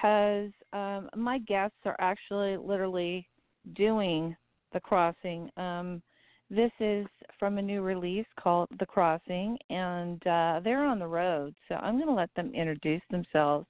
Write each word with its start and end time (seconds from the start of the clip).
because 0.00 0.50
um, 0.72 1.08
my 1.16 1.38
guests 1.38 1.76
are 1.84 1.96
actually 1.98 2.56
literally 2.56 3.26
doing 3.74 4.36
the 4.72 4.80
crossing. 4.80 5.50
Um, 5.56 6.02
this 6.50 6.70
is 6.80 7.06
from 7.38 7.58
a 7.58 7.62
new 7.62 7.82
release 7.82 8.26
called 8.40 8.68
The 8.78 8.86
Crossing, 8.86 9.58
and 9.68 10.26
uh, 10.26 10.60
they're 10.64 10.84
on 10.84 10.98
the 10.98 11.06
road. 11.06 11.54
So 11.68 11.74
I'm 11.74 11.96
going 11.96 12.08
to 12.08 12.14
let 12.14 12.32
them 12.34 12.52
introduce 12.54 13.02
themselves. 13.10 13.66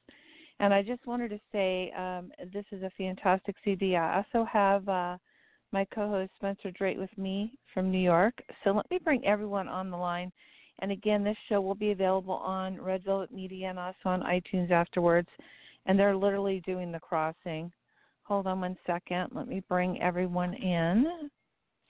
And 0.60 0.72
I 0.72 0.82
just 0.82 1.06
wanted 1.06 1.30
to 1.30 1.40
say 1.52 1.92
um, 1.96 2.30
this 2.52 2.64
is 2.72 2.82
a 2.82 2.90
fantastic 2.96 3.56
CD. 3.64 3.96
I 3.96 4.18
also 4.18 4.46
have 4.50 4.88
uh, 4.88 5.16
my 5.72 5.86
co-host 5.94 6.32
Spencer 6.36 6.70
Drake 6.72 6.98
with 6.98 7.16
me 7.16 7.52
from 7.74 7.90
New 7.90 7.98
York. 7.98 8.34
So 8.64 8.70
let 8.70 8.90
me 8.90 8.98
bring 9.02 9.24
everyone 9.24 9.68
on 9.68 9.90
the 9.90 9.96
line. 9.96 10.32
And 10.80 10.92
again, 10.92 11.24
this 11.24 11.36
show 11.48 11.60
will 11.60 11.74
be 11.74 11.90
available 11.90 12.34
on 12.34 12.80
Red 12.80 13.04
Velvet 13.04 13.32
Media 13.32 13.68
and 13.68 13.78
also 13.78 13.96
on 14.06 14.22
iTunes 14.22 14.70
afterwards. 14.70 15.28
And 15.88 15.98
they're 15.98 16.16
literally 16.16 16.62
doing 16.64 16.92
the 16.92 17.00
crossing. 17.00 17.72
Hold 18.22 18.46
on 18.46 18.60
one 18.60 18.76
second. 18.86 19.30
Let 19.32 19.48
me 19.48 19.62
bring 19.68 20.00
everyone 20.00 20.54
in 20.54 21.30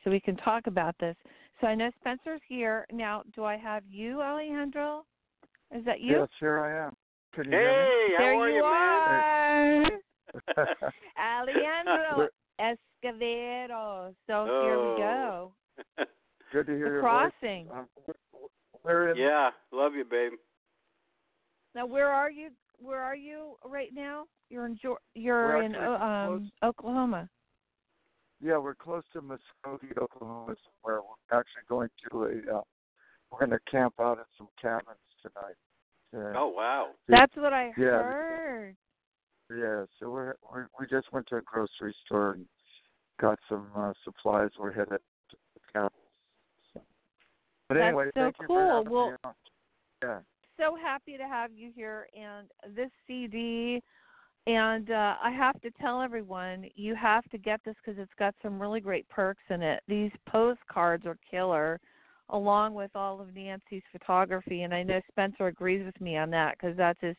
so 0.02 0.10
we 0.10 0.20
can 0.20 0.36
talk 0.36 0.68
about 0.68 0.94
this. 1.00 1.16
So 1.60 1.66
I 1.66 1.74
know 1.74 1.90
Spencer's 2.00 2.40
here. 2.48 2.86
Now, 2.92 3.24
do 3.34 3.44
I 3.44 3.56
have 3.56 3.82
you, 3.90 4.22
Alejandro? 4.22 5.04
Is 5.76 5.84
that 5.84 6.00
you? 6.00 6.20
Yes, 6.20 6.28
here 6.38 6.60
I 6.60 6.86
am. 6.86 6.96
Can 7.34 7.44
you 7.46 7.50
Hey, 7.50 8.06
how 8.16 8.22
there 8.22 8.34
are 8.36 8.48
you, 8.48 8.56
you, 8.56 8.62
are. 8.62 9.84
Alejandro 11.20 12.28
Escovedo. 12.60 14.14
So 14.26 14.44
here 14.62 14.78
we 14.78 14.98
go. 14.98 15.52
Good 16.52 16.66
to 16.66 16.72
hear 16.76 16.84
The 16.86 16.90
your 16.92 17.00
crossing. 17.00 17.66
voice. 17.66 17.86
Um, 18.08 18.14
we're 18.84 19.10
in 19.10 19.18
yeah, 19.18 19.50
love 19.72 19.94
you, 19.94 20.04
babe. 20.04 20.32
Now, 21.74 21.86
where 21.86 22.08
are 22.08 22.30
you? 22.30 22.50
Where 22.78 23.00
are 23.02 23.16
you 23.16 23.56
right 23.64 23.90
now? 23.92 24.24
You're 24.50 24.66
in 24.66 24.76
Geor- 24.76 24.96
you're 25.14 25.62
in 25.62 25.74
actually 25.74 25.86
uh, 25.86 26.04
um 26.04 26.52
Oklahoma. 26.64 27.28
yeah, 28.40 28.56
we're 28.58 28.74
close 28.74 29.02
to 29.12 29.20
Muskogee, 29.20 29.96
Oklahoma, 30.00 30.54
where 30.82 31.00
We're 31.02 31.38
actually 31.38 31.62
going 31.68 31.90
to 32.10 32.22
a. 32.24 32.58
Uh, 32.58 32.62
we're 33.30 33.40
going 33.40 33.50
to 33.50 33.58
camp 33.70 33.94
out 34.00 34.18
at 34.18 34.26
some 34.38 34.48
cabins 34.60 34.96
tonight. 35.20 35.56
Uh, 36.16 36.32
Oh 36.38 36.48
wow. 36.48 36.92
That's 37.08 37.34
what 37.36 37.52
I 37.52 37.66
Yeah. 37.76 38.02
heard. 38.02 38.76
Yeah, 39.50 39.84
so 39.98 40.10
we're, 40.10 40.34
we're 40.50 40.68
we 40.78 40.86
just 40.86 41.12
went 41.12 41.26
to 41.28 41.36
a 41.36 41.42
grocery 41.42 41.94
store 42.06 42.32
and 42.32 42.46
got 43.20 43.38
some 43.48 43.66
uh, 43.76 43.92
supplies. 44.04 44.50
We're 44.58 44.72
headed 44.72 45.00
to 45.30 45.36
the 45.54 45.60
cabins. 45.72 45.92
So. 46.72 46.80
But 47.68 47.74
That's 47.74 47.86
anyway, 47.88 48.04
so 48.06 48.10
thank 48.20 48.36
you 48.40 48.46
cool. 48.46 48.56
for 48.56 48.76
having 48.76 48.92
Well- 48.92 49.10
me 49.10 49.16
on. 49.24 49.34
Yeah. 50.02 50.18
So 50.58 50.76
happy 50.76 51.16
to 51.16 51.24
have 51.24 51.52
you 51.52 51.70
here 51.74 52.08
and 52.18 52.48
this 52.74 52.90
CD 53.06 53.82
and 54.46 54.90
uh 54.90 55.14
I 55.22 55.30
have 55.30 55.60
to 55.62 55.70
tell 55.80 56.02
everyone 56.02 56.66
you 56.74 56.94
have 56.94 57.24
to 57.30 57.38
get 57.38 57.60
this 57.64 57.76
cuz 57.84 57.96
it's 57.98 58.12
got 58.18 58.34
some 58.42 58.60
really 58.60 58.80
great 58.80 59.08
perks 59.08 59.42
in 59.50 59.62
it. 59.62 59.82
These 59.86 60.12
postcards 60.26 61.06
are 61.06 61.18
killer 61.30 61.80
along 62.30 62.74
with 62.74 62.90
all 62.94 63.20
of 63.20 63.34
Nancy's 63.34 63.82
photography 63.92 64.62
and 64.62 64.74
I 64.74 64.82
know 64.82 65.00
Spencer 65.08 65.46
agrees 65.46 65.84
with 65.84 65.98
me 66.00 66.16
on 66.16 66.30
that 66.30 66.58
cuz 66.58 66.76
that's 66.76 67.00
his 67.00 67.16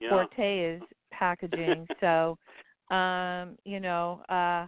Yeah. 0.00 0.10
forte 0.10 0.58
is 0.76 0.82
packaging. 1.10 1.86
so 2.00 2.36
um 2.90 3.56
you 3.64 3.78
know 3.78 4.22
uh 4.28 4.66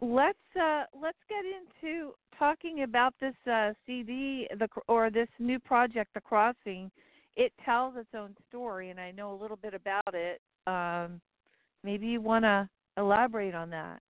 let's 0.00 0.56
uh 0.60 0.84
let's 1.00 1.22
get 1.28 1.44
into 1.44 2.14
talking 2.36 2.82
about 2.82 3.14
this 3.20 3.36
uh 3.46 3.72
CD 3.86 4.48
the 4.58 4.68
or 4.88 5.10
this 5.10 5.28
new 5.38 5.60
project 5.60 6.12
the 6.14 6.20
crossing 6.20 6.90
it 7.36 7.52
tells 7.64 7.96
its 7.96 8.10
own 8.14 8.34
story 8.48 8.90
and 8.90 9.00
I 9.00 9.10
know 9.10 9.32
a 9.32 9.40
little 9.40 9.56
bit 9.56 9.74
about 9.74 10.14
it 10.14 10.40
um 10.66 11.20
maybe 11.82 12.06
you 12.06 12.20
want 12.20 12.44
to 12.44 12.68
elaborate 12.96 13.54
on 13.54 13.70
that 13.70 14.00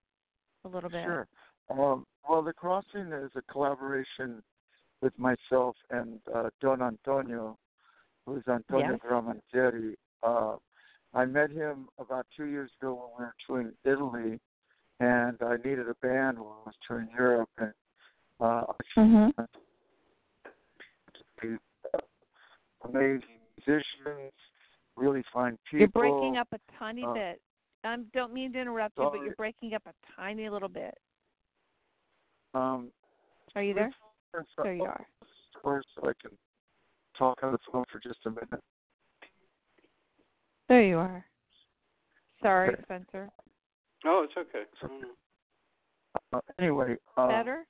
a 0.64 0.68
little 0.68 0.90
bit 0.90 1.04
Sure. 1.04 1.26
Um, 1.70 2.04
well, 2.28 2.42
the 2.42 2.52
crossing 2.52 3.12
is 3.12 3.30
a 3.34 3.42
collaboration 3.50 4.42
with 5.00 5.12
myself 5.18 5.76
and 5.90 6.20
uh, 6.34 6.50
Don 6.60 6.82
Antonio, 6.82 7.58
who's 8.26 8.42
Antonio 8.48 8.92
Yes. 8.92 9.00
Gramentieri. 9.04 9.94
Uh, 10.22 10.56
I 11.14 11.24
met 11.24 11.50
him 11.50 11.88
about 11.98 12.26
two 12.36 12.44
years 12.46 12.70
ago 12.80 12.94
when 12.94 13.10
we 13.18 13.24
were 13.24 13.34
touring 13.46 13.72
Italy, 13.84 14.40
and 15.00 15.36
I 15.42 15.56
needed 15.56 15.88
a 15.88 15.94
band 15.94 16.38
when 16.38 16.48
I 16.48 16.66
was 16.66 16.74
touring 16.86 17.08
Europe, 17.16 17.50
and 17.58 17.72
uh, 18.40 18.64
mhm 18.96 19.32
uh, 19.38 19.46
amazing 22.84 23.40
musicians, 23.66 24.32
really 24.96 25.22
fine 25.32 25.58
people. 25.70 25.78
you're 25.80 25.88
breaking 25.88 26.36
up 26.36 26.48
a 26.52 26.58
tiny 26.78 27.04
uh, 27.04 27.12
bit 27.14 27.40
I 27.84 27.94
um, 27.94 28.06
don't 28.14 28.32
mean 28.32 28.52
to 28.52 28.60
interrupt 28.60 28.98
you 28.98 29.08
but 29.10 29.24
you're 29.24 29.34
breaking 29.36 29.74
up 29.74 29.82
a 29.86 29.92
tiny 30.16 30.48
little 30.48 30.68
bit 30.68 30.94
Um, 32.54 32.90
are 33.54 33.62
you 33.62 33.74
there 33.74 33.90
so- 34.56 34.62
there 34.62 34.74
you 34.74 34.84
are 34.84 35.06
Or 35.64 35.82
so 35.94 36.08
I 36.08 36.12
can 36.20 36.36
talk 37.16 37.38
on 37.42 37.52
the 37.52 37.58
phone 37.70 37.84
for 37.90 37.98
just 38.00 38.18
a 38.26 38.30
minute. 38.30 38.62
there 40.68 40.82
you 40.82 40.98
are 40.98 41.24
sorry 42.42 42.70
Okay. 42.70 42.82
Spencer 42.82 43.30
Oh, 44.04 44.26
it's 44.28 44.34
okay. 44.36 44.64
Uh, 46.32 46.40
anyway, 46.58 46.96
uh, 47.16 47.28
better 47.28 47.64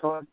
so 0.00 0.12
I'm 0.14 0.28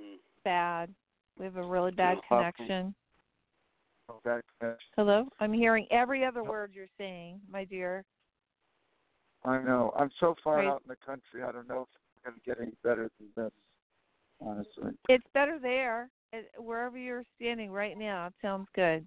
Mm. 0.00 0.16
Bad 0.44 0.92
we 1.38 1.44
have 1.44 1.56
a 1.56 1.62
really 1.62 1.90
bad 1.92 2.18
connection 2.28 2.94
go 4.08 4.20
back. 4.24 4.44
uh, 4.62 4.74
Hello? 4.96 5.26
I'm 5.40 5.52
hearing 5.52 5.86
every 5.90 6.24
other 6.24 6.42
word 6.42 6.72
you're 6.74 6.86
saying, 6.98 7.40
my 7.50 7.64
dear. 7.64 8.04
I 9.44 9.60
know. 9.62 9.92
I'm 9.98 10.10
so 10.20 10.34
far 10.42 10.62
out 10.64 10.82
in 10.84 10.88
the 10.88 10.96
country. 11.04 11.42
I 11.42 11.50
don't 11.52 11.68
know 11.68 11.82
if 11.82 11.88
it's 11.94 12.24
going 12.24 12.36
to 12.36 12.40
get 12.44 12.60
any 12.60 12.76
better 12.84 13.10
than 13.18 13.28
this. 13.36 13.52
Honestly. 14.40 14.92
It's 15.08 15.24
better 15.34 15.58
there, 15.60 16.08
it, 16.32 16.50
wherever 16.58 16.98
you're 16.98 17.24
standing 17.36 17.70
right 17.70 17.96
now. 17.96 18.26
It 18.26 18.32
sounds 18.42 18.66
good. 18.74 19.06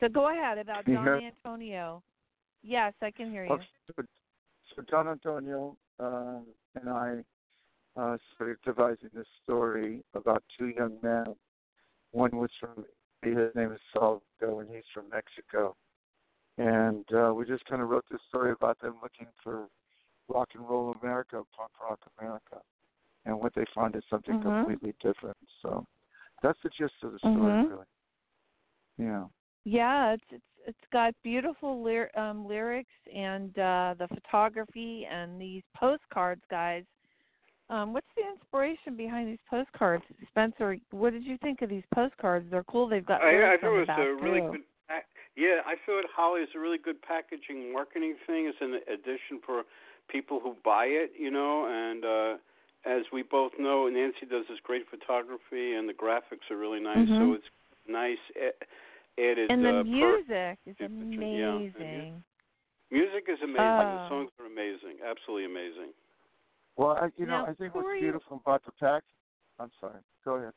So 0.00 0.08
go 0.08 0.30
ahead 0.30 0.58
about 0.58 0.84
Don 0.86 1.04
hear- 1.04 1.20
Antonio. 1.20 2.02
Yes, 2.62 2.92
I 3.00 3.10
can 3.10 3.30
hear 3.30 3.44
you. 3.44 3.52
Okay, 3.52 3.64
so, 3.96 4.02
so 4.74 4.82
Don 4.90 5.08
Antonio 5.08 5.76
um, 5.98 6.46
and 6.74 6.88
I 6.88 7.18
uh, 7.96 8.16
started 8.34 8.56
devising 8.64 9.10
this 9.14 9.26
story 9.42 10.02
about 10.14 10.42
two 10.58 10.68
young 10.68 10.96
men. 11.02 11.34
One 12.12 12.36
was 12.36 12.50
from 12.58 12.84
his 13.22 13.54
name 13.54 13.72
is 13.72 13.80
Salvador, 13.92 14.62
and 14.62 14.70
he's 14.70 14.84
from 14.94 15.08
Mexico. 15.10 15.76
And 16.58 17.04
uh, 17.14 17.32
we 17.34 17.44
just 17.46 17.64
kind 17.66 17.82
of 17.82 17.88
wrote 17.88 18.04
this 18.10 18.20
story 18.28 18.52
about 18.52 18.78
them 18.80 18.96
looking 19.02 19.28
for 19.42 19.68
rock 20.28 20.48
and 20.54 20.68
roll 20.68 20.94
America, 21.00 21.42
punk 21.56 21.70
rock 21.82 22.00
America, 22.18 22.60
and 23.24 23.38
what 23.38 23.54
they 23.54 23.64
find 23.74 23.94
is 23.96 24.02
something 24.10 24.34
Mhm. 24.34 24.42
completely 24.42 24.94
different. 25.00 25.36
So 25.62 25.86
that's 26.42 26.60
the 26.62 26.70
gist 26.70 26.94
of 27.02 27.12
the 27.12 27.18
story, 27.18 27.34
Mhm. 27.34 27.70
really. 27.70 27.86
Yeah. 28.98 29.26
Yeah, 29.64 30.12
it's 30.12 30.32
it's 30.32 30.44
it's 30.66 30.86
got 30.92 31.14
beautiful 31.22 31.82
lyr- 31.82 32.10
um, 32.14 32.46
lyrics 32.46 32.94
and 33.12 33.58
uh, 33.58 33.94
the 33.98 34.08
photography 34.08 35.06
and 35.06 35.40
these 35.40 35.62
postcards, 35.74 36.44
guys. 36.50 36.84
Um, 37.70 37.92
what's 37.92 38.06
the 38.16 38.22
inspiration 38.28 38.96
behind 38.96 39.28
these 39.28 39.38
postcards, 39.48 40.02
Spencer? 40.28 40.76
What 40.90 41.12
did 41.12 41.24
you 41.24 41.38
think 41.38 41.62
of 41.62 41.70
these 41.70 41.84
postcards? 41.94 42.50
They're 42.50 42.64
cool. 42.64 42.88
They've 42.88 43.06
got 43.06 43.22
I, 43.22 43.54
I 43.54 43.56
thought 43.56 43.76
it 43.76 43.88
was 43.88 43.88
a 43.96 44.22
really 44.22 44.40
too. 44.40 44.50
good. 44.50 44.60
Yeah, 45.36 45.62
I 45.64 45.74
thought 45.86 46.04
Holly 46.14 46.42
is 46.42 46.48
a 46.56 46.58
really 46.58 46.78
good 46.78 47.00
packaging 47.00 47.72
marketing 47.72 48.16
thing. 48.26 48.50
It's 48.50 48.58
an 48.60 48.80
addition 48.92 49.40
for 49.46 49.62
people 50.10 50.40
who 50.42 50.56
buy 50.64 50.86
it, 50.86 51.12
you 51.16 51.30
know. 51.30 51.66
And 51.70 52.04
uh 52.04 52.38
as 52.84 53.04
we 53.12 53.22
both 53.22 53.52
know, 53.58 53.88
Nancy 53.88 54.26
does 54.28 54.44
this 54.48 54.58
great 54.64 54.88
photography, 54.90 55.74
and 55.76 55.88
the 55.88 55.92
graphics 55.92 56.50
are 56.50 56.56
really 56.56 56.80
nice. 56.80 57.06
So 57.08 57.14
Mhm. 57.14 57.34
it's 57.36 57.48
nice 57.86 58.18
added. 59.16 59.50
And 59.50 59.64
the 59.64 59.80
uh, 59.80 59.84
music 59.84 60.58
is 60.66 60.76
to 60.76 60.88
the 60.88 61.26
yeah, 61.26 61.54
amazing. 61.54 62.24
Music 62.90 63.28
is 63.28 63.40
amazing. 63.42 63.78
Oh. 63.78 64.00
The 64.02 64.08
songs 64.08 64.30
are 64.40 64.46
amazing. 64.46 64.98
Absolutely 65.04 65.44
amazing. 65.44 65.92
Well, 66.80 66.96
I, 66.98 67.08
you 67.18 67.26
know, 67.26 67.44
I 67.46 67.52
think 67.52 67.74
who 67.74 67.80
are 67.80 67.82
what's 67.82 67.96
you- 67.96 68.06
beautiful 68.10 68.40
about 68.42 68.64
the 68.64 68.72
pack. 68.72 69.02
I'm 69.58 69.70
sorry. 69.78 70.00
Go 70.24 70.36
ahead. 70.36 70.54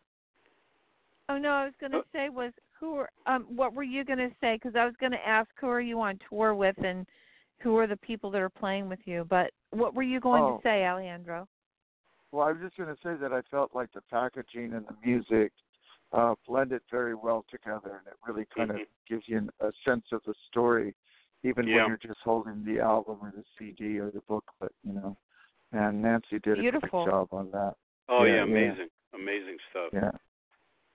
Oh 1.28 1.38
no, 1.38 1.50
I 1.50 1.66
was 1.66 1.74
going 1.82 1.92
to 1.92 1.98
Oh. 1.98 2.04
say 2.14 2.30
was 2.30 2.54
who 2.80 2.96
are 2.96 3.10
um 3.26 3.44
what 3.44 3.74
were 3.74 3.84
you 3.84 4.06
going 4.06 4.20
to 4.20 4.32
say 4.40 4.58
cuz 4.58 4.74
I 4.76 4.86
was 4.86 4.96
going 4.98 5.12
to 5.12 5.28
ask 5.28 5.50
who 5.60 5.68
are 5.68 5.82
you 5.82 6.00
on 6.00 6.18
tour 6.30 6.56
with 6.56 6.78
and 6.78 7.06
who 7.60 7.78
are 7.78 7.88
the 7.88 7.98
people 7.98 8.30
that 8.32 8.42
are 8.42 8.50
playing 8.50 8.88
with 8.88 9.06
you, 9.06 9.26
but 9.26 9.52
what 9.72 9.94
were 9.96 10.04
you 10.04 10.22
going 10.22 10.44
Oh. 10.44 10.58
to 10.58 10.64
say, 10.64 10.86
Alejandro? 10.86 11.46
Well, 12.32 12.48
I 12.48 12.52
was 12.54 12.62
just 12.62 12.78
going 12.78 12.94
to 12.94 13.02
say 13.02 13.16
that 13.16 13.34
I 13.34 13.42
felt 13.44 13.76
like 13.76 13.92
the 13.92 14.02
packaging 14.02 14.74
and 14.74 14.88
the 14.88 14.96
music 15.06 15.52
uh, 16.14 16.36
blended 16.48 16.82
very 16.90 17.16
well 17.16 17.44
together, 17.50 17.98
and 17.98 18.08
it 18.08 18.18
really 18.26 18.46
kind 18.46 18.70
of 18.72 18.78
Mhm. 18.78 18.88
gives 19.08 19.28
you 19.28 19.38
an, 19.40 19.50
a 19.60 19.72
sense 19.84 20.06
of 20.14 20.24
the 20.24 20.34
story, 20.48 20.96
even 21.44 21.68
Yeah. 21.68 21.82
when 21.82 21.88
you're 21.90 21.98
just 21.98 22.20
holding 22.22 22.64
the 22.64 22.80
album 22.80 23.20
or 23.22 23.32
the 23.32 23.44
CD 23.58 24.00
or 24.00 24.10
the 24.12 24.22
booklet, 24.22 24.74
you 24.84 24.94
know. 24.94 25.18
And 25.74 26.02
Nancy 26.02 26.40
did 26.40 26.60
Beautiful. 26.60 27.02
a 27.02 27.06
great 27.06 27.12
job 27.12 27.28
on 27.32 27.52
that. 27.52 27.76
Oh 28.10 28.24
Yeah, 28.24 28.30
yeah, 28.30 28.36
yeah. 28.38 28.44
amazing, 28.44 28.90
amazing 29.14 29.58
stuff. 29.72 29.90
Yeah. 29.92 30.12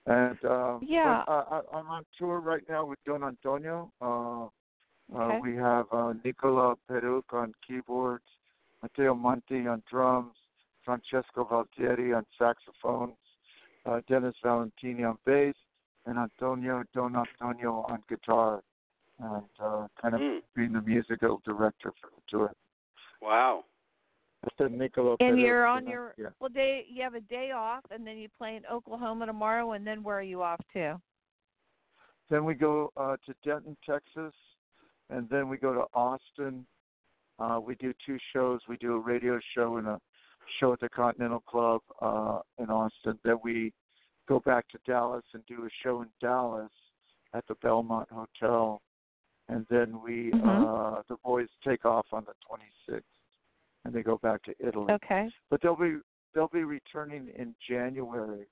And 0.07 0.39
uh, 0.45 0.79
Yeah. 0.81 1.25
but, 1.27 1.33
uh, 1.33 1.63
I, 1.73 1.77
I'm 1.79 1.89
on 1.89 2.05
tour 2.17 2.41
right 2.41 2.63
now 2.69 2.87
with 2.87 2.99
Don 3.05 3.23
Antonio. 3.25 3.93
Uh, 4.01 4.49
Okay. 5.11 5.37
uh, 5.37 5.41
we 5.41 5.57
have 5.57 5.87
uh, 5.91 6.13
Nicola 6.23 6.77
Peruch 6.87 7.33
on 7.33 7.55
keyboards, 7.67 8.27
Matteo 8.83 9.15
Monti 9.15 9.67
on 9.67 9.83
drums, 9.91 10.35
Francesco 10.85 11.45
Valtieri 11.45 12.15
on 12.15 12.27
saxophones, 12.39 13.17
uh, 13.87 14.01
Dennis 14.07 14.35
Valentini 14.43 15.05
on 15.05 15.17
bass, 15.25 15.55
and 16.05 16.19
Antonio 16.19 16.85
Don 16.93 17.17
Antonio 17.17 17.87
on 17.89 18.03
guitar, 18.07 18.63
and 19.19 19.45
uh, 19.59 19.87
kind 20.01 20.15
of 20.15 20.21
Mm. 20.21 20.43
being 20.55 20.73
the 20.73 20.83
musical 20.83 21.41
director 21.45 21.91
for 22.01 22.11
the 22.15 22.23
tour. 22.29 22.53
Wow. 23.23 23.65
Said 24.57 24.73
Nicola 24.73 25.17
And 25.21 25.39
you're 25.39 25.67
on 25.67 25.87
your 25.87 26.15
yeah. 26.17 26.29
well 26.41 26.49
day 26.49 26.85
you 26.89 27.03
have 27.03 27.15
a 27.15 27.21
day 27.21 27.51
off 27.51 27.85
and 27.91 28.07
then 28.07 28.19
you 28.19 28.29
play 28.37 28.57
in 28.57 28.63
Oklahoma 28.67 29.27
tomorrow 29.27 29.73
and 29.73 29.87
then 29.87 30.03
where 30.03 30.19
are 30.19 30.23
you 30.23 30.43
off 30.43 30.61
to? 30.75 31.01
Then 32.31 32.45
we 32.45 32.55
go 32.55 32.93
uh, 32.97 33.17
to 33.27 33.35
Denton, 33.45 33.77
Texas, 33.89 34.35
and 35.11 35.29
then 35.31 35.49
we 35.49 35.57
go 35.57 35.73
to 35.73 35.85
Austin. 35.95 36.67
Uh, 37.39 37.59
we 37.65 37.75
do 37.77 37.95
two 38.05 38.19
shows. 38.33 38.61
We 38.69 38.77
do 38.77 38.95
a 38.95 38.99
radio 38.99 39.39
show 39.55 39.79
and 39.79 39.87
a 39.87 40.01
show 40.61 40.73
at 40.73 40.81
the 40.81 40.89
Continental 40.89 41.41
Club 41.41 41.81
uh, 42.03 42.41
in 42.59 42.69
Austin. 42.71 43.19
Then 43.25 43.37
we 43.43 43.73
go 44.29 44.41
back 44.41 44.69
to 44.69 44.79
Dallas 44.87 45.25
and 45.33 45.43
do 45.47 45.65
a 45.65 45.69
show 45.83 46.03
in 46.03 46.09
Dallas 46.21 46.71
at 47.35 47.47
the 47.49 47.55
Belmont 47.63 48.09
Hotel. 48.11 48.83
And 49.49 49.67
then 49.71 50.03
we, 50.03 50.31
Mhm. 50.31 50.99
uh, 50.99 51.03
the 51.09 51.17
boys 51.25 51.49
take 51.65 51.87
off 51.87 52.07
on 52.13 52.25
the 52.25 52.35
26th, 52.47 53.05
and 53.85 53.95
they 53.95 54.03
go 54.03 54.19
back 54.19 54.43
to 54.45 54.55
Italy. 54.61 54.93
Okay. 54.93 55.29
But 55.51 55.61
they'll 55.63 55.77
be 55.77 55.97
they'll 56.35 56.49
be 56.49 56.65
returning 56.65 57.29
in 57.37 57.55
January 57.69 58.47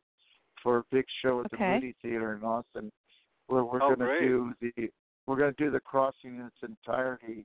for 0.63 0.79
a 0.79 0.83
big 0.91 1.05
show 1.23 1.41
at 1.41 1.51
the 1.51 1.57
Okay. 1.57 1.75
Moody 1.75 1.95
Theater 2.03 2.35
in 2.35 2.43
Austin, 2.43 2.91
where 3.49 3.65
we're 3.65 3.83
Oh, 3.83 3.95
going 3.95 4.01
to 4.01 4.19
do 4.21 4.55
the 4.61 4.91
we're 5.27 5.37
going 5.37 5.55
to 5.55 5.65
do 5.65 5.71
the 5.71 5.81
crossing 5.81 6.37
in 6.37 6.47
its 6.47 6.57
entirety 6.63 7.45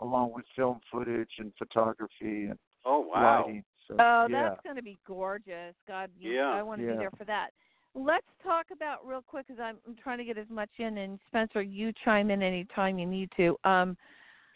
along 0.00 0.32
with 0.34 0.44
film 0.56 0.80
footage 0.90 1.30
and 1.38 1.52
photography 1.58 2.46
and 2.46 2.58
Oh 2.84 3.00
wow. 3.00 3.44
lighting. 3.46 3.64
So, 3.88 3.96
Oh, 3.98 4.26
yeah. 4.28 4.48
that's 4.48 4.60
going 4.64 4.76
to 4.76 4.82
be 4.82 4.98
gorgeous. 5.06 5.74
God, 5.86 6.10
you, 6.18 6.32
Yeah. 6.32 6.50
I 6.50 6.62
want 6.62 6.80
to 6.80 6.86
Yeah. 6.86 6.92
be 6.92 6.98
there 6.98 7.10
for 7.16 7.24
that. 7.24 7.50
Let's 7.94 8.26
talk 8.42 8.66
about 8.72 9.06
real 9.06 9.22
quick 9.22 9.46
because 9.46 9.60
I'm, 9.60 9.78
I'm 9.86 9.94
trying 9.96 10.18
to 10.18 10.24
get 10.24 10.38
as 10.38 10.48
much 10.48 10.70
in. 10.78 10.98
And 10.98 11.18
Spencer, 11.28 11.62
you 11.62 11.92
chime 12.04 12.30
in 12.30 12.42
anytime 12.42 12.98
you 12.98 13.06
need 13.06 13.30
to. 13.36 13.56
Um, 13.64 13.96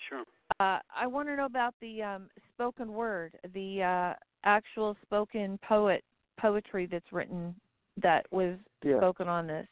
Sure. 0.08 0.24
uh, 0.60 0.80
I 0.94 1.06
want 1.06 1.28
to 1.28 1.36
know 1.36 1.46
about 1.46 1.74
the 1.80 2.02
um, 2.02 2.28
spoken 2.56 2.92
word, 2.92 3.38
the 3.54 3.82
uh, 3.82 4.14
actual 4.44 4.96
spoken 5.02 5.58
poet 5.68 6.02
poetry 6.40 6.86
that's 6.90 7.12
written 7.12 7.54
that 8.02 8.26
was 8.30 8.56
yeah. 8.84 8.98
spoken 8.98 9.28
on 9.28 9.46
this. 9.46 9.66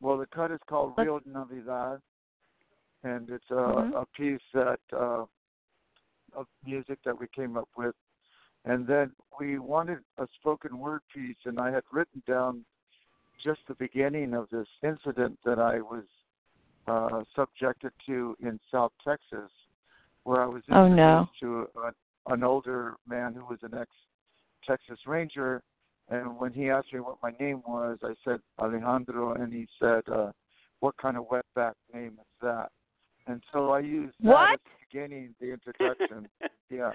Well, 0.00 0.18
the 0.18 0.26
cut 0.26 0.50
is 0.50 0.60
called 0.68 0.94
Let's- 0.96 1.06
Rio 1.06 1.20
Navidad, 1.26 2.00
and 3.04 3.30
it's 3.30 3.50
a, 3.50 3.54
Mhm. 3.54 4.02
a 4.02 4.06
piece 4.06 4.42
that 4.52 4.80
uh, 4.92 5.24
of 6.34 6.46
music 6.64 6.98
that 7.04 7.18
we 7.18 7.28
came 7.28 7.56
up 7.56 7.68
with, 7.76 7.94
and 8.64 8.86
then 8.86 9.12
we 9.38 9.58
wanted 9.58 9.98
a 10.18 10.26
spoken 10.38 10.78
word 10.78 11.02
piece, 11.14 11.36
and 11.44 11.60
I 11.60 11.70
had 11.70 11.84
written 11.92 12.22
down 12.26 12.64
just 13.42 13.60
the 13.66 13.74
beginning 13.74 14.34
of 14.34 14.48
this 14.50 14.68
incident 14.82 15.38
that 15.44 15.58
I 15.58 15.80
was 15.80 16.04
uh, 16.86 17.22
subjected 17.34 17.92
to 18.06 18.36
in 18.40 18.58
South 18.70 18.92
Texas, 19.04 19.50
where 20.24 20.42
I 20.42 20.46
was 20.46 20.62
Oh, 20.70 20.86
introduced 20.86 20.96
no. 20.96 21.28
to 21.40 21.68
a, 21.80 22.32
an 22.32 22.44
older 22.44 22.94
man 23.06 23.34
who 23.34 23.44
was 23.44 23.58
an 23.62 23.76
ex-Texas 23.76 24.98
Ranger, 25.06 25.62
and 26.08 26.38
when 26.38 26.52
he 26.52 26.70
asked 26.70 26.92
me 26.92 27.00
what 27.00 27.16
my 27.22 27.32
name 27.40 27.62
was, 27.66 27.98
I 28.02 28.14
said 28.24 28.40
Alejandro, 28.58 29.34
and 29.34 29.52
he 29.52 29.66
said, 29.80 30.02
uh, 30.08 30.32
"What 30.80 30.96
kind 30.96 31.16
of 31.16 31.26
wetback 31.28 31.74
name 31.92 32.18
is 32.20 32.26
that?" 32.40 32.70
And 33.26 33.42
so 33.52 33.70
I 33.70 33.80
used 33.80 34.16
that 34.20 34.28
What? 34.28 34.52
at 34.54 34.60
the 34.64 34.86
beginning, 34.90 35.34
the 35.40 35.52
introduction. 35.52 36.28
yeah, 36.70 36.92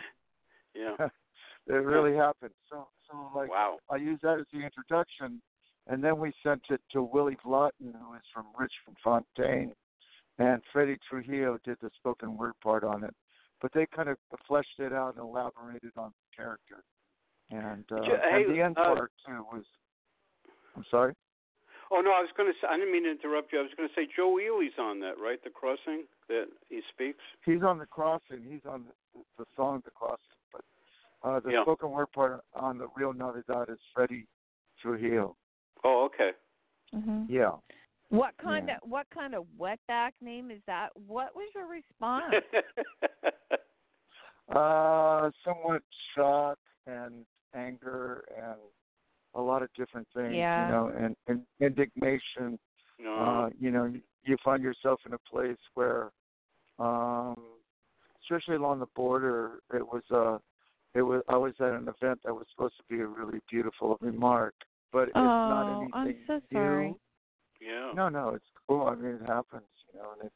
yeah. 0.75 0.95
it 1.67 1.73
really 1.73 2.15
happened. 2.15 2.53
So, 2.69 2.87
so 3.09 3.31
like 3.35 3.49
Wow. 3.49 3.79
I 3.89 3.95
used 3.95 4.21
that 4.23 4.39
as 4.39 4.45
the 4.51 4.59
introduction, 4.61 5.41
and 5.87 6.03
then 6.03 6.19
we 6.19 6.33
sent 6.43 6.61
it 6.69 6.81
to 6.91 7.01
Willy 7.01 7.37
Vlautin, 7.45 7.93
who 7.93 8.13
is 8.15 8.21
from 8.33 8.45
Richmond 8.57 8.97
Fontaine, 9.03 9.73
and 10.39 10.61
Freddie 10.71 10.97
Trujillo 11.09 11.57
did 11.63 11.77
the 11.81 11.89
spoken 11.95 12.37
word 12.37 12.53
part 12.63 12.83
on 12.83 13.03
it. 13.03 13.13
But 13.61 13.73
they 13.73 13.87
kind 13.95 14.09
of 14.09 14.17
fleshed 14.47 14.79
it 14.79 14.93
out 14.93 15.15
and 15.15 15.23
elaborated 15.23 15.91
on 15.97 16.11
the 16.11 16.35
character. 16.35 16.83
And 17.49 17.85
uh, 17.91 18.17
hey, 18.29 18.43
and 18.43 18.55
the 18.55 18.61
end 18.61 18.77
uh, 18.77 18.93
part 18.93 19.11
too 19.25 19.45
was. 19.51 19.63
I'm 20.75 20.85
sorry. 20.91 21.13
Oh 21.89 22.01
no, 22.01 22.11
I 22.11 22.19
was 22.19 22.29
going 22.35 22.51
to 22.51 22.53
say. 22.61 22.67
I 22.69 22.77
didn't 22.77 22.91
mean 22.91 23.05
to 23.05 23.11
interrupt 23.11 23.53
you. 23.53 23.59
I 23.59 23.63
was 23.63 23.71
going 23.77 23.87
to 23.87 23.95
say 23.95 24.07
Joe 24.15 24.37
Ely's 24.37 24.77
on 24.77 24.99
that, 24.99 25.15
right? 25.19 25.41
The 25.43 25.49
crossing 25.49 26.05
that 26.27 26.45
he 26.69 26.81
speaks. 26.93 27.23
He's 27.45 27.63
on 27.63 27.79
the 27.79 27.85
crossing. 27.85 28.43
He's 28.47 28.65
on 28.69 28.85
the, 28.85 29.21
the 29.39 29.45
song 29.55 29.81
"The 29.85 29.91
Crossing," 29.91 30.19
but 30.51 30.61
uh, 31.23 31.39
the 31.39 31.51
Yeah. 31.51 31.61
spoken 31.63 31.91
word 31.91 32.11
part 32.11 32.41
on 32.53 32.77
the 32.77 32.87
Rio 32.95 33.11
Navidad 33.11 33.69
is 33.69 33.79
Freddie 33.95 34.27
Trujillo. 34.81 35.35
Oh, 35.83 36.05
okay. 36.05 36.31
hmm 36.91 37.23
Yeah. 37.29 37.53
What 38.09 38.37
kind 38.37 38.69
Yeah. 38.69 38.77
of 38.77 38.89
what 38.89 39.09
kind 39.09 39.35
of 39.35 39.45
wetback 39.59 40.11
name 40.21 40.49
is 40.51 40.61
that? 40.65 40.89
What 40.95 41.35
was 41.35 41.49
your 41.53 41.67
response? 41.67 42.43
Uh, 44.49 45.29
somewhat 45.43 45.83
shock 46.15 46.57
and 46.85 47.25
anger 47.53 48.23
and 48.37 48.55
a 49.33 49.41
lot 49.41 49.61
of 49.61 49.67
different 49.73 50.07
things, 50.13 50.35
Yeah. 50.35 50.61
you 50.61 50.71
know, 50.71 50.87
and, 50.97 51.17
and 51.27 51.45
indignation. 51.59 52.57
no. 52.97 53.13
Uh, 53.13 53.49
you 53.59 53.71
know, 53.71 53.83
you, 53.85 54.01
you 54.23 54.37
find 54.45 54.63
yourself 54.63 55.01
in 55.05 55.11
a 55.13 55.17
place 55.29 55.57
where, 55.73 56.11
um, 56.79 57.35
especially 58.23 58.55
along 58.55 58.79
the 58.79 58.87
border, 58.95 59.59
it 59.73 59.85
was 59.85 60.03
uh, 60.11 60.37
it 60.95 61.01
was 61.01 61.21
I 61.27 61.35
was 61.35 61.53
at 61.59 61.73
an 61.73 61.89
event 61.89 62.21
that 62.23 62.33
was 62.33 62.45
supposed 62.55 62.75
to 62.77 62.83
be 62.89 63.01
a 63.01 63.05
really 63.05 63.39
beautiful 63.49 63.97
remark, 63.99 64.55
but 64.93 65.09
it's 65.09 65.17
not 65.17 65.67
oh, 65.67 65.75
anything 65.81 65.91
I'm 65.93 66.15
so 66.25 66.41
new. 66.51 66.99
Yeah. 67.67 67.91
No, 67.95 68.09
no, 68.09 68.29
it's 68.29 68.45
cool. 68.67 68.87
I 68.87 68.95
mean, 68.95 69.15
it 69.15 69.27
happens, 69.27 69.63
you 69.93 69.99
know, 69.99 70.11
and 70.13 70.27
it 70.27 70.33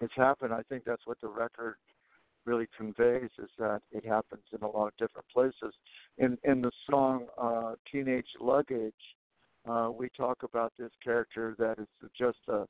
it's 0.00 0.14
happened. 0.14 0.52
I 0.52 0.62
think 0.68 0.84
that's 0.84 1.06
what 1.06 1.20
the 1.20 1.28
record 1.28 1.76
really 2.44 2.68
conveys 2.76 3.30
is 3.38 3.50
that 3.58 3.80
it 3.90 4.04
happens 4.04 4.42
in 4.52 4.62
a 4.62 4.70
lot 4.70 4.88
of 4.88 4.96
different 4.98 5.26
places. 5.32 5.74
In 6.18 6.38
in 6.44 6.60
the 6.60 6.70
song 6.88 7.26
uh, 7.38 7.74
"Teenage 7.90 8.28
Luggage," 8.40 8.94
uh, 9.68 9.90
we 9.96 10.08
talk 10.16 10.42
about 10.42 10.72
this 10.78 10.92
character 11.02 11.54
that 11.58 11.78
is 11.78 11.88
just 12.16 12.38
a 12.48 12.66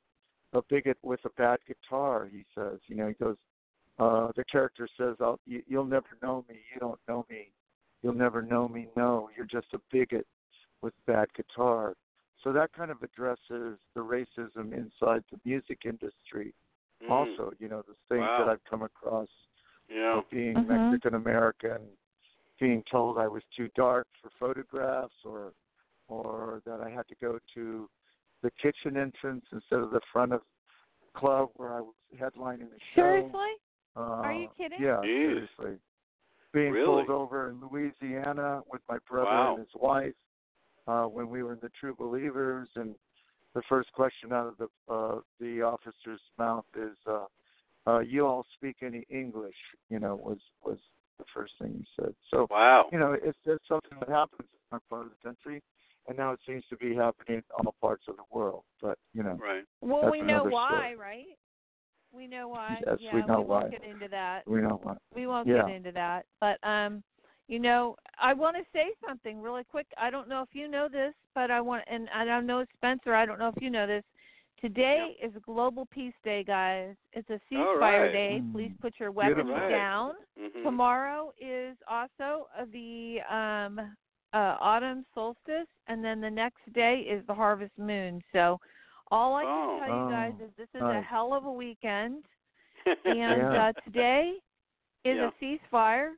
a 0.53 0.61
bigot 0.69 0.97
with 1.03 1.19
a 1.25 1.29
bad 1.37 1.59
guitar. 1.67 2.29
He 2.31 2.45
says, 2.55 2.79
you 2.87 2.95
know, 2.95 3.07
he 3.07 3.13
goes. 3.13 3.37
Uh, 3.99 4.31
the 4.35 4.43
character 4.43 4.87
says, 4.95 5.15
I'll, 5.19 5.39
you, 5.45 5.63
"You'll 5.67 5.85
never 5.85 6.05
know 6.21 6.45
me. 6.47 6.55
You 6.73 6.79
don't 6.79 6.99
know 7.07 7.25
me. 7.29 7.51
You'll 8.03 8.13
never 8.13 8.43
know 8.43 8.67
me. 8.67 8.87
No, 8.95 9.29
you're 9.35 9.47
just 9.47 9.73
a 9.73 9.79
bigot 9.91 10.27
with 10.81 10.93
bad 11.07 11.27
guitar." 11.35 11.95
So 12.43 12.53
that 12.53 12.71
kind 12.73 12.91
of 12.91 13.01
addresses 13.01 13.79
the 13.95 14.01
racism 14.01 14.73
inside 14.73 15.23
the 15.31 15.39
music 15.43 15.79
industry. 15.85 16.53
Mm. 17.03 17.09
Also, 17.09 17.51
you 17.59 17.67
know, 17.67 17.81
the 17.87 17.95
things 18.09 18.21
Wow. 18.21 18.45
that 18.45 18.49
I've 18.49 18.63
come 18.65 18.83
across 18.83 19.29
Yeah. 19.89 20.17
of 20.17 20.29
being 20.29 20.55
Mhm. 20.55 20.67
Mexican 20.67 21.15
American, 21.15 21.97
being 22.59 22.83
told 22.83 23.17
I 23.17 23.27
was 23.27 23.43
too 23.55 23.69
dark 23.69 24.07
for 24.21 24.29
photographs, 24.31 25.23
or 25.25 25.53
or 26.09 26.61
that 26.63 26.79
I 26.79 26.89
had 26.89 27.05
to 27.09 27.15
go 27.15 27.37
to 27.53 27.89
the 28.41 28.51
kitchen 28.51 28.95
entrance 28.95 29.45
instead 29.51 29.79
of 29.79 29.91
the 29.91 29.99
front 30.13 30.31
of 30.31 30.41
the 31.01 31.19
club 31.19 31.49
where 31.55 31.73
I 31.73 31.81
was 31.81 31.95
headlining 32.15 32.69
the 32.69 32.79
show. 32.95 33.01
Seriously? 33.01 33.55
Uh, 33.97 33.99
Are 33.99 34.31
you 34.31 34.47
kidding? 34.55 34.81
Yeah, 34.81 35.01
Jeez. 35.01 35.49
seriously. 35.49 35.79
Being 36.53 36.71
Really? 36.71 36.85
pulled 36.85 37.09
over 37.09 37.49
in 37.49 37.59
Louisiana 37.59 38.63
with 38.67 38.81
my 38.87 38.99
brother 38.99 39.29
Wow. 39.31 39.55
and 39.55 39.65
his 39.65 39.75
wife 39.75 40.15
uh, 40.87 41.03
when 41.05 41.29
we 41.29 41.43
were 41.43 41.53
in 41.53 41.59
the 41.61 41.71
True 41.79 41.95
Believers, 41.97 42.69
and 42.75 42.95
the 43.53 43.61
first 43.67 43.91
question 43.93 44.31
out 44.31 44.47
of 44.47 44.57
the 44.57 44.93
uh, 44.93 45.19
the 45.39 45.61
officer's 45.61 46.21
mouth 46.37 46.65
is, 46.75 46.97
uh, 47.07 47.25
uh, 47.85 47.99
"You 47.99 48.25
all 48.25 48.45
speak 48.55 48.77
any 48.81 49.05
English?" 49.09 49.55
You 49.89 49.99
know, 49.99 50.15
was 50.15 50.39
was 50.63 50.77
the 51.17 51.25
first 51.33 51.53
thing 51.59 51.73
he 51.77 51.85
said. 52.01 52.13
So 52.31 52.47
Wow. 52.49 52.87
you 52.91 52.99
know, 52.99 53.13
it's 53.13 53.37
it's 53.45 53.67
something 53.67 53.97
that 53.99 54.09
happens 54.09 54.47
in 54.51 54.57
our 54.71 54.81
part 54.89 55.05
of 55.07 55.11
the 55.11 55.27
country, 55.27 55.61
and 56.07 56.17
now 56.17 56.31
it 56.31 56.39
seems 56.47 56.63
to 56.69 56.77
be 56.77 56.95
happening 56.95 57.37
in 57.37 57.43
all 57.65 57.75
parts 57.81 58.03
of 58.07 58.15
the 58.17 58.23
world. 58.31 58.63
But 58.81 58.97
you 59.13 59.23
know, 59.23 59.37
Right. 59.41 59.63
Well, 59.81 60.09
we 60.11 60.21
know 60.21 60.45
why, 60.45 60.93
story. 60.93 60.95
right? 60.95 61.37
We 62.13 62.27
know 62.27 62.47
why. 62.47 62.81
Yes, 62.85 62.97
yeah, 63.01 63.15
we 63.15 63.21
know 63.21 63.41
won't 63.41 63.49
why. 63.49 63.69
get 63.69 63.83
into 63.83 64.07
that. 64.09 64.47
we 64.47 64.61
know 64.61 64.79
what. 64.81 64.97
We 65.15 65.27
won't 65.27 65.47
Yeah. 65.47 65.65
get 65.65 65.75
into 65.75 65.91
that. 65.91 66.25
But 66.39 66.57
um, 66.67 67.03
you 67.47 67.59
know, 67.59 67.95
I 68.21 68.33
want 68.33 68.55
to 68.57 68.63
say 68.73 68.87
something 69.05 69.41
really 69.41 69.63
quick. 69.63 69.87
I 69.97 70.09
don't 70.09 70.27
know 70.27 70.41
if 70.41 70.49
you 70.53 70.67
know 70.67 70.87
this, 70.89 71.13
but 71.33 71.49
I 71.51 71.61
want, 71.61 71.83
and 71.89 72.09
I 72.13 72.25
don't 72.25 72.45
know 72.45 72.65
Spencer. 72.75 73.13
I 73.13 73.25
don't 73.25 73.39
know 73.39 73.49
if 73.55 73.61
you 73.61 73.69
know 73.69 73.87
this. 73.87 74.03
Today 74.61 75.15
is 75.21 75.31
Global 75.45 75.85
Peace 75.85 76.13
Day, 76.23 76.43
guys. 76.43 76.95
It's 77.13 77.29
a 77.29 77.39
ceasefire 77.51 77.79
right. 77.81 78.11
day. 78.11 78.41
Mm. 78.41 78.51
Please 78.53 78.71
put 78.81 78.93
your 78.99 79.11
weapons 79.11 79.47
Right. 79.47 79.69
down. 79.69 80.13
Mhm. 80.37 80.63
Tomorrow 80.63 81.31
is 81.39 81.77
also 81.87 82.47
uh, 82.57 82.65
the 82.71 83.19
um, 83.29 83.79
uh, 84.33 84.57
autumn 84.59 85.05
solstice, 85.13 85.67
and 85.87 86.03
then 86.03 86.19
the 86.19 86.29
next 86.29 86.71
day 86.73 86.99
is 87.01 87.25
the 87.27 87.33
harvest 87.33 87.77
moon. 87.77 88.21
So, 88.33 88.59
all 89.11 89.35
I 89.35 89.43
can 89.43 89.53
Oh. 89.53 89.79
tell 89.79 89.89
you 89.89 90.09
guys 90.09 90.33
Oh, 90.41 90.45
is 90.45 90.51
this 90.57 90.67
is 90.73 90.81
a 90.81 91.01
hell 91.01 91.33
of 91.33 91.45
a 91.45 91.51
weekend, 91.51 92.25
and 93.05 93.39
Yeah. 93.39 93.53
uh, 93.53 93.73
today 93.85 94.33
is 95.05 95.17
Yeah. 95.17 95.29
a 95.39 95.43
ceasefire. 95.43 96.11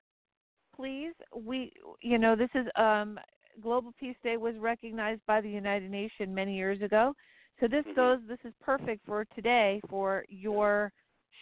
Please, 0.79 1.13
we, 1.35 1.73
you 2.01 2.17
know, 2.17 2.37
this 2.37 2.49
is 2.55 2.65
um, 2.77 3.19
Global 3.61 3.91
Peace 3.99 4.15
Day 4.23 4.37
was 4.37 4.55
recognized 4.57 5.19
by 5.27 5.41
the 5.41 5.49
United 5.49 5.91
Nations 5.91 6.33
many 6.33 6.55
years 6.55 6.81
ago. 6.81 7.13
So 7.59 7.67
this 7.67 7.83
Mhm. 7.85 7.95
goes. 7.95 8.25
This 8.29 8.39
is 8.45 8.53
perfect 8.61 9.05
for 9.05 9.25
today 9.35 9.81
for 9.89 10.23
your 10.29 10.93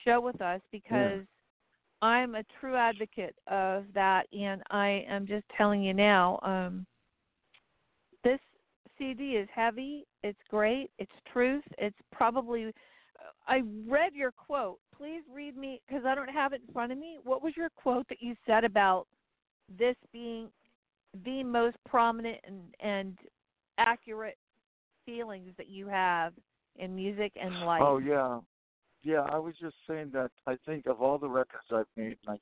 show 0.03 0.19
with 0.19 0.41
us 0.41 0.59
because 0.71 1.23
I'm 2.01 2.33
a 2.33 2.43
true 2.59 2.75
advocate 2.75 3.35
of 3.45 3.93
that, 3.93 4.25
and 4.33 4.63
I 4.71 5.05
am 5.07 5.27
just 5.27 5.47
telling 5.49 5.83
you 5.83 5.93
now. 5.93 6.39
Um, 6.41 6.87
this 8.23 8.41
CD 8.97 9.37
is 9.37 9.47
heavy. 9.51 10.07
It's 10.23 10.41
great. 10.49 10.89
It's 10.97 11.21
truth. 11.31 11.63
It's 11.77 12.01
probably. 12.11 12.73
I 13.47 13.61
read 13.85 14.15
your 14.15 14.31
quote. 14.31 14.79
Please 14.95 15.21
read 15.29 15.55
me 15.55 15.79
because 15.87 16.05
I 16.05 16.15
don't 16.15 16.27
have 16.27 16.53
it 16.53 16.63
in 16.67 16.73
front 16.73 16.91
of 16.91 16.97
me. 16.97 17.19
What 17.23 17.43
was 17.43 17.55
your 17.55 17.69
quote 17.69 18.07
that 18.07 18.19
you 18.19 18.35
said 18.47 18.63
about 18.63 19.07
this 19.77 19.95
being 20.11 20.49
the 21.25 21.43
most 21.43 21.77
prominent 21.87 22.39
and, 22.45 22.61
and 22.79 23.17
accurate 23.77 24.37
feelings 25.05 25.51
that 25.57 25.67
you 25.67 25.87
have 25.87 26.33
in 26.77 26.95
music 26.95 27.31
and 27.41 27.65
life? 27.65 27.83
Oh 27.83 27.97
yeah, 27.97 28.39
yeah. 29.03 29.21
I 29.29 29.37
was 29.37 29.55
just 29.59 29.75
saying 29.87 30.11
that 30.13 30.31
I 30.45 30.57
think 30.65 30.85
of 30.85 31.01
all 31.01 31.17
the 31.17 31.29
records 31.29 31.65
I've 31.71 31.85
made, 31.95 32.17
and 32.27 32.35
I 32.35 32.37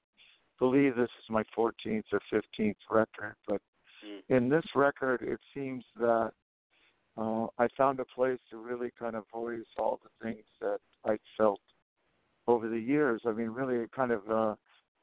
believe 0.60 0.96
this 0.96 1.04
is 1.04 1.30
my 1.30 1.44
14th 1.58 2.04
or 2.12 2.20
15th 2.32 2.76
record, 2.90 3.36
but 3.48 3.62
Mm. 4.06 4.24
in 4.30 4.50
this 4.50 4.66
record, 4.76 5.22
it 5.22 5.40
seems 5.54 5.84
that 5.98 6.32
uh, 7.18 7.48
I 7.58 7.68
found 7.78 8.00
a 8.00 8.06
place 8.06 8.40
to 8.50 8.58
really 8.58 8.92
kind 9.00 9.16
of 9.16 9.26
voice 9.34 9.66
all 9.78 10.00
the 10.04 10.26
things 10.26 10.46
that 10.60 10.80
I 11.06 11.18
felt 11.38 11.62
over 12.48 12.68
the 12.68 12.80
years. 12.80 13.22
I 13.26 13.32
mean, 13.32 13.50
really, 13.50 13.88
kind 13.96 14.12
of 14.12 14.30
uh, 14.30 14.56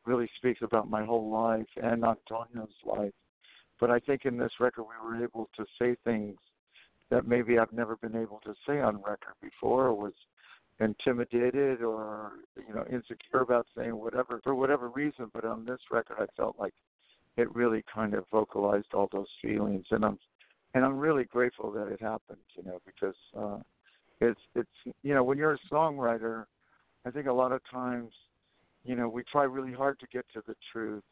really 0.07 0.29
speaks 0.37 0.61
about 0.63 0.91
my 0.91 1.05
whole 1.05 1.31
life 1.31 1.67
and 1.77 2.05
Antonio's 2.05 2.69
life. 2.85 3.13
But 3.81 3.91
I 3.91 3.99
think 3.99 4.25
in 4.25 4.37
this 4.37 4.53
record 4.61 4.85
we 4.85 5.09
were 5.09 5.23
able 5.23 5.49
to 5.57 5.65
say 5.79 5.97
things 6.05 6.37
that 7.11 7.27
maybe 7.27 7.59
I've 7.59 7.73
never 7.73 7.97
been 7.97 8.17
able 8.17 8.41
to 8.45 8.55
say 8.67 8.81
on 8.81 8.97
record 8.97 9.35
before, 9.43 9.87
or 9.89 9.95
was 9.95 10.15
intimidated 10.81 11.83
or 11.83 12.33
you 12.57 12.75
know 12.75 12.85
insecure 12.91 13.41
about 13.41 13.67
saying 13.77 13.97
whatever 13.97 14.41
for 14.43 14.55
whatever 14.55 14.89
reason. 14.89 15.31
But 15.33 15.45
on 15.45 15.65
this 15.65 15.81
record, 15.91 16.17
I 16.19 16.27
felt 16.37 16.57
like 16.59 16.75
it 17.37 17.55
really 17.55 17.85
kind 17.93 18.15
of 18.15 18.25
vocalized 18.31 18.95
all 18.95 19.09
those 19.13 19.29
feelings, 19.41 19.85
and 19.91 20.05
I'm 20.05 20.19
and 20.75 20.85
I'm 20.85 20.99
really 20.99 21.25
grateful 21.25 21.71
that 21.73 21.89
it 21.89 22.01
happened. 22.01 22.39
You 22.57 22.65
know, 22.65 22.81
because 22.87 23.17
uh, 23.39 23.59
it's 24.21 24.41
it's 24.55 24.95
you 25.03 25.15
know 25.15 25.25
when 25.25 25.39
you're 25.39 25.55
a 25.55 25.75
songwriter, 25.75 26.45
I 27.05 27.11
think 27.11 27.27
a 27.27 27.33
lot 27.33 27.53
of 27.53 27.61
times, 27.71 28.13
you 28.85 28.97
know, 28.97 29.09
we 29.09 29.23
try 29.31 29.45
really 29.45 29.73
hard 29.73 30.01
to 30.01 30.07
get 30.13 30.25
to 30.35 30.43
the 30.47 30.55
truth, 30.73 31.05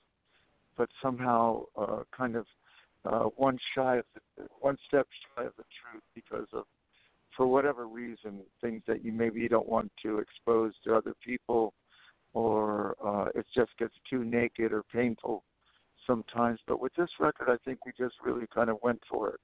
but 0.77 0.89
somehow 1.03 1.65
uh, 1.77 2.03
kind 2.17 2.37
of 2.37 2.47
uh, 3.05 3.25
one 3.37 3.59
shy 3.75 3.97
of 3.99 4.05
the, 4.15 4.45
one 4.61 4.77
step 4.87 5.07
shy 5.37 5.45
of 5.45 5.53
the 5.57 5.65
truth 5.81 6.03
because 6.15 6.47
of 6.53 6.65
for 7.37 7.47
whatever 7.47 7.87
reason 7.87 8.41
things 8.61 8.83
that 8.87 9.05
you 9.05 9.13
maybe 9.13 9.47
don't 9.49 9.69
want 9.69 9.91
to 10.03 10.19
expose 10.19 10.73
to 10.85 10.95
other 10.95 11.15
people 11.25 11.73
or 12.33 12.97
uh 13.05 13.27
it 13.35 13.47
just 13.55 13.71
gets 13.79 13.95
too 14.09 14.25
naked 14.25 14.73
or 14.73 14.83
painful 14.93 15.43
sometimes 16.07 16.59
but 16.67 16.81
with 16.81 16.93
this 16.95 17.09
record 17.19 17.49
i 17.49 17.57
think 17.65 17.85
we 17.87 17.93
just 17.99 18.15
really 18.25 18.47
kind 18.55 18.69
of 18.69 18.77
went 18.83 19.01
for 19.11 19.31
it 19.31 19.41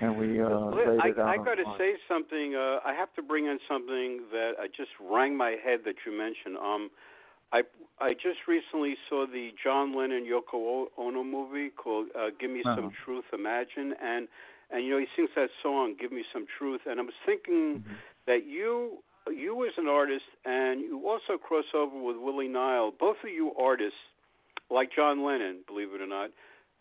and 0.00 0.16
we 0.16 0.40
uh 0.40 0.48
laid 0.48 1.00
I, 1.00 1.08
it 1.08 1.18
out 1.18 1.28
I 1.28 1.36
got 1.36 1.54
to 1.56 1.74
say 1.76 1.94
something. 2.08 2.54
Uh, 2.54 2.78
I 2.84 2.94
have 2.94 3.12
to 3.14 3.22
bring 3.22 3.46
in 3.46 3.58
something 3.68 4.22
that 4.30 4.52
I 4.60 4.68
just 4.68 4.90
rang 5.00 5.36
my 5.36 5.56
head 5.64 5.80
that 5.86 5.96
you 6.06 6.16
mentioned. 6.16 6.56
Um, 6.56 6.90
I 7.52 7.62
I 8.00 8.12
just 8.14 8.46
recently 8.46 8.96
saw 9.08 9.26
the 9.26 9.50
John 9.62 9.96
Lennon 9.96 10.24
Yoko 10.24 10.86
Ono 10.98 11.24
movie 11.24 11.70
called 11.70 12.08
uh, 12.14 12.30
"Give 12.38 12.50
Me 12.50 12.62
Some 12.62 12.86
Uh-huh. 12.86 13.04
Truth." 13.04 13.24
Imagine 13.32 13.94
and 14.02 14.28
and 14.70 14.84
you 14.84 14.90
know 14.90 14.98
he 14.98 15.06
sings 15.16 15.30
that 15.34 15.50
song 15.62 15.94
"Give 15.98 16.12
Me 16.12 16.24
Some 16.32 16.46
Truth," 16.58 16.82
and 16.86 17.00
I 17.00 17.02
was 17.02 17.14
thinking 17.24 17.80
Mhm. 17.80 17.96
that 18.26 18.44
you 18.44 19.02
you 19.30 19.66
as 19.66 19.76
an 19.76 19.88
artist 19.88 20.24
and 20.44 20.80
you 20.80 21.06
also 21.08 21.36
cross 21.38 21.66
over 21.74 21.96
with 21.98 22.16
Willie 22.16 22.48
Nile. 22.48 22.90
Both 22.92 23.22
of 23.24 23.30
you 23.30 23.54
artists, 23.56 23.98
like 24.70 24.90
John 24.92 25.22
Lennon, 25.22 25.64
believe 25.66 25.92
it 25.92 26.00
or 26.00 26.06
not, 26.06 26.30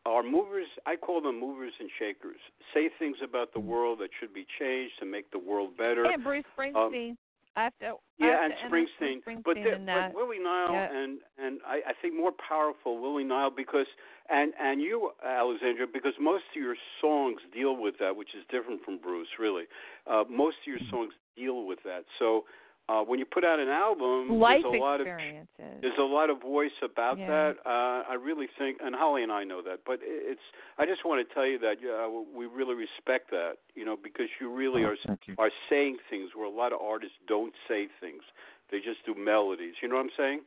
are 0.05 0.23
movers. 0.23 0.67
I 0.85 0.95
call 0.95 1.19
them 1.19 1.37
movers 1.39 1.73
and 1.79 1.89
shakers. 1.99 2.39
Say 2.73 2.87
things 2.99 3.17
about 3.21 3.51
the 3.51 3.59
Mhm. 3.59 3.65
world 3.65 3.99
that 3.99 4.11
should 4.13 4.33
be 4.33 4.45
changed 4.59 4.97
to 4.99 5.05
make 5.05 5.29
the 5.31 5.39
world 5.39 5.75
better. 5.75 6.05
And 6.05 6.23
Bruce 6.23 6.45
Springsteen. 6.55 7.17
I 7.57 7.63
have 7.63 7.73
to. 7.81 7.95
Yeah, 8.19 8.37
have 8.41 8.43
and 8.45 8.53
to 8.53 8.59
Springsteen, 8.69 9.17
Springsteen 9.25 9.43
but 9.43 9.55
the, 9.55 9.81
but 9.85 10.13
Willie 10.13 10.37
Nile 10.39 10.71
Yeah. 10.71 10.93
and 10.93 11.17
and 11.41 11.59
I, 11.65 11.81
I 11.89 11.93
think 12.01 12.13
more 12.15 12.31
powerful 12.31 13.01
Willie 13.01 13.23
Nile 13.23 13.49
because 13.49 13.87
and 14.29 14.53
and 14.61 14.79
you 14.79 15.11
Alexandra 15.25 15.87
because 15.91 16.13
most 16.21 16.43
of 16.55 16.61
your 16.61 16.75
songs 17.01 17.41
deal 17.53 17.75
with 17.75 17.95
that, 17.99 18.15
which 18.15 18.29
is 18.37 18.43
different 18.51 18.83
from 18.85 18.99
Bruce 18.99 19.27
really. 19.39 19.63
Uh, 20.05 20.23
most 20.29 20.57
of 20.61 20.67
your 20.67 20.77
Mm-hmm. 20.77 20.95
songs 20.95 21.13
deal 21.35 21.65
with 21.65 21.79
that. 21.83 22.05
So 22.19 22.45
uh, 22.89 23.01
when 23.01 23.19
you 23.19 23.25
put 23.25 23.43
out 23.43 23.59
an 23.59 23.67
album, 23.69 24.39
Life 24.39 24.61
there's 24.63 24.75
a 24.75 24.77
lot 24.77 25.01
of 25.01 25.07
experiences. 25.07 25.81
there's 25.81 25.97
a 25.99 26.03
lot 26.03 26.29
of 26.29 26.39
voice 26.41 26.71
about 26.81 27.17
Yeah. 27.19 27.27
that. 27.27 27.57
Uh, 27.65 28.03
I 28.09 28.13
really 28.13 28.47
think, 28.57 28.77
and 28.81 28.95
Holly 28.95 29.23
and 29.23 29.31
I 29.31 29.43
know 29.43 29.61
that, 29.61 29.79
but 29.85 29.99
it's. 30.01 30.41
I 30.77 30.85
just 30.85 31.03
want 31.05 31.27
to 31.27 31.33
tell 31.33 31.45
you 31.45 31.59
that 31.59 31.77
uh, 31.83 32.09
we 32.33 32.45
really 32.45 32.75
respect 32.75 33.29
that, 33.31 33.57
you 33.75 33.83
know, 33.83 33.97
because 34.01 34.27
you 34.39 34.53
really 34.53 34.83
Oh, 34.83 34.87
are 34.89 35.17
you. 35.27 35.35
are 35.37 35.51
saying 35.69 35.97
things 36.09 36.29
where 36.35 36.45
a 36.45 36.49
lot 36.49 36.71
of 36.71 36.79
artists 36.81 37.17
don't 37.27 37.53
say 37.67 37.87
things. 37.99 38.23
They 38.71 38.77
just 38.79 39.05
do 39.05 39.13
melodies. 39.15 39.75
You 39.81 39.89
know 39.89 39.95
what 39.95 40.05
I'm 40.05 40.11
saying? 40.17 40.41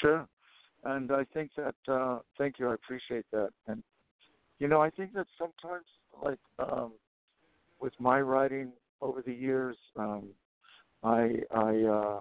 Sure. 0.00 0.26
And 0.84 1.10
I 1.12 1.24
think 1.34 1.50
that 1.56 1.74
uh 1.88 2.20
thank 2.38 2.58
you, 2.58 2.68
I 2.70 2.74
appreciate 2.74 3.26
that. 3.32 3.50
And 3.66 3.82
you 4.58 4.68
know, 4.68 4.80
I 4.80 4.90
think 4.90 5.12
that 5.14 5.26
sometimes 5.38 5.84
like 6.22 6.38
um 6.58 6.92
with 7.80 7.92
my 7.98 8.20
writing 8.20 8.72
over 9.00 9.20
the 9.22 9.32
years, 9.32 9.76
um 9.96 10.28
I 11.02 11.42
I 11.54 11.82
uh 11.82 12.20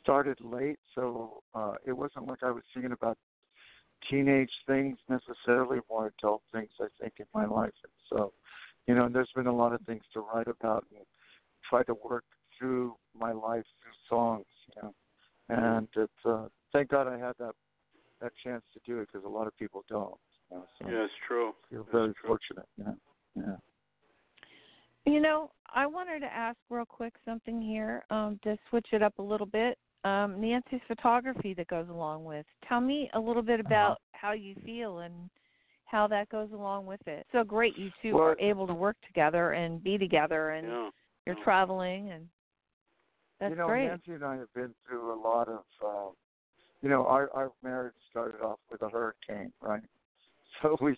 started 0.00 0.38
late 0.40 0.78
so 0.94 1.42
uh 1.54 1.74
it 1.86 1.92
wasn't 1.92 2.26
like 2.26 2.42
I 2.42 2.50
was 2.50 2.62
singing 2.74 2.92
about 2.92 3.18
teenage 4.10 4.50
things 4.66 4.98
necessarily, 5.08 5.78
more 5.88 6.12
adult 6.18 6.42
things 6.52 6.70
I 6.80 6.86
think 7.00 7.14
in 7.18 7.26
my 7.32 7.46
life. 7.46 7.72
And 7.84 7.92
so, 8.10 8.32
you 8.86 8.94
know, 8.94 9.08
there's 9.08 9.30
been 9.34 9.46
a 9.46 9.54
lot 9.54 9.72
of 9.72 9.80
things 9.82 10.02
to 10.14 10.20
write 10.20 10.48
about 10.48 10.84
and 10.90 11.06
try 11.68 11.82
to 11.84 11.94
work 12.08 12.24
through 12.58 12.94
my 13.18 13.32
life 13.32 13.64
through 13.80 13.92
songs, 14.08 14.46
you 14.74 14.82
know. 14.82 14.94
And 15.48 15.88
it's 15.96 16.12
uh 16.24 16.46
thank 16.72 16.88
God 16.88 17.06
I 17.06 17.18
had 17.18 17.34
that 17.38 17.54
that 18.20 18.32
chance 18.42 18.64
to 18.74 18.80
do 18.86 19.00
it 19.00 19.08
because 19.12 19.24
a 19.24 19.28
lot 19.28 19.46
of 19.46 19.56
people 19.56 19.84
don't. 19.88 20.14
You 20.50 20.58
know, 20.58 20.64
so 20.78 20.88
Yeah, 20.88 21.04
it's 21.04 21.12
true. 21.26 21.52
You're 21.70 21.86
very 21.92 22.14
true. 22.14 22.28
fortunate. 22.28 22.68
Yeah, 22.78 22.92
yeah. 23.36 23.56
You 25.04 25.20
know, 25.20 25.50
I 25.74 25.86
wanted 25.86 26.20
to 26.20 26.26
ask 26.26 26.56
real 26.70 26.84
quick 26.84 27.14
something 27.24 27.60
here 27.60 28.04
um, 28.10 28.38
to 28.44 28.56
switch 28.68 28.86
it 28.92 29.02
up 29.02 29.14
a 29.18 29.22
little 29.22 29.46
bit. 29.46 29.78
Um, 30.04 30.40
Nancy's 30.40 30.80
photography 30.88 31.54
that 31.54 31.68
goes 31.68 31.88
along 31.88 32.24
with. 32.24 32.44
Tell 32.68 32.80
me 32.80 33.10
a 33.14 33.20
little 33.20 33.42
bit 33.42 33.60
about 33.60 33.98
how 34.12 34.32
you 34.32 34.54
feel 34.64 35.00
and 35.00 35.30
how 35.84 36.06
that 36.08 36.28
goes 36.28 36.50
along 36.52 36.86
with 36.86 37.00
it. 37.06 37.26
So 37.32 37.44
great, 37.44 37.76
you 37.76 37.90
two 38.00 38.14
Well, 38.14 38.24
are 38.24 38.36
able 38.40 38.66
to 38.66 38.74
work 38.74 38.96
together 39.06 39.52
and 39.52 39.82
be 39.82 39.98
together, 39.98 40.50
and 40.50 40.66
Yeah. 40.66 40.90
you're 41.26 41.44
traveling, 41.44 42.10
and 42.10 42.28
that's 43.38 43.50
you 43.50 43.56
know, 43.56 43.66
great. 43.66 43.88
Nancy 43.88 44.14
and 44.14 44.24
I 44.24 44.36
have 44.36 44.52
been 44.54 44.74
through 44.86 45.12
a 45.12 45.18
lot 45.20 45.48
of. 45.48 45.64
Uh, 45.84 46.10
you 46.80 46.88
know, 46.88 47.06
our 47.06 47.30
our 47.32 47.52
marriage 47.62 47.94
started 48.10 48.40
off 48.40 48.58
with 48.70 48.82
a 48.82 48.88
hurricane, 48.88 49.52
right? 49.60 49.82
So 50.60 50.76
we 50.80 50.96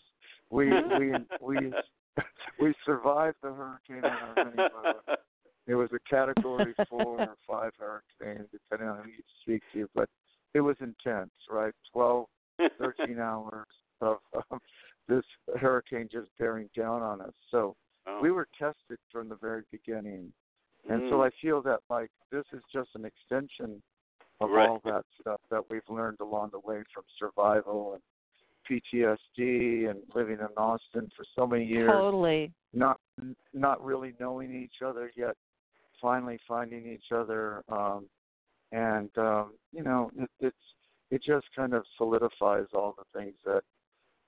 we 0.51 0.73
we 0.99 1.15
we 1.41 1.73
we 2.61 2.75
survived 2.85 3.37
the 3.43 3.53
hurricane 3.53 4.05
on 4.05 4.11
our 4.13 4.35
honeymoon. 4.37 4.69
It 5.67 5.75
was 5.77 5.89
a 5.95 5.99
category 6.15 6.75
four 6.91 7.21
or 7.21 7.37
five 7.49 7.73
hurricane, 7.79 8.45
depending 8.53 8.87
on 8.87 9.03
who 9.05 9.09
you 9.09 9.23
speak 9.41 9.63
to, 9.73 9.89
but 9.95 10.11
it 10.53 10.61
was 10.61 10.77
intense, 10.81 11.31
right? 11.51 11.73
Twelve, 11.91 12.27
thirteen 12.79 13.19
hours 13.19 13.67
of 14.03 14.19
um, 14.51 14.61
this 15.09 15.25
hurricane 15.59 16.11
just 16.13 16.29
bearing 16.39 16.69
down 16.77 17.01
on 17.01 17.23
us. 17.23 17.33
So 17.51 17.77
Oh. 18.07 18.19
we 18.21 18.31
were 18.31 18.47
tested 18.59 18.99
from 19.11 19.31
the 19.31 19.37
very 19.37 19.63
beginning. 19.71 20.31
And 20.91 21.01
so 21.09 21.17
Mm. 21.21 21.27
I 21.27 21.31
feel 21.41 21.63
that 21.63 21.81
like 21.89 22.11
this 22.31 22.45
is 22.53 22.63
just 22.71 22.95
an 22.95 23.07
extension 23.07 23.83
of 24.41 24.51
Right. 24.51 24.69
all 24.69 24.81
that 24.85 25.07
stuff 25.19 25.41
that 25.49 25.71
we've 25.71 25.89
learned 25.89 26.21
along 26.21 26.51
the 26.51 26.59
way 26.61 26.83
from 26.93 27.05
survival 27.19 27.95
and 27.95 28.03
PTSD 28.71 29.91
and 29.91 29.99
living 30.15 30.39
in 30.41 30.49
Austin 30.57 31.11
for 31.17 31.25
so 31.37 31.47
many 31.47 31.65
years, 31.65 31.91
Totally. 31.91 32.53
not 32.73 32.99
not 33.53 33.85
really 33.85 34.15
knowing 34.19 34.55
each 34.55 34.83
other 34.85 35.11
yet, 35.17 35.37
finally 36.01 36.39
finding 36.47 36.87
each 36.87 37.13
other, 37.13 37.63
um, 37.69 38.07
and 38.73 39.11
um, 39.19 39.53
you 39.73 39.83
know 39.83 40.11
it, 40.19 40.31
it's 40.41 40.57
it 41.11 41.23
just 41.23 41.47
kind 41.55 41.75
of 41.75 41.85
solidifies 41.97 42.67
all 42.75 42.95
the 42.97 43.19
things 43.19 43.35
that 43.45 43.63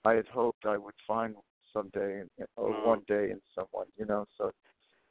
I 0.04 0.14
had 0.14 0.26
hoped 0.28 0.66
I 0.66 0.76
would 0.76 0.94
find 1.06 1.34
someday 1.72 2.22
or 2.56 2.70
Mhm. 2.70 2.84
one 2.84 3.00
day 3.08 3.30
in 3.30 3.40
someone, 3.54 3.86
you 3.96 4.06
know. 4.06 4.26
So 4.38 4.52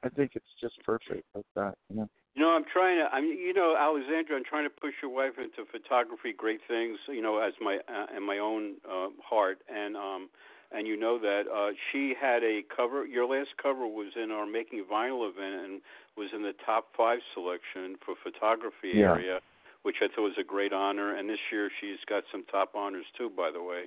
I 0.06 0.10
think 0.10 0.32
it's 0.36 0.54
just 0.62 0.76
perfect 0.86 1.26
like 1.34 1.46
that, 1.56 1.74
you 1.89 1.98
know. 1.98 2.10
You 2.36 2.44
know, 2.44 2.50
I'm 2.50 2.65
trying 2.72 2.98
to. 2.98 3.06
I 3.12 3.22
mean, 3.22 3.39
you 3.39 3.54
know, 3.54 3.76
Alexandra, 3.80 4.36
I'm 4.36 4.44
trying 4.44 4.65
to 4.65 4.70
push 4.70 4.94
your 5.02 5.10
wife 5.10 5.34
into 5.38 5.65
photography, 5.72 6.32
great 6.32 6.60
things. 6.68 7.00
You 7.08 7.22
know, 7.22 7.39
as 7.39 7.54
my 7.60 7.80
uh, 7.89 8.15
in 8.15 8.24
my 8.24 8.38
own 8.38 8.76
uh, 8.86 9.08
heart, 9.24 9.60
and 9.74 9.96
um, 9.98 10.30
and 10.72 10.86
you 10.86 11.00
know 11.00 11.18
that 11.18 11.44
uh, 11.48 11.72
she 11.91 12.13
had 12.20 12.44
a 12.44 12.62
cover. 12.76 13.06
Your 13.06 13.26
last 13.26 13.58
cover 13.62 13.88
was 13.88 14.13
in 14.22 14.32
our 14.32 14.46
making 14.46 14.86
vinyl 14.91 15.28
event 15.28 15.65
and 15.65 15.82
was 16.18 16.30
in 16.36 16.44
the 16.44 16.54
top 16.65 16.88
five 16.96 17.20
selection 17.34 17.96
for 18.06 18.15
photography 18.22 19.00
Yeah. 19.00 19.15
area, 19.15 19.39
which 19.84 19.98
I 20.04 20.08
thought 20.08 20.24
was 20.24 20.38
a 20.38 20.44
great 20.44 20.74
honor. 20.74 21.15
And 21.15 21.30
this 21.30 21.39
year 21.52 21.72
she's 21.82 22.04
got 22.08 22.24
some 22.32 22.44
top 22.52 22.76
honors 22.76 23.06
too. 23.18 23.30
By 23.30 23.50
the 23.50 23.63
way, 23.63 23.86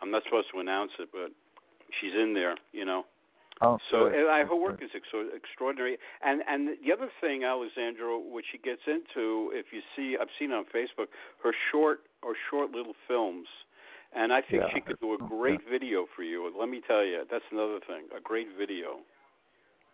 I'm 0.00 0.10
not 0.10 0.24
supposed 0.24 0.48
to 0.54 0.58
announce 0.58 0.92
it, 0.98 1.10
but 1.12 1.30
she's 2.00 2.14
in 2.14 2.34
there. 2.34 2.56
You 2.72 2.86
know. 2.86 3.04
Oh, 3.62 3.78
So 3.90 4.08
good. 4.08 4.26
I, 4.28 4.44
her 4.44 4.56
work 4.56 4.82
is 4.82 4.90
extra- 4.94 5.28
extraordinary, 5.36 5.98
and 6.24 6.40
and 6.48 6.78
the 6.82 6.92
other 6.92 7.10
thing, 7.20 7.44
Alexandra, 7.44 8.18
which 8.18 8.46
she 8.52 8.58
gets 8.58 8.80
into, 8.86 9.50
if 9.52 9.66
you 9.72 9.80
see, 9.94 10.16
I've 10.20 10.32
seen 10.38 10.50
on 10.52 10.64
Facebook, 10.74 11.08
her 11.44 11.52
short 11.70 12.00
or 12.22 12.34
short 12.50 12.70
little 12.70 12.94
films, 13.06 13.46
and 14.14 14.32
I 14.32 14.40
think 14.40 14.62
Yeah, 14.62 14.72
she 14.74 14.80
could 14.80 14.98
do 15.00 15.12
a 15.12 15.18
yeah. 15.20 15.28
great 15.28 15.60
video 15.70 16.06
for 16.16 16.22
you. 16.22 16.50
Let 16.58 16.68
me 16.70 16.80
tell 16.86 17.04
you, 17.04 17.22
that's 17.30 17.44
another 17.52 17.80
thing, 17.86 18.08
a 18.16 18.20
great 18.20 18.48
video. 18.58 19.00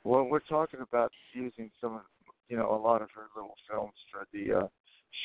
Well, 0.05 0.25
we're 0.25 0.39
talking 0.49 0.81
about 0.81 1.11
using 1.33 1.69
some 1.81 1.95
of, 1.97 2.03
you 2.49 2.57
know, 2.57 2.71
a 2.71 2.79
lot 2.81 3.03
of 3.03 3.11
her 3.17 3.27
little 3.35 3.57
films 3.69 3.95
for 4.13 4.27
the 4.33 4.61
uh 4.65 4.69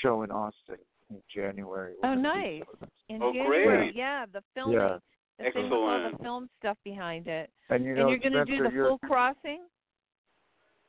show 0.01 0.23
in 0.23 0.31
Austin 0.31 0.77
in 1.11 1.21
January. 1.33 1.93
We're 2.01 2.09
Oh, 2.09 2.15
nice. 2.15 2.53
use 2.59 2.65
some 2.65 2.73
of 2.73 2.79
them. 2.79 2.89
In 3.09 3.21
Oh, 3.21 3.33
January, 3.33 3.65
great. 3.91 3.95
yeah, 3.95 4.25
the 4.25 4.41
filming, 4.55 4.79
Yeah. 4.79 4.97
The 5.39 5.45
thing 5.51 5.63
with 5.63 5.73
all 5.73 6.11
the 6.11 6.17
film 6.23 6.49
stuff 6.59 6.77
behind 6.83 7.27
it. 7.27 7.49
And 7.69 7.83
you 7.83 7.91
and 7.91 7.99
know, 7.99 8.09
you're 8.09 8.19
going 8.19 8.33
to 8.33 8.45
do 8.45 8.63
the 8.63 8.69
you're, 8.71 8.89
full 8.89 8.99
crossing? 8.99 9.61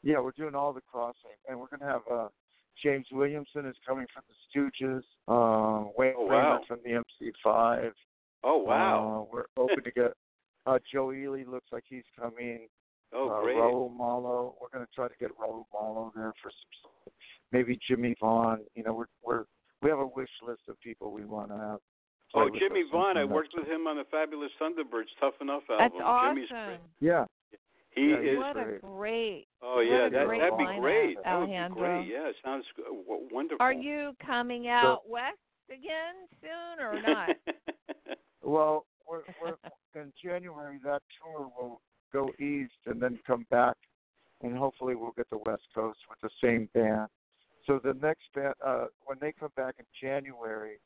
Yeah, 0.02 0.18
we're 0.20 0.32
doing 0.32 0.54
all 0.54 0.72
the 0.72 0.80
crossing, 0.80 1.36
and 1.48 1.58
we're 1.58 1.68
gonna 1.68 1.90
have 1.90 2.02
uh 2.12 2.28
James 2.82 3.06
Williamson 3.12 3.66
is 3.66 3.76
coming 3.86 4.06
from 4.12 4.24
the 4.28 4.34
Stooges. 4.50 5.02
Uh, 5.28 5.88
Wayne 5.96 6.14
Oh, 6.18 6.26
Kramer 6.26 6.42
wow. 6.42 6.60
from 6.66 6.80
the 6.84 7.02
MC5. 7.44 7.92
Oh 8.42 8.58
wow. 8.58 9.28
Uh, 9.28 9.30
we're 9.32 9.44
hoping 9.56 9.84
to 9.84 9.90
get. 9.92 10.12
Uh, 10.66 10.78
Joe 10.92 11.12
Ely 11.12 11.44
looks 11.46 11.68
like 11.70 11.84
he's 11.88 12.02
coming. 12.18 12.66
oh 13.12 13.28
uh, 13.30 13.42
great. 13.42 13.56
Raul 13.56 13.94
Malo. 13.96 14.56
We're 14.60 14.68
going 14.76 14.84
to 14.86 14.92
try 14.94 15.06
to 15.08 15.14
get 15.20 15.30
Raul 15.38 15.64
Malo 15.72 16.12
there 16.16 16.32
for 16.42 16.50
some. 16.50 17.12
Maybe 17.52 17.78
Jimmie 17.88 18.16
Vaughan. 18.20 18.60
You 18.74 18.82
know, 18.82 18.94
we're 18.94 19.06
we're 19.22 19.44
we 19.82 19.90
have 19.90 19.98
a 20.00 20.06
wish 20.06 20.30
list 20.44 20.62
of 20.68 20.80
people 20.80 21.12
we 21.12 21.24
want 21.24 21.50
to 21.50 21.56
have. 21.58 21.78
Play 22.32 22.42
Oh, 22.42 22.50
with 22.50 22.60
Jimmy 22.60 22.80
us 22.82 22.86
Vaughan. 22.90 23.16
I 23.16 23.24
worked 23.24 23.52
with 23.54 23.66
him 23.66 23.86
on 23.86 23.96
the 23.96 24.04
Fabulous 24.10 24.50
Thunderbirds 24.60 25.12
Tough 25.20 25.34
Enough 25.40 25.62
That's 25.68 25.94
album. 26.00 26.36
Jimmy's 26.36 26.48
great. 26.48 26.60
awesome. 26.60 26.80
Yeah, 27.00 27.24
He 27.94 28.08
Yeah, 28.10 28.18
is. 28.32 28.38
What 28.38 28.56
a 28.56 28.64
great. 28.64 28.80
great. 28.82 29.46
Oh 29.60 29.80
yeah, 29.80 29.92
what 29.92 30.06
a 30.06 30.10
that 30.10 30.26
great 30.26 30.40
that'd 30.40 30.58
be 30.58 30.64
lineup, 30.64 30.80
great. 30.80 31.16
That 31.24 31.38
would 31.40 31.46
be 31.48 31.74
great. 31.80 32.06
Yeah, 32.08 32.28
it 32.28 32.36
sounds 32.42 32.64
wonderful. 33.30 33.58
Are 33.60 33.72
you 33.72 34.16
coming 34.24 34.68
out 34.68 35.02
west 35.08 35.36
again 35.70 36.14
soon 36.40 36.84
or 36.84 37.00
not? 37.02 37.36
Well, 38.44 38.86
we're, 39.08 39.20
we're 39.40 40.00
in 40.02 40.12
January. 40.22 40.78
That 40.84 41.00
tour 41.22 41.48
will 41.56 41.80
go 42.12 42.28
east 42.40 42.72
and 42.86 43.00
then 43.00 43.20
come 43.24 43.46
back, 43.50 43.76
and 44.42 44.58
hopefully 44.58 44.96
we'll 44.96 45.12
get 45.12 45.30
the 45.30 45.38
West 45.46 45.62
Coast 45.72 45.98
with 46.10 46.18
the 46.20 46.30
same 46.44 46.68
band. 46.74 47.06
So 47.66 47.78
the 47.82 47.94
next 48.02 48.24
band, 48.34 48.54
uh, 48.66 48.86
when 49.04 49.18
they 49.20 49.30
come 49.32 49.50
back 49.56 49.76
in 49.78 49.84
January, 50.00 50.80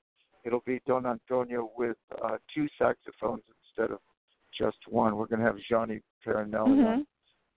it'll 0.47 0.63
be 0.65 0.81
Don 0.87 1.05
Antonio 1.07 1.71
with 1.77 1.97
uh, 2.25 2.39
two 2.55 2.67
saxophones 2.79 3.43
instead 3.67 3.91
of 3.93 3.99
just 4.57 4.79
one. 4.89 5.17
We're 5.17 5.27
going 5.27 5.41
to 5.41 5.47
have 5.47 5.57
Gianni 5.69 6.01
Perinelli 6.25 6.69
Mhm. 6.79 6.87
on, 6.87 7.07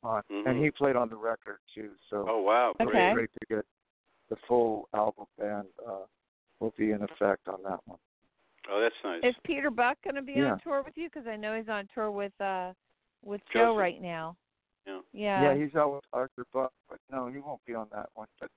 on 0.04 0.23
Mhm. 0.30 0.47
and 0.49 0.63
he 0.63 0.71
played 0.71 0.95
on 0.95 1.08
the 1.10 1.15
record 1.15 1.60
too. 1.73 1.91
So 2.10 2.25
oh 2.28 2.41
wow, 2.41 2.71
Okay. 2.82 2.86
great. 2.86 3.13
great 3.13 3.30
to 3.39 3.45
get 3.56 3.65
the 4.30 4.36
full 4.47 4.89
album 4.93 5.25
band 5.38 5.67
uh, 5.88 6.06
will 6.60 6.73
be 6.78 6.91
in 6.91 7.02
effect 7.04 7.47
on 7.47 7.62
that 7.63 7.80
one. 7.86 7.99
Oh, 8.69 8.80
that's 8.82 8.95
nice. 9.04 9.23
Is 9.23 9.36
Peter 9.43 9.69
Buck 9.71 9.97
going 10.04 10.15
to 10.15 10.21
be 10.21 10.34
Yeah. 10.34 10.52
on 10.54 10.60
tour 10.60 10.82
with 10.84 10.97
you? 10.97 11.10
Because 11.10 11.25
I 11.28 11.36
know 11.36 11.56
he's 11.58 11.69
on 11.69 11.88
tour 11.93 12.12
with 12.12 12.34
uh 12.41 12.73
with 13.23 13.41
Joseph. 13.47 13.54
Joe 13.54 13.78
right 13.78 14.02
now. 14.02 14.36
Yeah. 14.86 15.02
Yeah. 15.12 15.41
Yeah, 15.43 15.54
he's 15.56 15.75
out 15.75 15.93
with 15.93 16.06
Arthur 16.13 16.45
Buck, 16.54 16.71
but 16.89 16.99
no, 17.12 17.28
he 17.28 17.39
won't 17.39 17.63
be 17.65 17.75
on 17.75 17.88
that 17.91 18.10
one. 18.15 18.28
But 18.39 18.49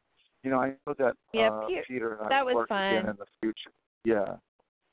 you 0.42 0.50
know, 0.50 0.60
I 0.60 0.70
know 0.86 0.94
that 0.98 1.16
Yeah, 1.32 1.50
uh, 1.50 1.66
Peter- 1.66 1.84
Peter 1.86 2.12
and 2.14 2.26
I 2.26 2.28
that 2.28 2.46
was 2.46 2.54
work 2.54 2.70
again 2.70 3.08
in 3.08 3.16
the 3.16 3.26
future. 3.40 3.70
Yeah, 4.04 4.36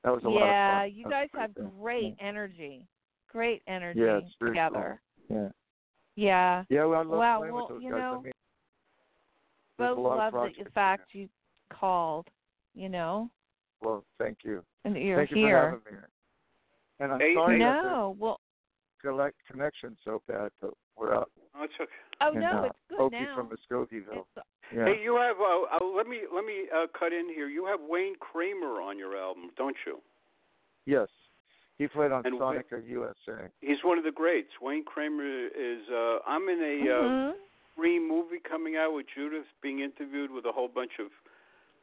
that 0.03 0.11
was 0.13 0.23
a 0.23 0.29
lot 0.29 0.43
of 0.43 0.47
yeah, 0.47 0.83
you 0.85 1.05
guys 1.09 1.29
have 1.33 1.53
thing. 1.55 1.71
great 1.79 2.15
energy. 2.19 2.87
Great 3.31 3.61
energy 3.67 3.99
Yeah, 3.99 4.17
it's 4.17 4.35
very 4.39 4.51
together. 4.51 5.01
Yeah, 5.29 5.49
Yeah. 6.15 6.63
yeah. 6.69 6.85
Well, 6.85 6.99
I 6.99 7.03
love 7.03 7.19
Wow, 7.19 7.37
playing 7.39 7.53
well, 7.53 7.63
with 7.63 7.69
those 7.69 7.83
you 7.83 7.91
guys. 7.91 7.99
know, 7.99 8.17
I 8.19 8.23
mean, 8.23 8.33
Both 9.77 9.97
a 9.97 10.01
lot 10.01 10.11
of 10.13 10.17
love 10.17 10.31
the, 10.33 10.37
projects 10.37 10.73
fact 10.73 11.09
you 11.13 11.29
called, 11.71 12.27
you 12.73 12.89
know, 12.89 13.29
Well, 13.81 14.03
thank 14.17 14.39
you. 14.43 14.63
and 14.85 14.95
that 14.95 15.01
you're 15.01 15.17
thank 15.17 15.31
you 15.31 15.37
here. 15.37 15.79
for 15.81 15.91
having 15.91 16.01
me. 16.01 16.07
And 17.01 17.13
I'm 17.13 17.19
Hey, 17.19 17.33
sorry 17.35 17.59
hey. 17.59 17.65
that 17.65 17.83
no, 17.83 18.15
well, 18.19 18.39
the 19.01 19.09
collect 19.09 19.37
connection 19.49 19.95
so 20.03 20.21
bad, 20.27 20.49
but 20.61 20.73
we're 20.97 21.13
out. 21.15 21.31
Oh, 21.55 21.63
it's 21.63 21.73
okay. 21.81 21.91
oh 22.21 22.33
in, 22.33 22.39
no, 22.41 22.47
uh, 22.47 22.63
it's 22.65 22.79
good 22.89 22.99
Opie 23.01 23.15
now. 23.19 23.35
from 23.35 23.49
Muskogeeville. 23.49 24.25
Yeah. 24.75 24.85
Hey, 24.85 25.01
you 25.03 25.15
have. 25.17 25.37
Uh, 25.39 25.65
uh, 25.83 25.87
let 25.97 26.07
me 26.07 26.21
let 26.33 26.45
me 26.45 26.65
uh, 26.73 26.85
cut 26.97 27.11
in 27.11 27.27
here. 27.33 27.47
You 27.47 27.65
have 27.65 27.79
Wayne 27.87 28.15
Kramer 28.19 28.81
on 28.81 28.97
your 28.99 29.17
album, 29.17 29.49
don't 29.57 29.75
you? 29.85 29.99
Yes. 30.85 31.07
He 31.77 31.87
played 31.87 32.11
on 32.11 32.25
And 32.25 32.39
Wa- 32.39 32.53
Sonica 32.53 32.85
USA. 32.87 33.47
He's 33.61 33.79
one 33.83 33.97
of 33.97 34.03
the 34.03 34.11
greats. 34.11 34.49
Wayne 34.61 34.83
Kramer 34.85 35.47
is. 35.47 35.81
Uh, 35.89 36.19
I'm 36.27 36.47
in 36.49 36.59
a 36.61 36.75
uh, 36.91 37.01
Mhm. 37.01 37.33
free 37.75 37.99
movie 37.99 38.39
coming 38.47 38.75
out 38.77 38.93
with 38.93 39.07
Judith 39.15 39.47
being 39.61 39.79
interviewed 39.79 40.29
with 40.29 40.45
a 40.45 40.51
whole 40.51 40.67
bunch 40.67 40.99
of 40.99 41.07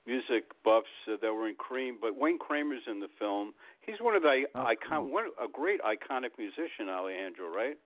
music 0.06 0.44
buffs 0.62 0.86
uh, 1.08 1.16
that 1.20 1.32
were 1.34 1.48
in 1.48 1.56
Cream. 1.56 1.98
But 2.00 2.14
Wayne 2.16 2.38
Kramer's 2.38 2.82
in 2.86 3.00
the 3.00 3.08
film. 3.18 3.52
He's 3.80 3.98
one 4.00 4.14
of 4.14 4.22
the 4.22 4.44
Oh, 4.54 4.62
icon, 4.62 5.04
cool. 5.06 5.12
one 5.12 5.24
a 5.42 5.48
great 5.48 5.80
iconic 5.82 6.38
musician, 6.38 6.88
Alejandro. 6.88 7.48
Right? 7.48 7.78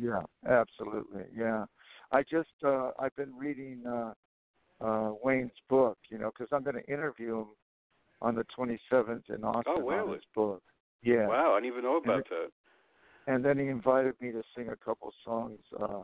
Yeah, 0.00 0.22
absolutely. 0.48 1.22
Yeah, 1.36 1.64
I 2.12 2.22
just 2.22 2.50
uh 2.64 2.90
I've 2.98 3.14
been 3.16 3.34
reading 3.36 3.82
uh 3.86 4.12
uh 4.84 5.12
Wayne's 5.24 5.50
book, 5.68 5.98
you 6.10 6.18
know, 6.18 6.30
because 6.30 6.48
I'm 6.52 6.62
going 6.62 6.76
to 6.76 6.92
interview 6.92 7.40
him 7.40 7.46
on 8.20 8.34
the 8.34 8.44
27th 8.56 9.28
in 9.28 9.44
Austin 9.44 9.74
Oh, 9.76 9.80
really? 9.86 10.14
his 10.14 10.22
book. 10.34 10.62
Yeah, 11.02 11.26
Wow, 11.28 11.52
I 11.54 11.60
didn't 11.60 11.72
even 11.72 11.84
know 11.84 11.96
about 11.96 12.18
it- 12.20 12.26
that. 12.30 12.50
and 13.26 13.44
then 13.44 13.58
he 13.58 13.66
invited 13.66 14.14
me 14.20 14.32
to 14.32 14.42
sing 14.56 14.68
a 14.68 14.76
couple 14.76 15.12
songs 15.24 15.60
uh 15.80 16.02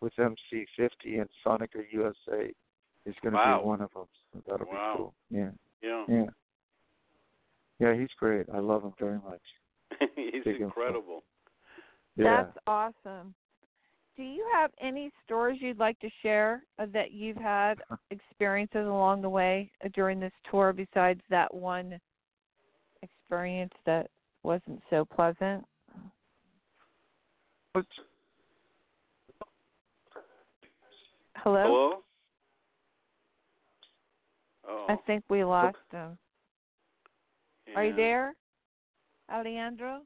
with 0.00 0.12
MC50 0.16 1.20
and 1.20 1.28
Sonica 1.44 1.82
USA 1.90 2.52
is 3.06 3.14
going 3.22 3.32
to 3.32 3.38
Wow. 3.38 3.60
be 3.60 3.66
one 3.66 3.80
of 3.80 3.90
them. 3.92 4.06
So 4.32 4.42
that'll 4.46 4.66
Wow. 4.66 4.94
be 4.94 4.98
cool. 4.98 5.14
Yeah, 5.30 5.50
Yeah, 5.82 6.04
yeah, 6.08 6.26
yeah. 7.78 7.94
He's 7.94 8.12
great. 8.18 8.46
I 8.52 8.58
love 8.60 8.82
him 8.84 8.94
very 8.98 9.18
much. 9.18 9.42
he's 10.16 10.44
Big 10.44 10.60
info. 10.60 11.12
Incredible. 12.16 12.42
Yeah. 12.42 12.44
That's 12.44 12.58
awesome. 13.06 13.34
Do 14.16 14.22
you 14.22 14.46
have 14.54 14.70
any 14.80 15.10
stories 15.24 15.60
you'd 15.60 15.78
like 15.78 15.98
to 15.98 16.08
share 16.22 16.62
uh, 16.78 16.86
that 16.92 17.10
you've 17.10 17.36
had 17.36 17.78
experiences 18.10 18.86
along 18.86 19.22
the 19.22 19.28
way 19.28 19.70
uh, 19.84 19.88
during 19.92 20.20
this 20.20 20.32
tour 20.50 20.72
besides 20.72 21.20
that 21.30 21.52
one 21.52 21.98
experience 23.02 23.72
that 23.86 24.08
wasn't 24.44 24.80
so 24.90 25.04
pleasant? 25.04 25.64
What's- 27.72 27.88
Hello? 31.38 31.62
Hello. 31.62 31.92
Oh. 34.66 34.86
I 34.88 34.96
think 35.06 35.24
we 35.28 35.44
lost 35.44 35.76
him. 35.90 36.16
Yeah. 37.66 37.74
Are 37.74 37.84
you 37.84 37.94
there, 37.96 38.34
Alejandro? 39.30 40.02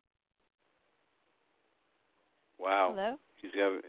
Wow. 2.58 2.92
Hello? 2.94 3.16
He's 3.40 3.52
got 3.52 3.80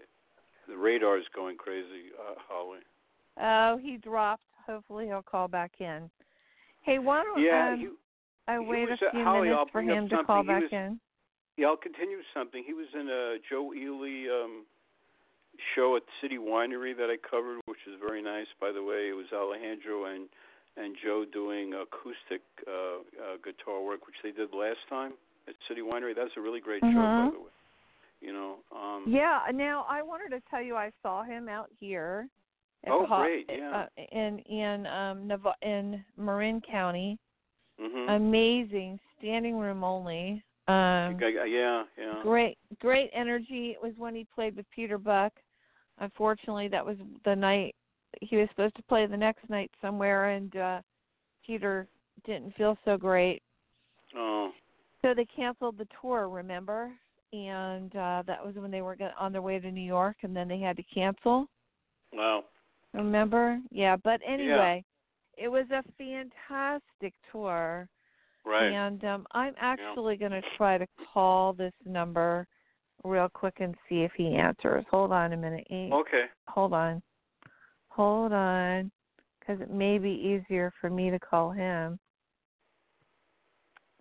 the 0.67 0.77
radar's 0.77 1.25
going 1.35 1.57
crazy, 1.57 2.13
uh, 2.19 2.35
Holly. 2.47 2.79
Oh, 3.41 3.77
he 3.81 3.97
dropped. 3.97 4.43
Hopefully 4.67 5.07
he'll 5.07 5.23
call 5.23 5.47
back 5.47 5.71
in. 5.79 6.09
Hey, 6.83 6.99
why 6.99 7.23
don't 7.23 7.41
Yeah, 7.41 7.73
um, 7.73 7.79
he, 7.79 7.87
I 8.47 8.59
wait 8.59 8.89
was, 8.89 8.99
a 9.01 9.07
uh, 9.07 9.11
few 9.11 9.23
Holly, 9.23 9.49
minutes 9.49 9.71
for 9.71 9.81
him 9.81 10.09
to 10.09 10.23
call. 10.23 10.43
He 10.43 10.47
back 10.47 10.61
was- 10.63 10.71
in? 10.71 10.99
yeah. 11.57 11.67
I'll 11.67 11.77
continue 11.77 12.19
something. 12.33 12.63
He 12.65 12.73
was 12.73 12.87
in 12.93 13.09
a 13.09 13.37
Joe 13.49 13.73
Ely 13.73 14.29
um, 14.29 14.65
show 15.75 15.95
at 15.97 16.03
City 16.21 16.37
Winery 16.37 16.95
that 16.95 17.09
I 17.09 17.17
covered, 17.17 17.59
which 17.65 17.79
is 17.87 17.95
very 17.99 18.21
nice, 18.21 18.47
by 18.61 18.71
the 18.71 18.83
way. 18.83 19.09
It 19.09 19.15
was 19.15 19.25
Alejandro 19.33 20.05
and 20.05 20.29
and 20.77 20.95
Joe 21.03 21.25
doing 21.25 21.73
acoustic 21.73 22.41
uh, 22.65 22.71
uh, 23.19 23.35
guitar 23.43 23.81
work, 23.83 24.05
which 24.05 24.15
they 24.23 24.31
did 24.31 24.53
last 24.53 24.79
time 24.87 25.13
at 25.47 25.55
City 25.67 25.81
Winery. 25.81 26.15
That's 26.15 26.31
a 26.37 26.41
really 26.41 26.61
great 26.61 26.79
show, 26.81 26.93
by 26.93 27.25
Mhm. 27.27 27.33
the 27.33 27.39
way. 27.39 27.51
You 28.21 28.33
know. 28.33 28.55
Um, 28.75 29.05
Yeah. 29.07 29.39
Now 29.53 29.85
I 29.89 30.01
wanted 30.01 30.29
to 30.35 30.41
tell 30.49 30.61
you 30.61 30.75
I 30.75 30.91
saw 31.01 31.23
him 31.23 31.47
out 31.49 31.69
here. 31.79 32.27
Oh, 32.87 33.05
Ho- 33.05 33.23
great, 33.23 33.45
yeah. 33.49 33.85
Uh, 33.97 34.01
in 34.11 34.39
in 34.39 34.85
um 34.87 35.27
Neva- 35.27 35.55
in 35.61 36.03
Marin 36.17 36.61
County. 36.61 37.17
hmm 37.79 38.09
Amazing, 38.09 38.99
standing 39.17 39.57
room 39.57 39.83
only. 39.83 40.43
Um, 40.67 41.17
yeah, 41.19 41.83
yeah. 41.97 42.21
great 42.21 42.57
great 42.79 43.09
energy 43.13 43.71
it 43.71 43.81
was 43.81 43.93
when 43.97 44.13
he 44.13 44.27
played 44.35 44.55
with 44.55 44.69
peter 44.69 44.99
buck 44.99 45.33
unfortunately 45.97 46.67
that 46.67 46.85
was 46.85 46.95
the 47.25 47.35
night 47.35 47.73
he 48.21 48.35
was 48.35 48.47
supposed 48.49 48.75
to 48.75 48.83
play 48.83 49.07
the 49.07 49.17
next 49.17 49.49
night 49.49 49.71
somewhere 49.81 50.29
and 50.29 50.55
uh 50.55 50.79
peter 51.43 51.87
didn't 52.25 52.53
feel 52.55 52.77
so 52.85 52.97
great 52.97 53.41
Oh, 54.15 54.51
so 55.01 55.13
they 55.15 55.25
canceled 55.25 55.79
the 55.79 55.87
tour 55.99 56.29
remember 56.29 56.91
and 57.31 57.95
uh 57.95 58.23
that 58.25 58.43
was 58.43 58.55
when 58.55 58.71
they 58.71 58.81
were 58.81 58.97
on 59.19 59.31
their 59.31 59.41
way 59.41 59.59
to 59.59 59.71
new 59.71 59.81
york 59.81 60.17
and 60.23 60.35
then 60.35 60.47
they 60.47 60.59
had 60.59 60.75
to 60.75 60.83
cancel 60.83 61.47
wow. 62.11 62.43
remember 62.93 63.59
yeah 63.71 63.95
but 64.03 64.19
anyway 64.27 64.83
it 65.37 65.47
was 65.47 65.65
a 65.71 65.83
fantastic 65.97 67.13
tour 67.31 67.87
Right. 68.45 68.71
and 68.71 69.03
um, 69.03 69.27
I'm 69.31 69.53
actually 69.59 70.17
going 70.17 70.31
to 70.31 70.41
try 70.57 70.77
to 70.77 70.87
call 71.13 71.53
this 71.53 71.73
number 71.85 72.47
real 73.03 73.29
quick 73.29 73.55
and 73.59 73.75
see 73.87 74.01
if 74.01 74.11
he 74.15 74.35
answers. 74.35 74.85
Hold 74.89 75.11
on 75.11 75.33
a 75.33 75.37
minute. 75.37 75.67
Eight. 75.69 75.91
Okay. 75.93 76.25
Hold 76.47 76.73
on. 76.73 77.01
Hold 77.89 78.33
on. 78.33 78.91
Because 79.39 79.61
it 79.61 79.71
may 79.71 79.97
be 79.97 80.09
easier 80.09 80.73
for 80.79 80.89
me 80.89 81.09
to 81.09 81.19
call 81.19 81.51
him. 81.51 81.99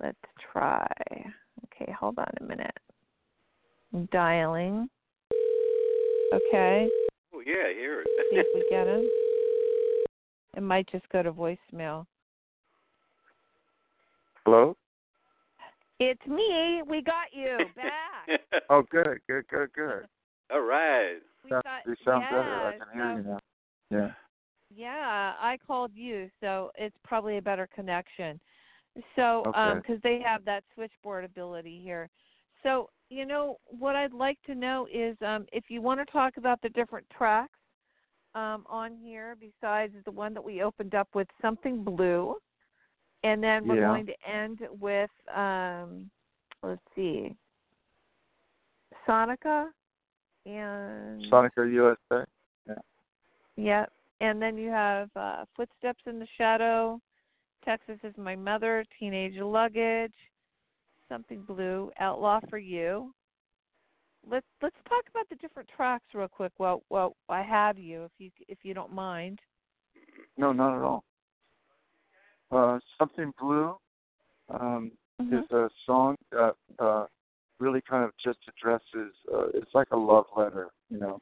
Let's 0.01 0.17
try. 0.53 0.87
Okay, 1.67 1.93
hold 1.93 2.19
on 2.19 2.33
a 2.41 2.45
minute. 2.45 2.79
I'm 3.95 4.07
dialing. 4.13 4.89
Okay, 6.35 6.89
Oh, 7.35 7.41
yeah, 7.47 7.69
I 7.69 7.73
hear 7.73 8.03
it. 8.03 8.09
see 8.31 8.37
if 8.37 8.47
we 8.55 8.65
get 8.71 8.87
him. 8.87 9.09
It 10.57 10.63
might 10.63 10.89
just 10.91 11.09
go 11.11 11.23
to 11.23 11.33
voicemail. 11.33 12.05
Hello. 14.45 14.77
It's 16.01 16.25
me. 16.27 16.83
We 16.87 17.03
got 17.03 17.27
you 17.33 17.59
back. 17.75 18.41
Oh, 18.71 18.83
good, 18.91 19.21
good, 19.27 19.49
good, 19.49 19.73
good. 19.73 20.07
All 20.53 20.61
right. 20.61 21.17
We 21.45 21.51
Sound- 21.51 21.65
got, 21.65 21.87
you 21.87 21.95
sound 22.05 22.25
yeah, 22.31 22.37
better. 22.37 22.67
I 22.67 22.73
can 22.73 22.87
hear 22.93 23.11
so- 23.11 23.17
you 23.17 23.23
now. 23.31 23.39
Yeah. 23.91 24.11
Yeah, 24.71 25.33
I 25.41 25.57
called 25.67 25.93
you, 25.95 26.29
so 26.43 26.71
it's 26.75 26.95
probably 27.03 27.39
a 27.39 27.43
better 27.43 27.67
connection. 27.75 28.39
So, 29.17 29.45
Okay. 29.47 29.59
um, 29.59 29.79
because 29.79 29.99
they 30.03 30.21
have 30.23 30.45
that 30.45 30.63
switchboard 30.75 31.25
ability 31.25 31.81
here. 31.83 32.11
So, 32.63 32.91
you 33.11 33.25
know, 33.25 33.59
what 33.67 33.97
I'd 33.97 34.13
like 34.13 34.39
to 34.47 34.55
know 34.55 34.87
is 34.93 35.17
um, 35.25 35.47
if 35.53 35.65
you 35.69 35.81
want 35.81 36.01
to 36.01 36.13
talk 36.13 36.37
about 36.37 36.61
the 36.63 36.69
different 36.71 37.07
tracks 37.17 37.59
um, 38.35 38.65
on 38.69 38.97
here, 38.97 39.37
besides 39.41 39.95
the 40.05 40.11
one 40.11 40.35
that 40.35 40.45
we 40.45 40.63
opened 40.63 40.95
up 40.95 41.09
with 41.15 41.29
Something 41.41 41.83
Blue, 41.83 42.37
and 43.25 43.43
then 43.43 43.67
we're 43.67 43.77
Yeah. 43.77 43.89
going 43.89 44.07
to 44.07 44.31
end 44.31 44.61
with, 44.79 45.11
um, 45.35 46.11
let's 46.63 46.81
see, 46.95 47.35
Sonica 49.07 49.67
and 50.47 51.23
Sonica 51.25 51.71
USA. 51.73 52.25
Yeah. 52.67 52.75
Yep. 53.57 53.93
And 54.21 54.43
then 54.43 54.57
you 54.57 54.69
have 54.71 55.09
uh, 55.17 55.45
Footsteps 55.57 56.03
in 56.07 56.19
the 56.19 56.27
Shadow, 56.37 57.01
Texas 57.65 57.99
is 58.03 58.17
My 58.17 58.37
Mother, 58.37 58.85
Teenage 58.99 59.37
Luggage, 59.37 60.15
Something 61.09 61.43
Blue, 61.43 61.91
Outlaw 61.99 62.41
for 62.49 62.59
You. 62.59 63.13
Let's 64.29 64.47
let's 64.63 64.77
talk 64.89 65.05
about 65.09 65.29
the 65.29 65.37
different 65.37 65.69
tracks 65.75 66.05
real 66.15 66.29
quick. 66.29 66.53
Well, 66.59 66.83
well, 66.91 67.17
I 67.29 67.43
have 67.43 67.79
you 67.79 68.05
if 68.05 68.13
you 68.19 68.31
if 68.49 68.59
you 68.63 68.75
don't 68.75 68.93
mind. 68.93 69.41
No, 70.37 70.53
not 70.53 70.77
at 70.77 70.83
all. 70.83 71.05
Uh, 72.51 72.79
Something 72.99 73.33
Blue 73.41 73.77
um, 74.49 74.93
Mhm. 75.21 75.45
is 75.45 75.51
a 75.51 75.71
song 75.87 76.17
that 76.31 76.57
uh, 76.79 77.07
really 77.59 77.81
kind 77.81 78.05
of 78.05 78.13
just 78.23 78.39
addresses. 78.49 79.15
Uh, 79.33 79.49
it's 79.55 79.75
like 79.75 79.89
a 79.91 79.97
love 79.97 80.27
letter, 80.37 80.71
you 80.91 80.99
know, 80.99 81.21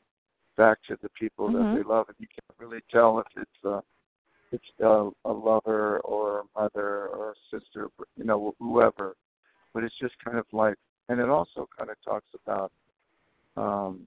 back 0.56 0.78
to 0.88 0.96
the 1.02 1.08
people 1.10 1.48
Mhm. 1.48 1.52
that 1.52 1.74
they 1.74 1.82
love, 1.82 2.08
and 2.08 2.16
you 2.18 2.28
can't 2.28 2.58
really 2.58 2.82
tell 2.90 3.18
if 3.20 3.26
it's 3.36 3.64
uh, 3.64 3.80
it's 4.52 4.68
a, 4.80 5.10
a 5.24 5.32
lover 5.32 6.00
or 6.00 6.40
a 6.40 6.44
mother 6.60 7.08
or 7.08 7.32
a 7.32 7.34
sister, 7.50 7.90
you 8.16 8.24
know, 8.24 8.54
whoever. 8.58 9.16
But 9.76 9.84
it's 9.84 9.98
just 10.00 10.14
kind 10.24 10.38
of 10.38 10.46
like, 10.52 10.76
and 11.10 11.20
it 11.20 11.28
also 11.28 11.68
kind 11.76 11.90
of 11.90 11.96
talks 12.02 12.30
about, 12.42 12.72
um, 13.58 14.06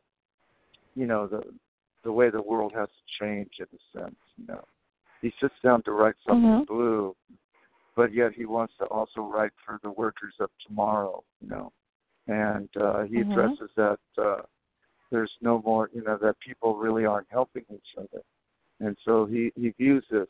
you 0.95 1.05
know, 1.05 1.27
the 1.27 1.43
the 2.03 2.11
way 2.11 2.31
the 2.31 2.41
world 2.41 2.73
has 2.75 2.87
to 2.87 3.23
change 3.23 3.51
in 3.59 3.67
a 3.71 3.99
sense, 3.99 4.15
you 4.35 4.47
know. 4.47 4.63
He 5.21 5.31
sits 5.39 5.53
down 5.63 5.83
to 5.83 5.91
write 5.91 6.15
something 6.25 6.61
Mhm. 6.61 6.65
blue, 6.65 7.15
but 7.95 8.11
yet 8.11 8.33
he 8.33 8.45
wants 8.45 8.75
to 8.77 8.85
also 8.85 9.21
write 9.21 9.51
for 9.63 9.79
the 9.83 9.91
workers 9.91 10.33
of 10.39 10.49
tomorrow, 10.65 11.23
you 11.39 11.49
know. 11.49 11.71
And 12.25 12.75
uh, 12.75 13.03
he 13.03 13.17
Mhm. 13.17 13.29
addresses 13.29 13.69
that 13.75 13.99
uh, 14.17 14.41
there's 15.11 15.37
no 15.39 15.61
more, 15.61 15.91
you 15.93 16.01
know, 16.01 16.17
that 16.17 16.39
people 16.39 16.77
really 16.77 17.05
aren't 17.05 17.29
helping 17.29 17.65
each 17.69 17.95
other. 17.95 18.23
And 18.79 18.97
so 19.05 19.27
he, 19.27 19.51
he 19.55 19.69
views 19.69 20.03
this 20.09 20.29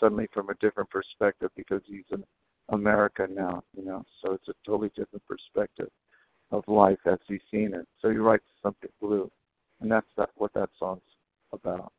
suddenly 0.00 0.26
from 0.32 0.50
a 0.50 0.54
different 0.54 0.90
perspective 0.90 1.52
because 1.54 1.82
he's 1.86 2.10
in 2.10 2.24
America 2.68 3.26
now, 3.30 3.62
you 3.76 3.84
know. 3.84 4.04
So 4.22 4.32
it's 4.32 4.48
a 4.48 4.54
totally 4.64 4.90
different 4.96 5.22
perspective 5.26 5.88
of 6.50 6.64
life 6.66 6.98
as 7.06 7.18
he's 7.26 7.40
seen 7.50 7.74
it. 7.74 7.86
So 8.00 8.10
he 8.10 8.16
writes 8.16 8.44
something 8.62 8.90
blue, 9.00 9.30
and 9.80 9.90
that's 9.90 10.06
that, 10.16 10.30
what 10.36 10.52
that 10.54 10.70
song's 10.78 11.00
about. 11.52 11.92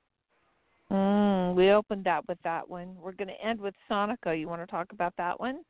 Mm, 0.91 1.55
we 1.55 1.71
opened 1.71 2.03
that 2.05 2.27
with 2.27 2.37
that 2.43 2.69
one. 2.69 2.95
We're 3.01 3.13
going 3.13 3.29
to 3.29 3.45
end 3.45 3.59
with 3.59 3.73
Sonica. 3.89 4.39
You 4.39 4.47
want 4.47 4.61
to 4.61 4.67
talk 4.67 4.91
about 4.91 5.13
that 5.17 5.39
one? 5.39 5.61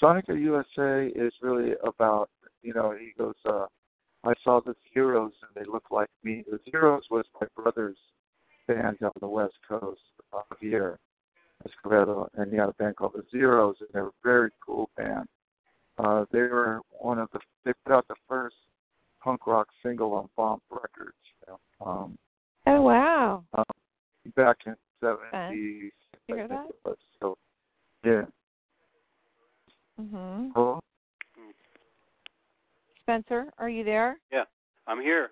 Sonica 0.00 0.38
USA 0.38 1.08
is 1.08 1.32
really 1.42 1.72
about, 1.84 2.28
you 2.62 2.74
know, 2.74 2.94
he 2.98 3.12
goes, 3.18 3.34
uh, 3.46 3.66
I 4.24 4.34
saw 4.44 4.60
the 4.60 4.74
Zeros 4.92 5.32
and 5.42 5.50
they 5.54 5.70
look 5.70 5.90
like 5.90 6.10
me. 6.22 6.44
The 6.50 6.60
Zeros 6.70 7.04
was 7.10 7.24
my 7.40 7.46
brother's 7.56 7.96
band 8.68 8.98
on 9.02 9.12
the 9.20 9.28
West 9.28 9.54
Coast, 9.68 10.00
of 10.32 10.42
Javier 10.50 10.98
Escovedo, 11.68 12.28
and 12.34 12.50
he 12.50 12.58
had 12.58 12.68
a 12.68 12.74
band 12.74 12.96
called 12.96 13.12
the 13.14 13.24
Zeros, 13.30 13.76
and 13.80 13.88
they're 13.92 14.06
a 14.06 14.12
very 14.22 14.50
cool 14.64 14.90
band. 14.96 15.28
Uh, 15.98 16.24
they 16.32 16.40
were 16.40 16.80
one 16.90 17.18
of 17.18 17.28
the, 17.32 17.40
they 17.64 17.72
put 17.84 17.94
out 17.94 18.06
the 18.08 18.14
first 18.28 18.56
punk 19.22 19.46
rock 19.46 19.68
single 19.82 20.12
on 20.14 20.28
Bomp 20.36 20.62
Records, 20.70 21.16
you 21.40 21.46
know, 21.52 21.86
um, 21.86 22.18
Oh 22.68 22.82
wow! 22.82 23.44
back 24.34 24.56
in 24.66 24.74
Fun. 25.00 25.20
70s. 25.32 25.50
You 25.50 25.90
hear 26.26 26.48
that? 26.48 26.66
was. 26.84 26.96
So, 27.20 27.38
yeah. 28.04 28.22
Mhm. 30.00 30.50
Hello? 30.54 30.80
Spencer, 33.02 33.52
are 33.58 33.68
you 33.68 33.84
there? 33.84 34.18
Yeah, 34.32 34.44
I'm 34.88 35.00
here. 35.00 35.30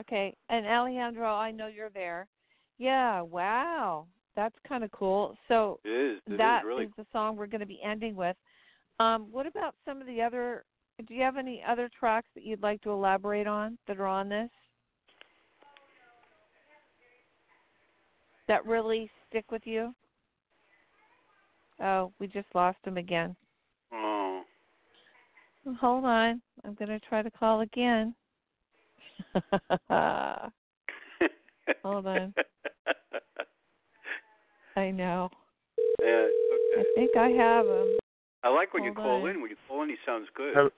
Okay. 0.00 0.34
And 0.48 0.66
Alejandro, 0.66 1.34
I 1.34 1.50
know 1.50 1.66
you're 1.66 1.90
there. 1.90 2.26
Yeah. 2.78 3.20
Wow. 3.20 4.06
That's 4.36 4.54
kind 4.66 4.84
of 4.84 4.90
cool. 4.92 5.36
So 5.48 5.78
It 5.84 5.88
is. 5.88 6.20
It 6.26 6.32
is 6.32 6.38
that 6.38 6.64
really. 6.64 6.84
is 6.84 6.90
the 6.96 7.06
song 7.12 7.36
we're 7.36 7.46
going 7.46 7.60
to 7.60 7.66
be 7.66 7.80
ending 7.84 8.14
with. 8.14 8.36
Um, 9.00 9.28
what 9.30 9.46
about 9.46 9.74
some 9.84 10.00
of 10.00 10.06
the 10.06 10.22
other? 10.22 10.64
Do 11.06 11.14
you 11.14 11.22
have 11.22 11.36
any 11.36 11.62
other 11.66 11.90
tracks 11.98 12.28
that 12.34 12.44
you'd 12.44 12.62
like 12.62 12.80
to 12.82 12.90
elaborate 12.90 13.46
on 13.46 13.78
that 13.88 13.98
are 13.98 14.06
on 14.06 14.28
this? 14.28 14.50
That 18.48 18.64
really 18.66 19.10
stick 19.28 19.50
with 19.50 19.62
you? 19.64 19.94
Oh, 21.80 22.12
we 22.18 22.26
just 22.26 22.46
lost 22.54 22.78
him 22.84 22.96
again. 22.96 23.34
Oh. 23.92 24.42
Hold 25.80 26.04
on. 26.04 26.40
I'm 26.64 26.74
going 26.74 26.90
to 26.90 27.00
try 27.00 27.22
to 27.22 27.30
call 27.30 27.62
again. 27.62 28.14
Hold 31.82 32.06
on. 32.06 32.34
I 34.76 34.90
know. 34.90 35.30
Yeah, 36.00 36.26
I 36.78 36.84
think 36.94 37.16
I 37.16 37.28
have 37.30 37.66
him. 37.66 37.96
I 38.42 38.48
like 38.48 38.74
when 38.74 38.84
you 38.84 38.92
call 38.92 39.22
on. 39.22 39.30
in. 39.30 39.40
When 39.40 39.50
you 39.50 39.56
call 39.68 39.82
in, 39.82 39.88
he 39.90 39.96
sounds 40.04 40.26
good. 40.34 40.54
Hel- 40.54 40.70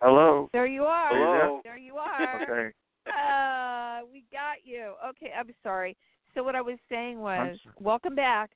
Hello? 0.00 0.48
There 0.52 0.66
you 0.66 0.84
are. 0.84 1.10
Hello. 1.12 1.60
There 1.64 1.76
you 1.78 1.96
are. 1.96 2.42
Okay. 2.42 2.74
Uh, 3.06 4.06
we 4.12 4.24
got 4.32 4.56
you. 4.64 4.94
Okay, 5.10 5.32
I'm 5.38 5.50
sorry. 5.62 5.96
So 6.34 6.42
what 6.42 6.54
I 6.56 6.62
was 6.62 6.78
saying 6.88 7.18
was, 7.20 7.58
sorry. 7.62 7.74
welcome 7.80 8.14
back. 8.14 8.50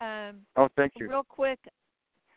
Um, 0.00 0.40
Oh, 0.56 0.68
thank 0.76 0.92
you. 0.96 1.08
real 1.08 1.22
quick, 1.22 1.58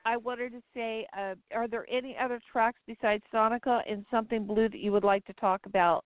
I 0.06 0.18
wanted 0.18 0.52
to 0.52 0.62
say, 0.76 1.08
uh, 1.18 1.34
are 1.54 1.68
there 1.68 1.88
any 1.90 2.16
other 2.22 2.40
tracks 2.52 2.80
besides 2.86 3.24
Sonica 3.34 3.82
and 3.90 4.06
Something 4.12 4.46
Blue 4.46 4.70
that 4.70 4.80
you 4.80 4.92
would 4.92 5.04
like 5.04 5.26
to 5.26 5.34
talk 5.34 5.66
about? 5.66 6.06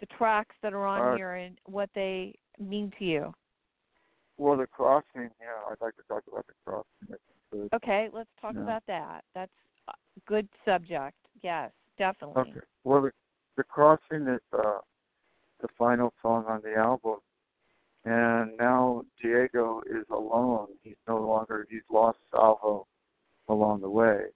The 0.00 0.06
tracks 0.18 0.54
that 0.62 0.72
are 0.74 0.84
on 0.86 1.14
Uh, 1.14 1.16
here 1.16 1.34
and 1.34 1.58
what 1.64 1.88
they 1.94 2.34
mean 2.60 2.92
to 2.98 3.04
you. 3.04 3.34
Well, 4.38 4.56
the 4.56 4.66
crossing, 4.66 5.30
yeah, 5.40 5.68
I'd 5.68 5.80
like 5.80 5.96
to 5.96 6.02
talk 6.08 6.22
about 6.30 6.46
the 6.46 6.52
crossing. 6.64 6.84
I 7.02 7.06
think 7.06 7.20
good. 7.50 7.68
Okay, 7.74 8.08
let's 8.12 8.30
talk 8.40 8.54
Yeah. 8.54 8.62
about 8.62 8.86
that. 8.86 9.24
That's 9.34 9.52
a 9.88 9.94
good 10.26 10.48
subject. 10.64 11.16
Yes, 11.42 11.72
definitely. 11.98 12.42
Okay. 12.42 12.60
Well, 12.84 13.02
the, 13.02 13.12
the 13.56 13.64
crossing 13.64 14.28
is 14.28 14.40
uh, 14.52 14.78
the 15.60 15.68
final 15.76 16.14
song 16.22 16.44
on 16.46 16.62
the 16.62 16.74
album, 16.76 17.18
and 18.04 18.56
now 18.56 19.04
Diego 19.20 19.82
is 19.90 20.06
alone. 20.10 20.68
He's 20.82 20.96
no 21.08 21.18
longer. 21.18 21.66
He's 21.68 21.82
lost 21.90 22.18
Salvo 22.30 22.86
along 23.48 23.80
the 23.80 23.90
way, 23.90 24.26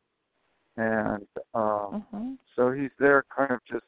and 0.76 1.28
um, 1.54 2.04
Mhm. 2.12 2.38
so 2.56 2.72
he's 2.72 2.90
there, 2.98 3.22
kind 3.34 3.52
of 3.52 3.64
just 3.64 3.86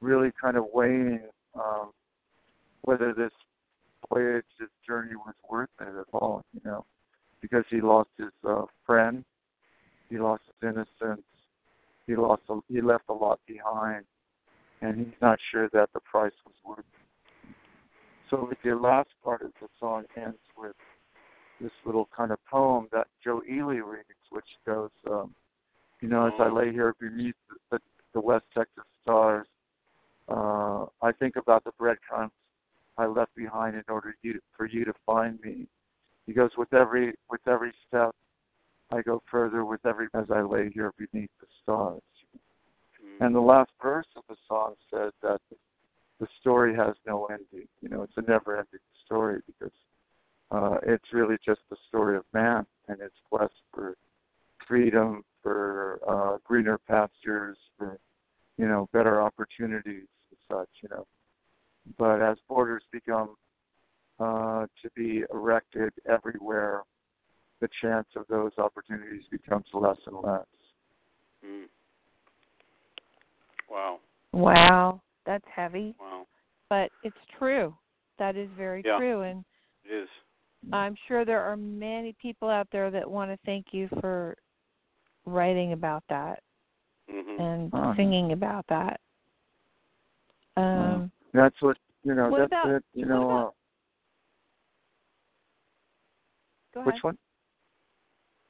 really 0.00 0.32
kind 0.32 0.56
of 0.56 0.66
weighing 0.72 1.28
um, 1.54 1.92
whether 2.82 3.12
this 3.12 3.32
voyage, 4.12 4.44
this 4.58 4.68
journey 4.86 5.16
was 5.16 5.34
worth 5.48 5.68
it 5.80 5.88
at 5.88 6.06
all. 6.12 6.42
You 6.52 6.60
know, 6.64 6.84
because 7.40 7.64
he 7.70 7.80
lost 7.80 8.10
his 8.16 8.32
uh, 8.48 8.62
friend, 8.86 9.24
he 10.08 10.18
lost 10.18 10.42
his 10.46 10.70
innocence, 10.70 11.26
he 12.06 12.16
lost, 12.16 12.42
a, 12.48 12.60
he 12.68 12.80
left 12.80 13.04
a 13.08 13.12
lot 13.12 13.40
behind, 13.46 14.04
and 14.82 14.98
he's 14.98 15.20
not 15.20 15.38
sure 15.50 15.68
that 15.72 15.90
the 15.92 16.00
price 16.00 16.32
was 16.46 16.54
worth. 16.64 16.78
it. 16.78 17.54
So 18.30 18.50
the 18.64 18.74
last 18.74 19.10
part 19.22 19.42
of 19.42 19.52
the 19.60 19.68
song 19.78 20.04
ends 20.16 20.38
with 20.56 20.74
this 21.60 21.70
little 21.84 22.08
kind 22.16 22.32
of 22.32 22.38
poem 22.50 22.88
that 22.92 23.06
Joe 23.22 23.42
Ely 23.48 23.76
reads, 23.76 24.08
which 24.30 24.44
goes, 24.66 24.90
um, 25.10 25.34
you 26.00 26.08
know, 26.08 26.26
as 26.26 26.32
I 26.38 26.48
lay 26.48 26.72
here 26.72 26.94
beneath 27.00 27.34
the, 27.70 27.78
the 28.12 28.20
West 28.20 28.44
Texas 28.54 28.84
stars, 29.02 29.46
uh, 30.28 30.86
I 31.02 31.12
think 31.18 31.36
about 31.36 31.64
the 31.64 31.72
breadcrumbs 31.78 32.32
I 32.96 33.06
left 33.06 33.34
behind 33.34 33.74
in 33.76 33.84
order 33.88 34.14
you, 34.22 34.40
for 34.56 34.66
you 34.66 34.84
to 34.84 34.92
find 35.04 35.40
me. 35.40 35.66
He 36.26 36.32
goes, 36.32 36.50
with 36.56 36.72
every 36.72 37.14
with 37.28 37.46
every 37.46 37.72
step, 37.86 38.14
I 38.92 39.02
go 39.02 39.22
further 39.30 39.64
with 39.64 39.84
every 39.84 40.06
as 40.14 40.26
I 40.30 40.42
lay 40.42 40.70
here 40.70 40.92
beneath 40.96 41.30
the 41.40 41.46
stars. 41.62 42.02
Mm. 43.02 43.26
And 43.26 43.34
the 43.34 43.40
last 43.40 43.70
verse 43.82 44.06
of 44.16 44.22
the 44.28 44.36
song 44.48 44.74
says 44.90 45.12
that 45.22 45.40
the 46.20 46.26
story 46.40 46.74
has 46.76 46.94
no 47.06 47.26
ending. 47.26 47.68
You 47.80 47.88
know, 47.88 48.02
it's 48.02 48.16
a 48.16 48.22
never-ending 48.22 48.80
story 49.04 49.40
because 49.46 49.74
uh, 50.50 50.78
it's 50.86 51.12
really 51.12 51.36
just 51.44 51.60
the 51.70 51.76
story 51.88 52.16
of 52.16 52.24
man 52.32 52.64
and 52.88 53.00
his 53.00 53.12
quest 53.30 53.54
for 53.72 53.96
freedom, 54.66 55.24
for 55.42 56.00
uh, 56.08 56.38
greener 56.44 56.78
pastures, 56.78 57.58
for 57.76 57.98
you 58.56 58.68
know 58.68 58.88
better 58.92 59.20
opportunities 59.20 60.06
and 60.30 60.38
such. 60.48 60.68
You 60.82 60.88
know, 60.90 61.06
but 61.98 62.22
as 62.22 62.36
borders 62.48 62.82
become 62.92 63.36
uh, 64.20 64.66
to 64.82 64.90
be 64.94 65.24
erected 65.32 65.92
everywhere, 66.08 66.82
the 67.60 67.68
chance 67.80 68.06
of 68.16 68.26
those 68.28 68.52
opportunities 68.58 69.24
becomes 69.30 69.66
less 69.72 69.96
and 70.06 70.16
less. 70.16 70.46
Mm. 71.44 71.64
Wow. 73.70 73.98
Wow, 74.32 75.00
that's 75.26 75.44
heavy, 75.54 75.94
Wow. 76.00 76.26
but 76.68 76.90
it's 77.02 77.16
true. 77.38 77.74
That 78.18 78.36
is 78.36 78.48
very 78.56 78.82
Yeah. 78.84 78.98
true, 78.98 79.22
and 79.22 79.44
It 79.84 80.02
is. 80.02 80.08
I'm 80.72 80.96
sure 81.08 81.24
there 81.24 81.42
are 81.42 81.56
many 81.56 82.14
people 82.20 82.48
out 82.48 82.68
there 82.72 82.90
that 82.90 83.08
want 83.08 83.30
to 83.30 83.38
thank 83.44 83.66
you 83.72 83.88
for 84.00 84.34
writing 85.26 85.72
about 85.72 86.02
that 86.08 86.42
Mhm. 87.08 87.38
and 87.38 87.74
Uh-huh. 87.74 87.94
singing 87.94 88.32
about 88.32 88.66
that. 88.68 89.00
Um, 90.56 90.64
That's 91.34 91.60
what 91.60 91.76
you 92.04 92.14
know. 92.14 92.28
What 92.30 92.38
that's 92.48 92.52
about- 92.52 92.74
it. 92.76 92.84
You 92.94 93.06
know. 93.06 93.24
about- 93.24 93.46
uh, 93.46 93.50
go 96.74 96.80
ahead. 96.80 96.94
which 96.94 97.02
one? 97.02 97.18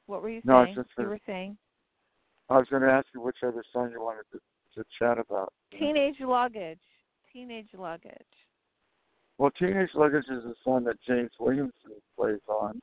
What 0.07 0.21
were 0.21 0.29
you 0.29 0.41
No, 0.45 0.57
I 0.57 0.65
saying? 0.65 0.77
was 0.77 0.85
just 0.85 0.97
you 0.99 1.05
were 1.05 1.19
saying 1.25 1.57
I 2.49 2.57
was 2.57 2.67
going 2.69 2.83
to 2.83 2.91
ask 2.91 3.07
you 3.13 3.21
which 3.21 3.37
other 3.43 3.63
song 3.73 3.89
you 3.91 4.01
wanted 4.01 4.25
to, 4.31 4.39
to 4.75 4.85
chat 4.99 5.17
about. 5.17 5.51
teenage 5.71 6.19
luggage. 6.19 6.79
Teenage 7.33 7.69
luggage. 7.73 8.13
Well, 9.37 9.51
Teenage 9.59 9.89
Luggage 9.95 10.23
is 10.29 10.45
a 10.45 10.53
song 10.63 10.85
that 10.85 10.95
James 11.05 11.31
Williamson 11.37 11.91
plays 12.15 12.39
on, 12.47 12.81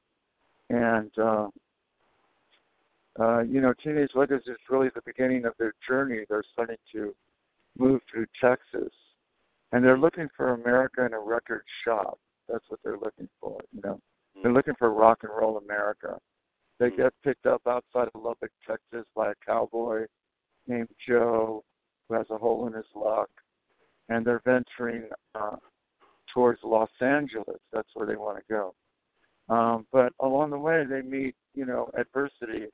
and 0.69 1.11
uh, 1.17 1.49
uh, 3.19 3.41
you 3.41 3.62
know, 3.62 3.73
Teenage 3.83 4.11
Luggage 4.15 4.43
is 4.47 4.59
really 4.69 4.91
the 4.95 5.01
beginning 5.07 5.47
of 5.47 5.55
their 5.59 5.73
journey. 5.88 6.27
They're 6.29 6.45
starting 6.53 6.77
to 6.93 7.15
move 7.79 8.03
through 8.11 8.27
Texas, 8.38 8.93
and 9.73 9.85
they're 9.85 9.99
looking 9.99 10.29
for 10.37 10.55
America 10.55 11.05
in 11.05 11.15
a 11.15 11.19
record 11.19 11.65
shop. 11.85 12.19
That's 12.49 12.65
what 12.69 12.81
they're 12.85 12.99
looking 12.99 13.29
for. 13.41 13.59
You 13.73 13.81
know, 13.83 14.01
they're 14.43 14.51
Mm. 14.51 14.55
looking 14.55 14.75
for 14.75 14.91
rock 14.91 15.23
and 15.23 15.33
roll 15.33 15.59
America. 15.59 16.21
They 16.79 16.91
Mm. 16.91 16.97
get 16.97 17.21
picked 17.23 17.47
up 17.47 17.67
outside 17.67 18.09
of 18.15 18.23
Lubbock, 18.23 18.53
Texas, 18.67 19.07
by 19.15 19.31
a 19.31 19.35
cowboy 19.37 20.07
named 20.67 20.95
Joe 20.99 21.65
who 22.09 22.15
has 22.15 22.29
a 22.31 22.39
hole 22.39 22.67
in 22.67 22.73
his 22.73 22.95
luck, 22.95 23.31
and 24.09 24.25
they're 24.27 24.41
venturing 24.41 25.09
uh, 25.35 25.57
towards 26.27 26.63
Los 26.63 26.91
Angeles. 27.01 27.61
That's 27.73 27.95
where 27.95 28.07
they 28.07 28.17
want 28.17 28.39
to 28.39 28.45
go. 28.53 28.75
Um, 29.49 29.87
but 29.91 30.13
along 30.21 30.51
the 30.51 30.59
way, 30.59 30.85
they 30.85 31.03
meet, 31.03 31.37
you 31.55 31.65
know, 31.65 31.91
adversity, 31.95 32.71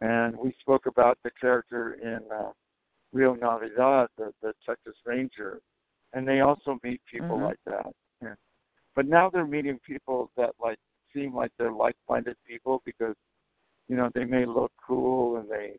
and 0.00 0.36
we 0.36 0.52
spoke 0.60 0.86
about 0.86 1.18
the 1.22 1.30
character 1.32 1.94
in 1.94 2.20
uh, 2.30 2.52
Rio 3.12 3.34
Navidad, 3.34 4.08
the, 4.16 4.32
the 4.42 4.54
Texas 4.66 4.96
Ranger, 5.04 5.60
and 6.14 6.26
they 6.26 6.40
also 6.40 6.78
meet 6.82 7.00
people 7.04 7.36
Mhm. 7.38 7.42
like 7.44 7.60
that. 7.64 7.94
Yeah. 8.22 8.34
But 8.94 9.06
now 9.06 9.28
they're 9.28 9.46
meeting 9.46 9.78
people 9.80 10.30
that 10.36 10.54
like 10.60 10.78
seem 11.12 11.34
like 11.34 11.52
they're 11.58 11.72
like-minded 11.72 12.36
people 12.44 12.80
because, 12.84 13.16
you 13.88 13.96
know, 13.96 14.08
they 14.14 14.24
may 14.24 14.44
look 14.46 14.72
cool 14.84 15.36
and 15.36 15.48
they 15.48 15.78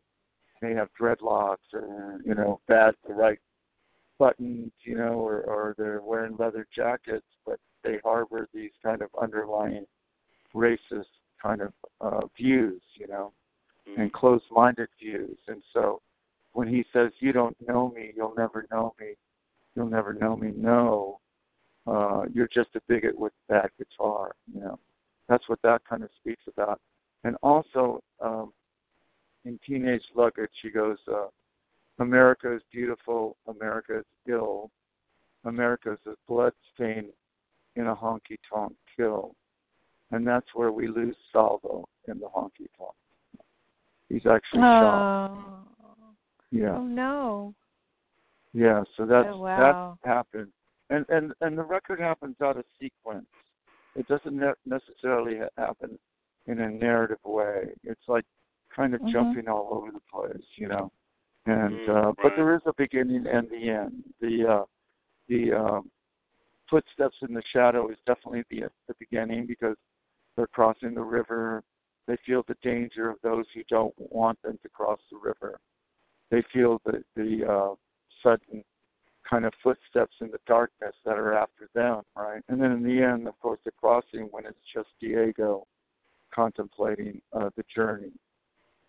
may 0.62 0.74
have 0.74 0.92
dreadlocks 0.94 1.72
or 1.74 2.20
you 2.24 2.34
know, 2.34 2.60
bad 2.66 2.94
the 3.06 3.14
right 3.14 3.40
buttons, 4.18 4.72
you 4.82 4.96
know, 4.96 5.14
or, 5.20 5.42
or 5.42 5.74
they're 5.76 6.00
wearing 6.00 6.36
leather 6.36 6.66
jackets, 6.74 7.26
but 7.44 7.58
they 7.82 7.98
harbor 7.98 8.48
these 8.52 8.72
kind 8.82 9.02
of 9.02 9.10
underlying 9.20 9.86
racist 10.54 11.10
kind 11.40 11.60
of 11.60 11.72
uh, 12.00 12.26
views, 12.36 12.82
you 12.94 13.06
know, 13.06 13.32
Mm. 13.86 13.98
and 13.98 14.12
closed-minded 14.12 14.88
views. 14.98 15.38
And 15.46 15.62
so 15.72 16.02
when 16.54 16.66
he 16.66 16.84
says, 16.92 17.12
"You 17.20 17.32
don't 17.32 17.56
know 17.68 17.90
me, 17.90 18.12
you'll 18.16 18.34
never 18.34 18.66
know 18.70 18.94
me, 18.98 19.14
you'll 19.76 19.88
never 19.88 20.12
know 20.14 20.36
me," 20.36 20.52
no, 20.56 21.20
uh, 21.86 22.22
you're 22.32 22.48
just 22.52 22.70
a 22.74 22.80
bigot 22.88 23.16
with 23.16 23.32
a 23.48 23.52
bad 23.52 23.70
guitar, 23.78 24.34
you 24.52 24.60
know. 24.60 24.78
That's 25.28 25.48
what 25.48 25.60
that 25.62 25.82
kind 25.88 26.02
of 26.02 26.10
speaks 26.20 26.42
about. 26.48 26.80
And 27.24 27.36
also, 27.42 28.02
um, 28.20 28.52
in 29.44 29.58
Teenage 29.66 30.02
Luggage, 30.14 30.50
she 30.62 30.70
goes, 30.70 30.98
uh, 31.08 31.26
America 31.98 32.54
is 32.54 32.62
beautiful, 32.72 33.36
America 33.48 33.98
is 33.98 34.04
ill, 34.28 34.70
America 35.44 35.92
is 35.92 35.98
a 36.06 36.14
blood 36.28 36.52
stain 36.74 37.10
in 37.76 37.86
a 37.86 37.94
honky 37.94 38.36
tonk 38.52 38.74
kill. 38.96 39.34
And 40.10 40.26
that's 40.26 40.46
where 40.54 40.72
we 40.72 40.88
lose 40.88 41.16
Salvo 41.32 41.84
in 42.08 42.18
the 42.18 42.26
honky 42.26 42.68
tonk. 42.78 42.94
He's 44.08 44.26
actually 44.26 44.60
shot. 44.60 45.30
Oh. 45.30 45.66
Yeah. 46.52 46.76
oh 46.76 46.84
no. 46.84 47.54
Yeah, 48.56 48.84
so 48.96 49.04
that's 49.06 49.28
Oh, 49.28 49.38
wow. 49.40 49.98
that 50.04 50.10
happened. 50.10 50.52
And 50.90 51.04
and 51.10 51.34
and 51.42 51.58
the 51.58 51.64
record 51.64 52.00
happens 52.00 52.36
out 52.42 52.56
of 52.56 52.64
sequence. 52.80 53.26
It 53.94 54.06
doesn't 54.06 54.36
ne- 54.36 54.52
necessarily 54.64 55.38
happen 55.58 55.98
in 56.46 56.60
a 56.60 56.70
narrative 56.70 57.18
way. 57.24 57.74
It's 57.84 58.08
like 58.08 58.24
kind 58.74 58.94
of 58.94 59.00
Mhm. 59.02 59.12
jumping 59.12 59.48
all 59.48 59.68
over 59.72 59.90
the 59.92 60.00
place, 60.12 60.44
you 60.56 60.68
know. 60.68 60.90
And 61.46 61.80
Mm, 61.80 61.88
uh 61.88 62.12
but 62.22 62.34
there 62.36 62.54
is 62.54 62.62
a 62.66 62.72
beginning 62.78 63.26
and 63.26 63.48
the 63.50 63.68
end. 63.70 64.04
The 64.20 64.46
uh 64.48 64.64
the 65.28 65.52
um 65.52 65.90
footsteps 66.70 67.16
in 67.28 67.34
the 67.34 67.42
shadow 67.52 67.90
is 67.90 67.98
definitely 68.06 68.44
the 68.50 68.70
the 68.88 68.94
beginning 68.98 69.46
because 69.46 69.76
they're 70.36 70.46
crossing 70.48 70.94
the 70.94 71.02
river. 71.02 71.62
They 72.06 72.16
feel 72.26 72.42
the 72.48 72.56
danger 72.62 73.10
of 73.10 73.18
those 73.22 73.46
who 73.54 73.62
don't 73.68 73.94
want 73.98 74.40
them 74.42 74.58
to 74.62 74.68
cross 74.70 75.00
the 75.10 75.18
river. 75.18 75.58
They 76.30 76.42
feel 76.52 76.80
the 76.86 77.04
the 77.16 77.46
uh 77.50 77.74
sudden 78.26 78.64
kind 79.28 79.44
of 79.44 79.52
footsteps 79.62 80.14
in 80.20 80.30
the 80.30 80.38
darkness 80.46 80.94
that 81.04 81.16
are 81.16 81.34
after 81.34 81.68
them, 81.74 82.02
right? 82.16 82.42
And 82.48 82.60
then 82.60 82.72
in 82.72 82.82
the 82.82 83.02
end, 83.02 83.26
of 83.26 83.38
course, 83.40 83.58
the 83.64 83.72
crossing 83.72 84.28
when 84.30 84.46
it's 84.46 84.56
just 84.72 84.88
Diego 85.00 85.66
contemplating 86.34 87.20
uh, 87.32 87.50
the 87.56 87.64
journey. 87.74 88.12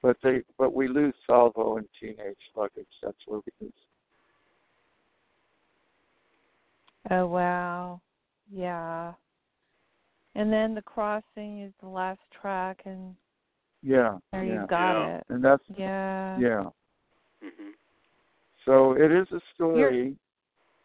But 0.02 0.18
they, 0.24 0.42
but 0.58 0.74
we 0.74 0.88
lose 0.88 1.14
Salvo 1.26 1.78
and 1.78 1.88
teenage 2.00 2.38
luggage. 2.56 2.86
That's 3.02 3.18
where 3.26 3.40
we 3.46 3.52
lose. 3.66 3.74
Oh 7.10 7.26
wow. 7.26 8.02
Yeah. 8.52 9.14
And 10.36 10.54
then 10.54 10.76
the 10.76 10.82
crossing 10.82 11.64
is 11.64 11.74
the 11.82 11.88
last 11.88 12.20
track 12.40 12.82
and 12.86 13.16
Yeah, 13.82 14.18
there 14.32 14.44
yeah. 14.44 14.60
you've 14.62 14.70
got 14.70 15.02
Yeah. 15.02 15.18
it. 15.18 15.24
And 15.30 15.44
that's 15.44 15.64
Yeah. 15.76 16.38
yeah. 16.38 16.70
Mhm. 17.44 17.72
So 18.68 18.92
it 18.92 19.12
is 19.12 19.28
a 19.32 19.40
story. 19.56 20.16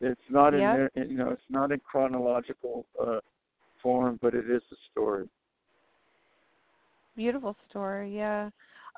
It's 0.01 0.21
not 0.31 0.55
Yep. 0.55 0.93
in 0.95 1.11
you 1.11 1.17
know 1.17 1.31
it's 1.31 1.51
not 1.51 1.73
in 1.73 1.81
chronological 1.81 2.87
uh, 2.99 3.19
form, 3.83 4.19
but 4.23 4.35
it 4.35 4.49
is 4.49 4.63
a 4.73 4.77
story. 4.91 5.29
Beautiful 7.17 7.57
story, 7.69 8.17
yeah. 8.17 8.49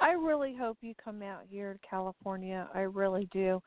I 0.01 0.13
really 0.13 0.55
hope 0.55 0.79
you 0.83 0.95
come 1.03 1.23
out 1.23 1.43
here 1.49 1.73
to 1.73 1.79
California. 1.89 2.69
I 2.75 2.81
really 2.81 3.29
do. 3.33 3.61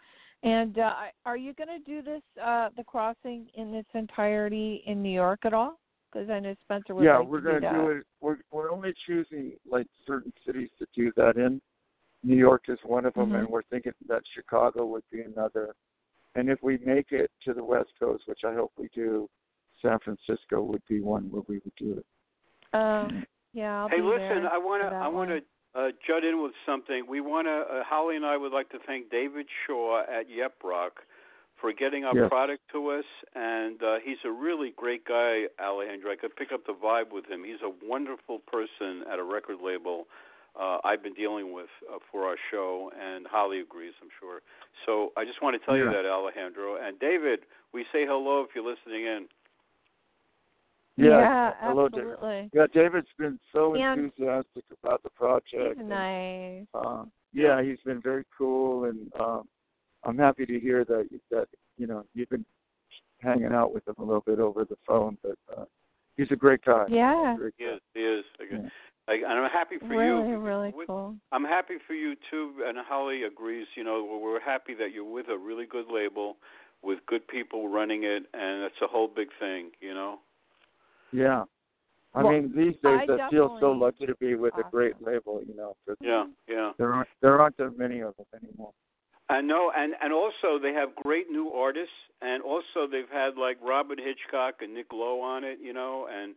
And 0.43 0.77
uh, 0.77 0.93
I- 0.95 1.11
are 1.25 1.37
you 1.37 1.53
going 1.53 1.69
to 1.69 1.79
do 1.79 2.01
this, 2.01 2.21
uh, 2.41 2.69
the 2.77 2.83
crossing 2.83 3.47
in 3.55 3.73
its 3.73 3.89
entirety 3.93 4.83
in 4.85 5.01
New 5.01 5.09
York 5.11 5.39
at 5.43 5.53
all? 5.53 5.79
Because 6.11 6.29
I 6.29 6.39
know 6.39 6.55
Spencer 6.63 6.95
would 6.95 7.03
yeah, 7.03 7.17
like 7.17 7.27
we're 7.27 7.41
gonna 7.41 7.59
do 7.59 7.65
that. 7.65 7.73
do 7.73 7.89
it. 7.89 8.05
We're 8.21 8.37
we're 8.51 8.71
only 8.71 8.93
choosing 9.05 9.53
like 9.69 9.87
certain 10.05 10.31
cities 10.45 10.69
to 10.79 10.85
do 10.95 11.11
that 11.17 11.35
in. 11.35 11.61
New 12.23 12.35
York 12.35 12.63
is 12.67 12.79
one 12.83 13.05
of 13.05 13.13
them, 13.13 13.31
Mhm. 13.31 13.39
and 13.39 13.47
we're 13.49 13.61
thinking 13.63 13.93
that 14.07 14.23
Chicago 14.33 14.85
would 14.85 15.03
be 15.11 15.21
another. 15.21 15.75
And 16.35 16.49
if 16.49 16.61
we 16.61 16.77
make 16.79 17.11
it 17.11 17.31
to 17.45 17.53
the 17.53 17.63
West 17.63 17.91
Coast, 17.99 18.27
which 18.27 18.43
I 18.43 18.53
hope 18.53 18.71
we 18.77 18.89
do, 18.89 19.29
San 19.81 19.99
Francisco 19.99 20.61
would 20.61 20.85
be 20.87 21.01
one 21.01 21.31
where 21.31 21.43
we 21.47 21.59
would 21.59 21.75
do 21.75 21.97
it. 21.97 22.05
Um, 22.73 23.25
yeah, 23.53 23.81
I'll 23.81 23.89
hey, 23.89 23.97
be 23.97 24.03
listen, 24.03 24.43
there 24.43 24.53
I 24.53 24.57
want 24.57 24.83
to 24.83 24.95
I 24.95 25.07
want 25.07 25.29
to 25.29 25.43
uh, 25.75 25.91
jut 26.05 26.23
in 26.23 26.41
with 26.41 26.53
something. 26.65 27.05
We 27.07 27.21
want 27.21 27.47
to 27.47 27.51
uh, 27.51 27.83
Holly 27.83 28.15
and 28.15 28.25
I 28.25 28.37
would 28.37 28.51
like 28.51 28.69
to 28.69 28.79
thank 28.79 29.09
David 29.09 29.47
Shaw 29.65 30.01
at 30.01 30.29
Yep 30.29 30.63
Roc 30.63 31.05
for 31.55 31.73
getting 31.73 32.05
our 32.05 32.15
Yes. 32.15 32.29
product 32.29 32.61
to 32.71 32.89
us, 32.91 33.05
and 33.33 33.81
uh, 33.81 33.97
he's 34.03 34.17
a 34.25 34.31
really 34.31 34.71
great 34.75 35.05
guy, 35.05 35.47
Alejandro. 35.59 36.11
I 36.11 36.15
could 36.15 36.35
pick 36.35 36.51
up 36.51 36.65
the 36.65 36.73
vibe 36.73 37.11
with 37.11 37.25
him. 37.25 37.43
He's 37.43 37.61
a 37.63 37.73
wonderful 37.83 38.39
person 38.39 39.03
at 39.11 39.17
a 39.17 39.23
record 39.23 39.57
label. 39.63 40.07
Uh, 40.59 40.79
I've 40.83 41.03
been 41.03 41.13
dealing 41.13 41.53
with 41.53 41.67
uh, 41.93 41.99
for 42.11 42.23
our 42.25 42.35
show, 42.51 42.91
and 42.99 43.27
Holly 43.27 43.59
agrees, 43.59 43.93
I'm 44.01 44.09
sure. 44.19 44.41
So 44.85 45.11
I 45.15 45.23
just 45.23 45.41
want 45.41 45.59
to 45.59 45.65
tell 45.65 45.77
you 45.77 45.85
that, 45.85 46.05
Alejandro. 46.05 46.77
And 46.81 46.99
David, 46.99 47.41
we 47.73 47.83
say 47.93 48.05
hello 48.07 48.41
if 48.41 48.49
you're 48.55 48.63
listening 48.65 49.05
in. 49.05 49.27
yeah, 50.97 51.51
hello, 51.61 51.87
David. 51.89 52.49
Yeah, 52.53 52.65
David's 52.73 53.07
been 53.19 53.39
so 53.53 53.75
And- 53.75 54.05
enthusiastic 54.05 54.63
about 54.83 55.03
the 55.03 55.11
project. 55.11 55.53
He's 55.53 55.77
and, 55.77 55.89
nice. 55.89 56.65
uh, 56.73 57.03
yeah, 57.33 57.61
he's 57.61 57.79
been 57.85 58.01
very 58.01 58.25
cool, 58.35 58.85
and 58.85 59.11
um, 59.19 59.47
I'm 60.03 60.17
happy 60.17 60.45
to 60.47 60.59
hear 60.59 60.83
that 60.85 61.07
that 61.29 61.47
you 61.77 61.85
know 61.85 62.03
you've 62.15 62.29
been 62.29 62.45
hanging 63.19 63.53
out 63.53 63.73
with 63.73 63.87
him 63.87 63.95
a 63.99 64.03
little 64.03 64.23
bit 64.25 64.39
over 64.39 64.65
the 64.65 64.77
phone. 64.87 65.17
But 65.21 65.37
uh, 65.55 65.65
he's 66.15 66.31
a 66.31 66.35
great 66.35 66.65
guy. 66.65 66.85
Yeah. 66.89 67.35
Great 67.37 67.53
He 67.57 67.63
is. 67.65 67.81
He 67.93 67.99
is. 67.99 68.25
Yeah. 68.51 68.69
I, 69.09 69.13
and 69.15 69.25
I'm 69.27 69.49
happy 69.49 69.77
for 69.79 69.87
really, 69.87 70.29
you. 70.29 70.37
really 70.39 70.73
With- 70.75 70.87
cool. 70.87 71.15
I'm 71.31 71.45
happy 71.45 71.75
for 71.87 71.93
you 71.93 72.15
too, 72.29 72.53
and 72.65 72.77
Holly 72.77 73.23
agrees. 73.23 73.67
You 73.75 73.83
know, 73.83 74.03
we're 74.09 74.33
we're 74.33 74.39
happy 74.41 74.73
that 74.75 74.91
you're 74.93 75.03
with 75.09 75.27
a 75.29 75.37
really 75.37 75.65
good 75.65 75.85
label, 75.91 76.37
with 76.81 76.99
good 77.07 77.25
people 77.27 77.69
running 77.69 78.03
it, 78.03 78.23
and 78.33 78.63
it's 78.63 78.81
a 78.81 78.87
whole 78.87 79.07
big 79.07 79.29
thing. 79.39 79.71
You 79.79 79.93
know. 79.93 80.19
Yeah. 81.11 81.43
I 82.15 82.23
Well, 82.23 82.33
mean, 82.33 82.51
these 82.55 82.73
days 82.83 83.07
I 83.09 83.27
I, 83.27 83.29
feel 83.29 83.57
so 83.59 83.71
lucky 83.71 84.05
to 84.07 84.15
be 84.15 84.35
with 84.35 84.53
a 84.57 84.63
great 84.71 85.01
label. 85.01 85.41
You 85.47 85.55
know. 85.55 85.75
Yeah, 86.01 86.25
yeah. 86.47 86.71
there 86.77 86.93
aren't 86.93 87.09
there 87.21 87.39
aren't 87.39 87.57
that 87.57 87.77
many 87.77 87.99
of 88.01 88.15
them 88.17 88.25
anymore. 88.43 88.71
I 89.29 89.41
know, 89.41 89.71
and 89.75 89.93
and 90.01 90.11
also 90.13 90.57
they 90.61 90.73
have 90.73 90.95
great 90.95 91.29
new 91.29 91.49
artists, 91.49 91.93
and 92.21 92.41
also 92.43 92.87
they've 92.91 93.09
had 93.11 93.37
like 93.37 93.57
Robert 93.61 93.99
Hitchcock 93.99 94.55
and 94.61 94.73
Nick 94.73 94.87
Lowe 94.91 95.21
on 95.21 95.43
it, 95.43 95.59
you 95.61 95.73
know, 95.73 96.07
and 96.11 96.33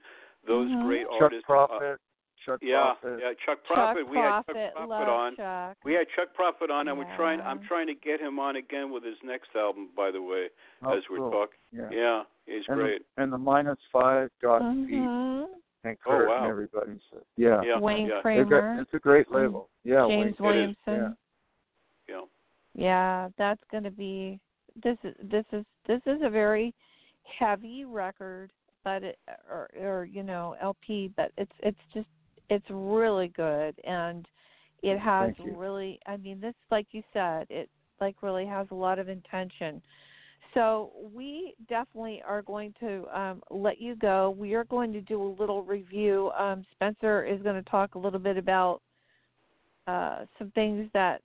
those 0.46 0.68
Mhm. 0.70 0.82
great 0.86 1.06
Chuck 1.06 1.22
artists. 1.22 1.44
uh, 1.44 1.52
Prophet, 1.52 2.00
Chuck 2.44 2.60
yeah, 2.62 2.94
Prophet. 3.00 3.20
yeah, 3.22 3.30
Chuck 3.46 3.58
Chuck 3.66 3.74
Prophet. 3.76 4.08
we 4.08 4.16
had 4.16 4.42
Chuck 4.46 4.46
Prophet 4.46 4.88
love 4.88 5.08
on. 5.08 5.36
Chuck. 5.36 5.76
We 5.84 5.92
had 5.94 6.06
Chuck 6.16 6.34
Prophet 6.34 6.70
on, 6.70 6.88
and 6.88 6.96
we're 6.98 7.16
trying. 7.16 7.40
I'm 7.40 7.60
trying 7.68 7.86
to 7.88 7.94
get 7.94 8.20
him 8.20 8.38
on 8.38 8.56
again 8.56 8.90
with 8.92 9.04
his 9.04 9.16
next 9.24 9.50
album, 9.56 9.88
by 9.96 10.10
the 10.10 10.22
way, 10.22 10.46
Oh, 10.82 10.96
as 10.96 11.02
we're 11.10 11.18
cool. 11.18 11.30
talking. 11.30 11.58
Yeah. 11.72 11.88
Yeah, 11.92 12.22
he's 12.46 12.62
and 12.68 12.76
great. 12.78 13.02
The, 13.16 13.22
and 13.22 13.32
the 13.32 13.38
minus 13.38 13.78
five 13.92 14.30
got 14.40 14.58
Pete 14.60 14.90
Mhm. 14.94 15.46
and 15.84 15.96
Oh, 16.06 16.10
Kurt 16.10 16.28
wow. 16.28 16.42
and 16.42 16.46
everybody. 16.50 17.00
So, 17.10 17.18
yeah. 17.36 17.60
Yeah, 17.62 17.78
Wayne 17.78 18.06
yeah, 18.06 18.20
Kramer. 18.22 18.74
got, 18.76 18.80
it's 18.82 18.94
a 18.94 18.98
great 18.98 19.30
label. 19.30 19.68
Yeah. 19.84 20.06
James 20.08 20.38
Wayne, 20.40 20.56
it 20.56 20.70
is, 20.70 20.76
Williamson. 20.86 21.16
yeah. 22.08 22.20
Yeah, 22.74 23.28
that's 23.36 23.62
going 23.72 23.82
to 23.82 23.90
be 23.90 24.38
this 24.82 24.96
is 25.02 25.14
this 25.24 25.44
is 25.52 25.64
this 25.88 26.00
is 26.06 26.20
a 26.22 26.30
very 26.30 26.72
heavy 27.24 27.84
record, 27.84 28.52
but 28.84 29.02
it 29.02 29.18
or 29.50 29.68
or 29.78 30.04
you 30.04 30.22
know 30.22 30.54
LP, 30.62 31.12
but 31.16 31.32
it's 31.36 31.50
it's 31.60 31.80
just 31.92 32.06
it's 32.50 32.66
really 32.68 33.28
good 33.28 33.74
and 33.84 34.26
it 34.82 34.98
has 34.98 35.32
really 35.54 35.98
I 36.06 36.16
mean 36.16 36.40
this 36.40 36.54
like 36.70 36.88
you 36.92 37.02
said 37.12 37.46
it 37.48 37.70
like 38.00 38.16
really 38.22 38.46
has 38.46 38.66
a 38.70 38.74
lot 38.74 38.98
of 38.98 39.08
intention. 39.08 39.80
So 40.54 40.90
we 41.14 41.54
definitely 41.68 42.22
are 42.26 42.42
going 42.42 42.74
to 42.80 43.06
um, 43.16 43.42
let 43.50 43.80
you 43.80 43.94
go. 43.94 44.30
We 44.36 44.54
are 44.54 44.64
going 44.64 44.92
to 44.92 45.00
do 45.00 45.22
a 45.22 45.30
little 45.38 45.62
review. 45.62 46.30
Um, 46.36 46.64
Spencer 46.72 47.24
is 47.24 47.40
going 47.42 47.62
to 47.62 47.70
talk 47.70 47.94
a 47.94 47.98
little 47.98 48.18
bit 48.18 48.36
about 48.36 48.80
uh, 49.86 50.24
some 50.38 50.50
things 50.52 50.88
that 50.92 51.20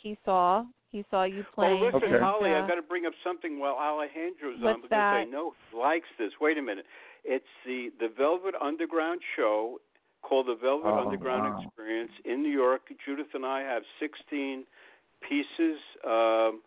he 0.00 0.16
saw. 0.24 0.64
He 0.90 1.04
saw 1.10 1.24
you 1.24 1.44
Oh, 1.50 1.54
playing. 1.54 1.84
listen, 1.84 2.02
Okay. 2.02 2.18
Holly, 2.18 2.50
and, 2.50 2.58
I've 2.58 2.64
uh, 2.64 2.68
got 2.68 2.74
to 2.76 2.82
bring 2.82 3.04
up 3.04 3.12
something 3.24 3.58
while 3.58 3.74
Alejandro's 3.74 4.56
on 4.56 4.62
What's 4.62 4.82
because 4.82 4.90
that? 4.90 5.14
I 5.14 5.24
know 5.24 5.52
he 5.70 5.78
likes 5.78 6.08
this. 6.18 6.30
Wait 6.40 6.56
a 6.56 6.62
minute. 6.62 6.86
It's 7.24 7.44
the 7.66 7.90
the 8.00 8.08
Velvet 8.16 8.54
Underground 8.60 9.20
show 9.36 9.78
called 10.22 10.46
the 10.46 10.54
Velvet 10.54 10.86
Oh, 10.88 11.00
Underground 11.06 11.54
wow. 11.54 11.62
Experience 11.66 12.12
in 12.24 12.42
New 12.42 12.50
York. 12.50 12.82
Judith 13.04 13.28
and 13.34 13.44
I 13.44 13.60
have 13.62 13.82
16 14.00 14.64
pieces 15.20 15.78
um, 16.06 16.60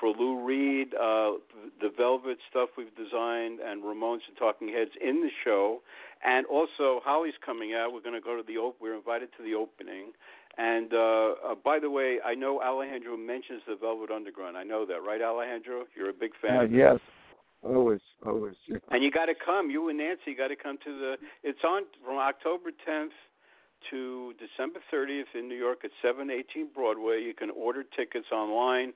for 0.00 0.10
Lou 0.16 0.44
Reed, 0.44 0.94
uh, 0.94 1.32
the 1.80 1.90
Velvet 1.96 2.38
stuff 2.48 2.70
we've 2.78 2.94
designed, 2.94 3.58
and 3.60 3.82
Ramones 3.82 4.20
and 4.28 4.36
Talking 4.38 4.68
Heads 4.68 4.92
in 5.00 5.20
the 5.22 5.30
show. 5.44 5.80
And 6.24 6.46
also, 6.46 7.00
Holly's 7.04 7.34
coming 7.44 7.74
out. 7.74 7.92
We're 7.92 8.02
going 8.02 8.14
to 8.14 8.20
go 8.20 8.36
to 8.36 8.42
the 8.46 8.56
op- 8.58 8.76
we're 8.80 8.94
invited 8.96 9.28
to 9.38 9.42
the 9.42 9.54
opening. 9.54 10.12
And 10.56 10.92
uh, 10.92 10.98
uh, 10.98 11.54
by 11.64 11.78
the 11.78 11.90
way, 11.90 12.18
I 12.24 12.34
know 12.34 12.60
Alejandro 12.60 13.16
mentions 13.16 13.62
the 13.68 13.76
Velvet 13.76 14.10
Underground. 14.10 14.56
I 14.56 14.64
know 14.64 14.84
that, 14.86 15.02
right, 15.06 15.22
Alejandro? 15.22 15.84
You're 15.96 16.10
a 16.10 16.12
big 16.12 16.32
fan. 16.42 16.56
Uh, 16.56 16.62
yes. 16.62 16.98
Always, 17.62 18.00
always. 18.24 18.54
Yeah. 18.68 18.78
And 18.90 19.02
you 19.02 19.10
got 19.10 19.26
to 19.26 19.34
come. 19.34 19.70
You 19.70 19.88
and 19.88 19.98
Nancy 19.98 20.34
got 20.36 20.48
to 20.48 20.56
come 20.56 20.78
to 20.84 20.98
the. 20.98 21.14
It's 21.42 21.58
on 21.66 21.82
from 22.04 22.16
October 22.16 22.70
10th 22.88 23.16
to 23.90 24.32
December 24.38 24.80
30th 24.92 25.34
in 25.38 25.48
New 25.48 25.56
York 25.56 25.78
at 25.84 25.90
718 26.02 26.68
Broadway. 26.74 27.20
You 27.22 27.34
can 27.34 27.50
order 27.50 27.82
tickets 27.82 28.26
online, 28.32 28.92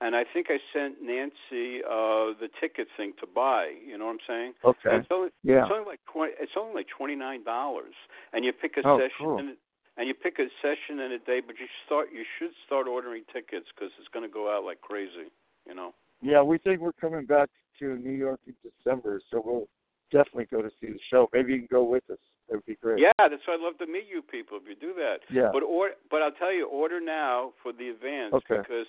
and 0.00 0.14
I 0.16 0.22
think 0.32 0.46
I 0.50 0.58
sent 0.72 1.02
Nancy 1.02 1.82
uh 1.86 2.34
the 2.38 2.48
ticket 2.60 2.88
thing 2.96 3.12
to 3.20 3.26
buy. 3.26 3.70
You 3.84 3.98
know 3.98 4.06
what 4.06 4.12
I'm 4.12 4.26
saying? 4.28 4.52
Okay. 4.64 4.90
And 4.90 5.02
it's 5.02 5.10
only 5.10 5.30
Yeah. 5.42 5.64
it's 5.64 5.72
only 5.74 5.86
like 5.86 6.00
twenty. 6.10 6.32
It's 6.40 6.52
only 6.58 6.74
like 6.74 6.86
twenty 6.96 7.14
nine 7.16 7.42
dollars, 7.44 7.94
and 8.32 8.44
you 8.44 8.52
pick 8.52 8.76
a 8.76 8.82
Oh, 8.86 8.98
session. 8.98 9.10
cool. 9.26 9.38
And, 9.38 9.56
and 9.96 10.08
you 10.08 10.14
pick 10.14 10.38
a 10.40 10.46
session 10.62 10.98
and 11.00 11.12
a 11.12 11.18
day, 11.18 11.40
but 11.44 11.54
you 11.58 11.66
start. 11.86 12.08
You 12.12 12.24
should 12.38 12.50
start 12.66 12.86
ordering 12.88 13.22
tickets 13.32 13.66
because 13.74 13.90
it's 13.98 14.08
going 14.12 14.26
to 14.26 14.32
go 14.32 14.50
out 14.54 14.64
like 14.64 14.80
crazy. 14.80 15.30
You 15.66 15.74
know. 15.74 15.94
Yeah, 16.22 16.42
we 16.42 16.58
think 16.58 16.80
we're 16.80 16.92
coming 16.92 17.26
back 17.26 17.50
to 17.80 17.96
New 17.96 18.12
York 18.12 18.40
in 18.46 18.54
December, 18.62 19.20
so 19.30 19.42
we'll 19.44 19.68
definitely 20.12 20.46
go 20.50 20.62
to 20.62 20.70
see 20.80 20.88
the 20.88 20.98
show. 21.10 21.28
Maybe 21.32 21.52
you 21.52 21.58
can 21.60 21.68
go 21.70 21.84
with 21.84 22.04
us. 22.10 22.18
That 22.48 22.56
would 22.56 22.66
be 22.66 22.76
great. 22.76 23.00
Yeah, 23.00 23.12
that's 23.18 23.40
why 23.46 23.54
I'd 23.54 23.60
love 23.60 23.78
to 23.78 23.86
meet 23.86 24.04
you 24.08 24.20
people 24.22 24.58
if 24.60 24.68
you 24.68 24.76
do 24.76 24.92
that. 24.94 25.18
Yeah. 25.30 25.48
But 25.52 25.62
or 25.62 25.90
but 26.10 26.20
I'll 26.22 26.32
tell 26.32 26.52
you, 26.52 26.68
order 26.68 27.00
now 27.00 27.52
for 27.62 27.72
the 27.72 27.88
advance 27.88 28.34
Okay. 28.34 28.60
because 28.60 28.86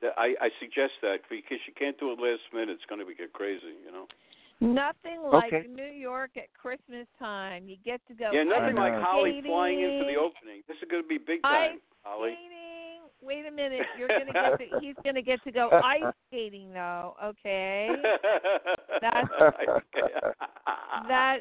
the, 0.00 0.08
I 0.18 0.34
I 0.40 0.48
suggest 0.60 0.92
that 1.02 1.24
because 1.30 1.58
you 1.66 1.72
can't 1.78 1.98
do 1.98 2.12
it 2.12 2.20
last 2.20 2.42
minute. 2.52 2.76
It's 2.76 2.84
going 2.88 3.00
to 3.00 3.14
get 3.14 3.32
crazy, 3.32 3.80
you 3.84 3.90
know. 3.90 4.06
Nothing 4.60 5.22
like 5.22 5.52
Okay. 5.54 5.66
New 5.72 5.88
York 5.94 6.30
at 6.36 6.52
Christmas 6.52 7.06
time. 7.18 7.68
You 7.68 7.76
get 7.84 8.00
to 8.08 8.14
go. 8.14 8.30
yeah, 8.32 8.42
nothing 8.42 8.76
like. 8.76 8.92
Holly 8.92 9.40
flying 9.44 9.80
into 9.80 10.04
the 10.04 10.18
opening. 10.18 10.62
This 10.68 10.76
is 10.82 10.88
going 10.90 11.02
to 11.02 11.08
be 11.08 11.16
big 11.16 11.40
Ice 11.44 11.70
time, 11.70 11.78
Holly. 12.02 12.34
Wait 13.22 13.44
a 13.46 13.50
minute. 13.50 13.82
You're 13.98 14.08
gonna 14.08 14.32
get 14.32 14.58
to. 14.58 14.78
He's 14.80 14.94
gonna 15.04 15.22
get 15.22 15.42
to 15.44 15.50
go 15.52 15.70
ice 15.84 16.02
skating 16.28 16.72
though. 16.72 17.14
Okay. 17.22 17.88
That's- 19.00 19.28
That 21.08 21.38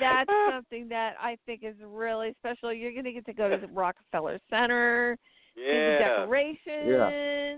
that's 0.00 0.30
something 0.50 0.88
that 0.88 1.14
I 1.20 1.36
think 1.46 1.60
is 1.62 1.76
really 1.84 2.34
special. 2.40 2.72
You're 2.72 2.92
gonna 2.92 3.12
get 3.12 3.24
to 3.26 3.32
go 3.32 3.48
to 3.48 3.56
the 3.56 3.68
Rockefeller 3.68 4.40
Center, 4.50 5.16
see 5.54 5.62
the 5.62 5.96
yeah. 6.00 6.18
decorations. 6.20 6.58
Yeah. 6.88 7.56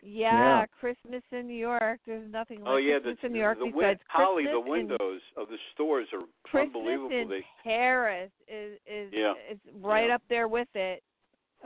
Yeah. 0.00 0.60
yeah, 0.60 0.66
Christmas 0.80 1.22
in 1.32 1.48
New 1.48 1.58
York. 1.58 1.98
There's 2.06 2.30
nothing 2.32 2.60
like 2.60 2.68
Oh 2.68 2.76
yeah, 2.76 2.98
the, 2.98 3.14
Christmas 3.14 3.18
in 3.24 3.32
New 3.32 3.40
York 3.40 3.58
the 3.58 3.64
besides 3.66 3.76
win- 3.76 3.98
Holly, 4.08 4.42
Christmas 4.44 4.62
the 4.64 4.64
in- 4.64 4.70
windows 4.70 5.20
of 5.36 5.48
the 5.48 5.56
stores 5.74 6.06
are 6.12 6.20
Christmas 6.44 6.76
unbelievable. 6.76 7.10
in 7.10 7.28
They, 7.28 7.44
Paris 7.64 8.30
is 8.46 8.78
is 8.86 9.12
Yeah. 9.12 9.32
is 9.50 9.58
right 9.74 10.08
Yeah. 10.08 10.14
up 10.14 10.22
there 10.30 10.46
with 10.48 10.68
it. 10.74 11.02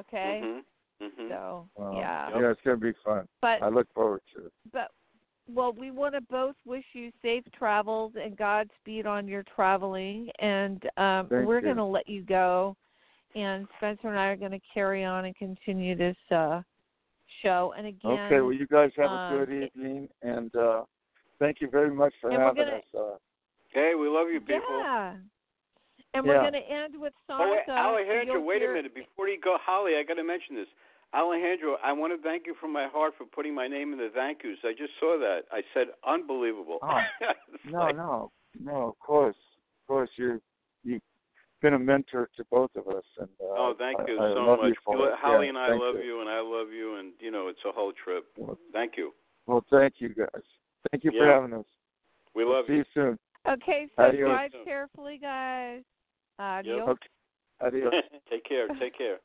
Okay. 0.01 0.41
Mhm. 0.43 0.61
Mhm. 1.03 1.29
So 1.29 1.69
Wow. 1.77 1.93
yeah. 1.99 2.31
Yeah, 2.39 2.51
it's 2.51 2.61
gonna 2.63 2.77
be 2.77 2.93
fun. 3.05 3.27
But 3.41 3.63
I 3.63 3.69
look 3.69 3.93
forward 3.93 4.23
to 4.35 4.47
it. 4.47 4.53
but 4.73 4.91
well, 5.49 5.73
we 5.73 5.91
want 5.91 6.15
to 6.15 6.21
both 6.21 6.55
wish 6.65 6.85
you 6.93 7.11
safe 7.21 7.45
travels 7.53 8.13
and 8.15 8.37
Godspeed 8.37 9.07
on 9.07 9.27
your 9.27 9.43
traveling, 9.43 10.31
and 10.39 10.85
um, 10.97 11.27
Thank 11.29 11.47
we're 11.49 11.57
you. 11.57 11.63
going 11.63 11.77
to 11.79 11.85
let 11.85 12.09
you 12.09 12.23
go. 12.23 12.77
And 13.35 13.67
Spencer 13.77 14.09
and 14.09 14.19
I 14.19 14.27
are 14.27 14.37
going 14.37 14.53
to 14.53 14.61
carry 14.73 15.05
on 15.05 15.25
and 15.25 15.35
continue 15.35 15.97
this 15.97 16.17
uh, 16.31 16.63
show. 17.43 17.75
And 17.77 17.89
again, 17.89 18.13
Okay, 18.13 18.41
well 18.41 18.53
you 18.53 18.69
guys 18.69 18.93
have 18.97 19.11
um, 19.11 19.35
a 19.35 19.45
good 19.47 19.65
evening 19.65 20.09
and 20.23 20.55
uh 20.55 20.85
thank 21.41 21.61
you 21.61 21.69
very 21.69 21.91
much 21.91 22.15
for 22.21 22.31
having 22.31 22.55
gonna- 22.65 22.77
us. 22.77 22.85
Uh 22.97 23.17
Hey, 23.71 23.95
we 23.99 24.07
love 24.07 24.29
you 24.29 24.41
people. 24.41 24.79
yeah. 24.79 25.15
And 26.15 26.27
we're 26.27 26.39
going 26.41 26.53
to 26.53 26.59
end 26.71 26.95
with 27.01 27.15
Oh, 27.31 27.51
wait, 27.51 27.67
Alejandro, 27.75 28.35
You'll 28.35 28.45
wait 28.45 28.63
a 28.63 28.69
minute. 28.69 28.95
Before 28.95 29.29
you 29.29 29.41
go, 29.41 29.57
Holly, 29.59 29.97
I 29.97 30.03
got 30.03 30.15
to 30.15 30.23
mention 30.25 30.55
this. 30.57 30.69
Alejandro, 31.15 31.77
I 31.85 31.93
want 31.93 32.17
to 32.17 32.23
thank 32.27 32.47
you 32.47 32.55
from 32.61 32.73
my 32.73 32.89
heart 32.89 33.13
for 33.19 33.25
putting 33.27 33.55
my 33.55 33.69
name 33.69 33.93
in 33.93 33.99
the 33.99 34.11
thank 34.15 34.43
yous. 34.45 34.59
I 34.65 34.73
just 34.73 34.93
saw 34.99 35.19
that. 35.19 35.41
I 35.53 35.61
said, 35.75 35.89
unbelievable. 36.07 36.79
Oh, 36.83 37.01
no, 37.71 37.79
like- 37.81 37.97
no, 37.97 38.31
no, 38.61 38.89
of 38.89 38.99
course. 38.99 39.37
Of 39.83 39.87
course 39.89 40.11
you 40.17 40.41
you've 40.85 41.03
been 41.61 41.75
a 41.75 41.79
mentor 41.79 42.31
to 42.37 42.45
both 42.51 42.71
of 42.77 42.89
us 42.89 43.05
and 43.19 43.29
uh, 43.41 43.45
Oh, 43.45 43.75
thank 43.79 44.01
I- 44.01 44.05
you 44.07 44.15
I 44.19 44.33
so 44.35 44.41
love 44.41 44.59
much. 44.61 44.69
You 44.87 44.95
You- 44.99 45.11
Holly 45.21 45.45
Yeah, 45.47 45.49
and 45.51 45.59
I 45.59 45.69
love 45.75 45.97
you. 46.03 46.21
and 46.21 46.31
I 46.31 46.41
love 46.41 46.71
you, 46.71 46.97
and 46.97 47.13
you 47.21 47.31
know 47.31 47.49
it's 47.49 47.61
a 47.69 47.73
whole 47.73 47.93
trip. 48.05 48.25
Well, 48.39 48.59
Thank 48.73 48.93
you. 48.97 49.13
well 49.47 49.65
thank 49.71 49.95
you 49.99 50.09
guys. 50.11 50.43
Thank 50.91 51.05
you 51.05 51.13
for 51.13 51.27
having 51.27 51.53
us. 51.53 51.67
We 52.35 52.45
We'll 52.45 52.55
love 52.57 52.65
see 52.67 52.73
you. 52.75 52.79
you 52.79 52.85
soon. 52.95 53.19
Okay, 53.47 53.87
so 53.97 54.05
Adios. 54.05 54.29
drive 54.31 54.51
carefully, 54.65 55.19
guys. 55.21 55.83
Adios. 56.39 56.89
Okay. 56.89 57.07
Adios. 57.61 57.93
take 58.31 58.45
care. 58.45 58.67
Take 58.81 58.97
care. 58.97 59.19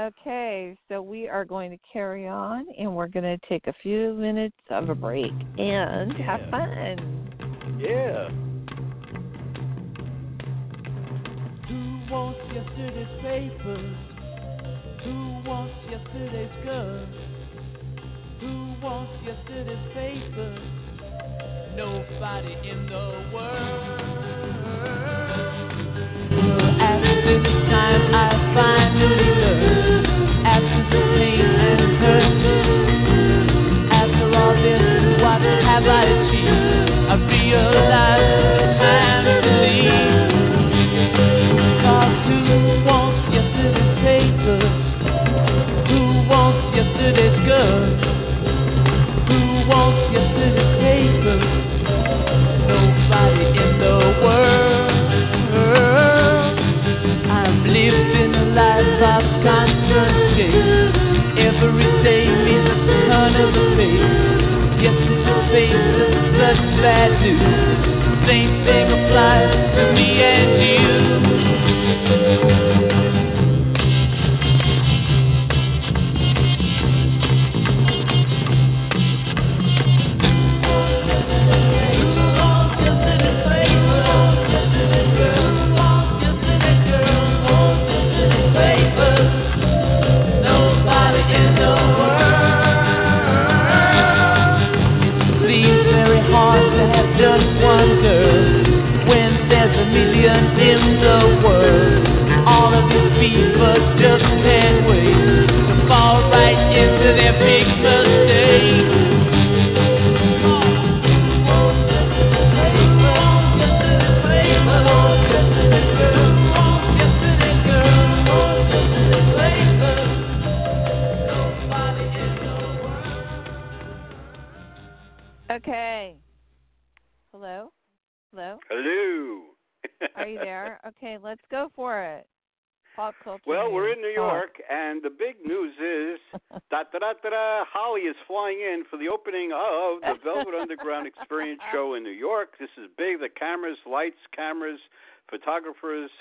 Okay, 0.00 0.76
so 0.88 1.00
we 1.00 1.28
are 1.28 1.44
going 1.44 1.70
to 1.70 1.78
carry 1.92 2.26
on 2.26 2.66
and 2.76 2.96
we're 2.96 3.06
going 3.06 3.22
to 3.22 3.38
take 3.48 3.68
a 3.68 3.72
few 3.80 4.14
minutes 4.14 4.56
of 4.68 4.88
a 4.88 4.94
break 4.94 5.30
and 5.56 6.12
have 6.14 6.40
fun. 6.50 7.78
Yeah. 7.78 8.28
Who 11.68 12.12
wants 12.12 12.40
yesterday's 12.52 13.06
papers? 13.22 13.96
Who 15.04 15.14
wants 15.48 15.74
yesterday's 15.88 16.64
girls? 16.64 17.14
Who 18.40 18.74
wants 18.82 19.12
yesterday's 19.24 19.94
papers? 19.94 20.58
Nobody 21.76 22.52
in 22.68 22.86
the 22.86 23.30
world. 23.32 24.00
After 26.80 27.42
this 27.42 27.70
time, 27.70 28.12
I 28.12 28.52
finally 28.54 29.33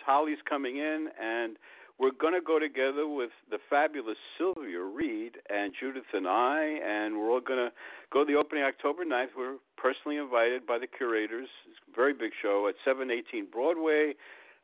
Holly's 0.06 0.38
coming 0.48 0.78
in, 0.78 1.10
and 1.22 1.58
we're 2.00 2.12
going 2.12 2.34
to 2.34 2.42
go 2.42 2.60
together 2.60 3.08
with 3.08 3.32
the 3.50 3.58
fabulous 3.70 4.18
Sylvia 4.38 4.82
Reed 4.82 5.38
and 5.50 5.74
Judith 5.80 6.10
and 6.14 6.28
I, 6.28 6.80
and 6.84 7.18
we're 7.18 7.32
all 7.32 7.42
going 7.42 7.60
to 7.60 7.72
go 8.12 8.26
to 8.26 8.32
the 8.32 8.38
opening 8.38 8.64
October 8.64 9.06
9th. 9.06 9.38
We're 9.38 9.58
personally 9.78 10.18
invited 10.18 10.66
by 10.66 10.80
the 10.80 10.88
curators. 10.88 11.50
It's 11.70 11.80
a 11.92 11.96
very 11.96 12.14
big 12.14 12.32
show 12.42 12.68
at 12.68 12.76
718 12.86 13.48
Broadway 13.52 14.14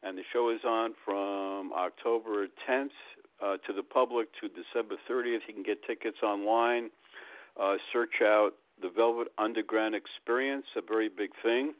and 0.04 0.18
the 0.18 0.24
show 0.32 0.50
is 0.50 0.62
on 0.66 0.94
from 1.04 1.74
October 1.74 2.48
10th 2.70 2.90
uh, 3.44 3.58
to 3.68 3.74
the 3.74 3.84
public 3.84 4.30
to 4.42 4.48
December 4.48 4.96
30th. 5.10 5.40
You 5.48 5.54
can 5.54 5.64
get 5.64 5.84
tickets 5.84 6.18
online. 6.24 6.90
Uh, 7.60 7.76
search 7.92 8.22
out 8.24 8.52
the 8.82 8.90
Velvet 8.90 9.28
Underground 9.38 9.96
Experience, 9.96 10.66
a 10.78 10.82
very 10.82 11.10
big 11.10 11.32
thing. 11.44 11.74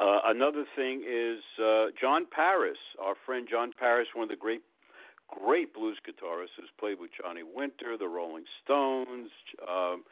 Uh, 0.00 0.20
another 0.24 0.64
thing 0.74 1.04
is 1.06 1.40
uh, 1.62 1.86
John 2.00 2.26
Paris, 2.34 2.78
our 3.02 3.14
friend 3.26 3.46
John 3.50 3.72
Paris, 3.78 4.08
one 4.14 4.24
of 4.24 4.30
the 4.30 4.36
great, 4.36 4.62
great 5.28 5.74
blues 5.74 5.98
guitarists 6.08 6.56
who's 6.56 6.70
played 6.78 6.98
with 6.98 7.10
Johnny 7.20 7.42
Winter, 7.42 7.98
the 7.98 8.08
Rolling 8.08 8.44
Stones, 8.64 9.28
um, 9.68 10.04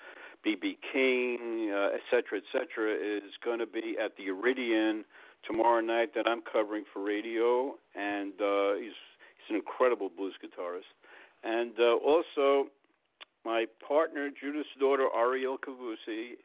B.B. 0.45 0.77
King, 0.93 1.73
uh, 1.73 1.95
et 1.95 2.03
cetera, 2.11 2.39
et 2.39 2.45
cetera, 2.53 2.93
is 2.95 3.33
going 3.43 3.61
to 3.61 3.67
be 3.67 3.97
at 4.03 4.17
the 4.19 4.27
Iridium 4.27 5.07
tomorrow 5.47 5.81
night 5.81 6.15
that 6.15 6.29
I'm 6.29 6.43
covering 6.43 6.85
for 6.93 7.03
radio, 7.03 7.75
and 7.95 8.35
uh, 8.41 8.75
he's 8.75 8.93
he's 8.93 9.51
an 9.51 9.57
incredible 9.57 10.11
blues 10.15 10.35
guitarist. 10.45 10.93
And 11.45 11.73
uh, 11.81 11.97
also, 11.97 12.69
my 13.45 13.65
partner, 13.87 14.29
Judith's 14.29 14.69
daughter, 14.79 15.07
Ariel 15.17 15.57
Cavusi, 15.57 16.37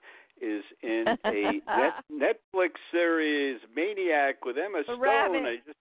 is 0.44 0.64
in 0.82 1.06
a 1.26 1.62
net, 1.68 2.04
Netflix 2.12 2.72
series, 2.92 3.60
Maniac, 3.76 4.44
with 4.46 4.58
Emma 4.58 4.84
Stone. 4.84 5.00
I 5.46 5.56
just, 5.66 5.78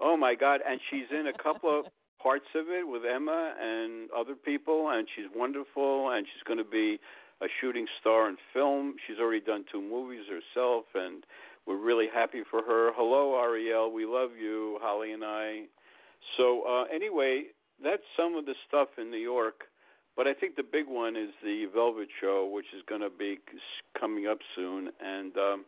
oh 0.00 0.16
my 0.16 0.34
God! 0.34 0.60
And 0.66 0.80
she's 0.90 1.06
in 1.10 1.28
a 1.28 1.42
couple 1.42 1.78
of 1.78 1.86
parts 2.22 2.46
of 2.54 2.66
it 2.68 2.86
with 2.86 3.02
Emma 3.04 3.54
and 3.60 4.08
other 4.16 4.34
people, 4.34 4.90
and 4.90 5.06
she's 5.14 5.26
wonderful, 5.34 6.10
and 6.10 6.26
she's 6.26 6.42
going 6.46 6.58
to 6.58 6.70
be 6.70 6.98
a 7.42 7.46
shooting 7.60 7.86
star 8.00 8.28
in 8.28 8.36
film. 8.52 8.94
She's 9.06 9.18
already 9.18 9.40
done 9.40 9.64
two 9.70 9.82
movies 9.82 10.24
herself, 10.28 10.84
and 10.94 11.24
we're 11.66 11.82
really 11.82 12.06
happy 12.12 12.42
for 12.50 12.62
her. 12.62 12.92
Hello, 12.94 13.40
Ariel. 13.40 13.92
We 13.92 14.06
love 14.06 14.30
you, 14.40 14.78
Holly 14.82 15.12
and 15.12 15.24
I. 15.24 15.62
So, 16.36 16.62
uh, 16.68 16.84
anyway, 16.94 17.44
that's 17.82 18.02
some 18.16 18.34
of 18.36 18.46
the 18.46 18.54
stuff 18.68 18.88
in 18.98 19.10
New 19.10 19.18
York. 19.18 19.64
But 20.16 20.28
I 20.28 20.34
think 20.34 20.56
the 20.56 20.62
big 20.62 20.86
one 20.86 21.16
is 21.16 21.30
the 21.42 21.66
Velvet 21.74 22.08
Show, 22.20 22.48
which 22.52 22.66
is 22.76 22.82
going 22.88 23.00
to 23.00 23.10
be 23.10 23.38
coming 23.98 24.26
up 24.26 24.38
soon. 24.54 24.90
And 25.04 25.36
um, 25.36 25.64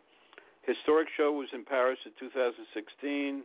historic 0.63 1.09
show 1.17 1.33
was 1.33 1.49
in 1.53 1.65
Paris 1.65 1.99
in 2.07 2.13
2016 2.19 3.43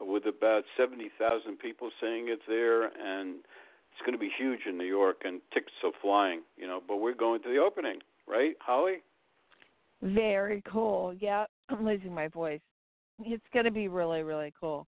uh, 0.00 0.04
with 0.04 0.24
about 0.26 0.64
70,000 0.78 1.58
people 1.58 1.90
seeing 2.00 2.28
it 2.28 2.40
there, 2.48 2.84
and 2.84 3.36
it's 3.92 4.00
going 4.00 4.12
to 4.12 4.18
be 4.18 4.30
huge 4.38 4.60
in 4.66 4.78
New 4.78 4.84
York, 4.86 5.22
and 5.24 5.40
tickets 5.52 5.76
are 5.84 5.92
flying. 6.00 6.40
You 6.56 6.66
know, 6.66 6.80
but 6.86 6.96
we're 6.96 7.14
going 7.14 7.42
to 7.42 7.48
the 7.48 7.58
opening, 7.58 7.98
right, 8.26 8.56
Holly? 8.60 9.02
Very 10.02 10.62
cool. 10.70 11.14
Yeah, 11.20 11.44
I'm 11.68 11.84
losing 11.84 12.14
my 12.14 12.28
voice. 12.28 12.60
It's 13.20 13.44
going 13.52 13.66
to 13.66 13.70
be 13.70 13.88
really, 13.88 14.22
really 14.22 14.52
cool. 14.58 14.86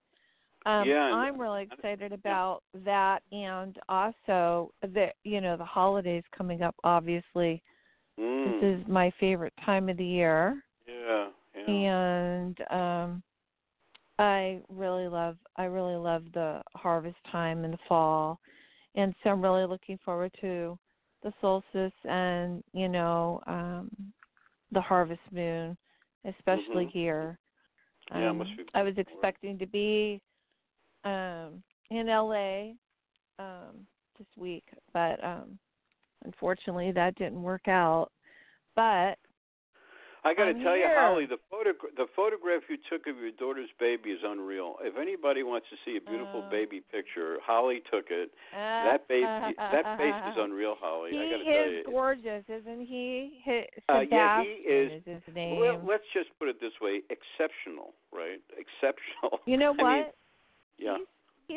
Um, 0.66 0.88
Yeah, 0.88 1.12
I'm 1.12 1.40
really 1.40 1.64
excited 1.64 2.12
about 2.14 2.62
that, 2.86 3.22
and 3.32 3.78
also 3.90 4.72
the 4.82 5.08
you 5.24 5.42
know 5.42 5.58
the 5.58 5.66
holidays 5.66 6.24
coming 6.36 6.62
up. 6.62 6.76
Obviously, 6.84 7.62
Mm. 8.20 8.46
this 8.46 8.56
is 8.62 8.88
my 8.88 9.12
favorite 9.20 9.54
time 9.66 9.90
of 9.90 9.98
the 9.98 10.06
year, 10.06 10.64
yeah, 10.88 11.30
yeah. 11.56 11.74
and 11.74 12.60
um, 12.72 13.24
I 14.20 14.62
really 14.70 15.08
love 15.08 15.38
I 15.58 15.66
really 15.66 15.96
love 15.96 16.24
the 16.34 16.62
harvest 16.76 17.18
time 17.32 17.64
in 17.66 17.72
the 17.72 17.78
fall, 17.88 18.40
and 18.96 19.14
so 19.24 19.32
I'm 19.32 19.42
really 19.42 19.66
looking 19.66 19.98
forward 20.06 20.32
to 20.42 20.78
the 21.24 21.34
solstice 21.42 21.94
and 22.06 22.64
you 22.74 22.88
know 22.90 23.42
um, 23.48 23.90
the 24.72 24.82
harvest 24.82 25.22
moon, 25.32 25.78
especially 26.26 26.86
Mhm. 26.86 26.92
here. 26.92 27.38
Yeah, 28.16 28.32
Um, 28.32 28.38
must 28.38 28.56
be 28.58 28.64
I 28.74 28.84
was 28.84 28.98
expecting 28.98 29.58
to 29.60 29.66
be 29.68 30.22
um, 31.06 31.64
in 31.90 32.08
LA 32.08 32.72
um, 33.40 33.86
this 34.18 34.28
week, 34.38 34.64
but 34.94 35.24
um, 35.24 35.58
unfortunately 36.26 36.92
that 36.92 37.16
didn't 37.16 37.42
work 37.42 37.68
out. 37.68 38.10
But 38.76 39.18
I 40.26 40.34
got 40.34 40.46
to 40.46 40.54
tell 40.64 40.78
you. 40.78 40.88
Holly, 40.88 41.26
the 41.26 41.38
photo 41.52 41.72
the 41.98 42.06
photograph 42.16 42.62
you 42.70 42.78
took 42.90 43.08
of 43.08 43.18
your 43.18 43.32
daughter's 43.32 43.70
baby 43.78 44.12
is 44.12 44.20
unreal. 44.24 44.76
If 44.82 44.96
anybody 44.98 45.44
wants 45.44 45.68
to 45.70 45.76
see 45.84 45.98
a 45.98 46.02
beautiful 46.02 46.44
Uh. 46.48 46.50
baby 46.50 46.80
picture, 46.80 47.38
Holly 47.46 47.82
took 47.92 48.06
it. 48.10 48.32
That 48.54 49.06
baby, 49.10 49.26
that 49.60 49.98
face 49.98 50.16
is 50.32 50.38
unreal, 50.40 50.76
Holly. 50.80 51.12
He 51.12 51.18
I 51.20 51.30
got 51.30 51.38
to 51.38 51.44
tell 51.44 51.64
is 51.68 51.74
you. 51.86 51.92
gorgeous, 51.92 52.44
isn't 52.48 52.86
he? 52.88 53.42
he 53.44 53.64
Uh, 53.90 54.00
yeah, 54.10 54.42
he 54.42 54.50
is- 54.64 55.04
his 55.06 55.22
name. 55.36 55.60
Well, 55.60 55.82
let's 55.86 56.06
just 56.14 56.30
put 56.40 56.48
it 56.48 56.60
this 56.62 56.74
way: 56.82 57.02
exceptional, 57.10 57.94
right? 58.14 58.40
Exceptional. 58.58 59.42
you 59.46 59.58
know 59.58 59.76
I 59.80 59.84
what? 59.84 59.92
mean, 59.94 60.06
yeah. 60.84 60.98
He's, 60.98 61.08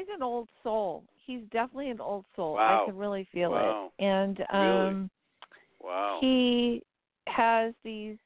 he's 0.01 0.07
an 0.15 0.23
old 0.23 0.49
soul. 0.63 1.05
He's 1.27 1.43
definitely 1.53 1.91
an 1.91 2.01
old 2.01 2.25
soul. 2.37 2.55
Wow. 2.55 2.83
I 2.85 2.91
can 2.91 2.99
really 2.99 3.27
feel 3.33 3.51
Wow. 3.51 3.91
it. 3.99 4.05
And 4.05 4.39
Really? 4.53 4.89
um 4.91 5.11
Wow. 5.83 6.19
he 6.21 6.83
has 7.27 7.75
these 7.85 8.17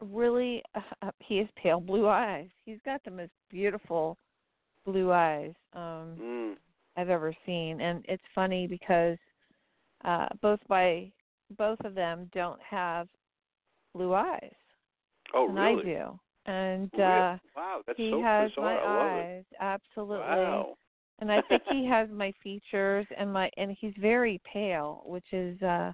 really 0.00 0.62
uh, 0.74 1.10
he 1.20 1.38
has 1.38 1.48
pale 1.60 1.80
blue 1.80 2.08
eyes. 2.08 2.48
He's 2.64 2.78
got 2.84 3.02
the 3.04 3.10
most 3.10 3.32
beautiful 3.50 4.16
blue 4.84 5.12
eyes 5.12 5.52
um 5.72 6.16
Mm. 6.20 6.54
I've 6.96 7.10
ever 7.10 7.34
seen 7.44 7.80
and 7.80 8.04
it's 8.08 8.22
funny 8.34 8.66
because 8.66 9.18
uh 10.04 10.28
both 10.40 10.60
by 10.68 11.10
both 11.58 11.78
of 11.84 11.94
them 11.94 12.30
don't 12.32 12.60
have 12.62 13.08
blue 13.94 14.14
eyes 14.14 14.54
Oh, 15.34 15.48
and 15.48 15.58
really? 15.58 15.82
I 15.82 15.84
do. 15.84 16.20
And 16.46 16.92
uh 16.94 17.36
Wow, 17.56 17.82
that's 17.86 17.98
he 17.98 18.10
so 18.10 18.22
has 18.22 18.50
bizarre. 18.50 18.64
my 18.64 19.26
eyes 19.26 19.44
absolutely. 19.60 20.26
Wow. 20.26 20.76
And 21.18 21.32
I 21.32 21.40
think 21.42 21.62
he 21.70 21.86
has 21.86 22.08
my 22.10 22.32
features 22.42 23.06
and 23.16 23.32
my 23.32 23.50
and 23.56 23.76
he's 23.80 23.94
very 23.98 24.40
pale, 24.50 25.02
which 25.06 25.32
is 25.32 25.60
uh 25.62 25.92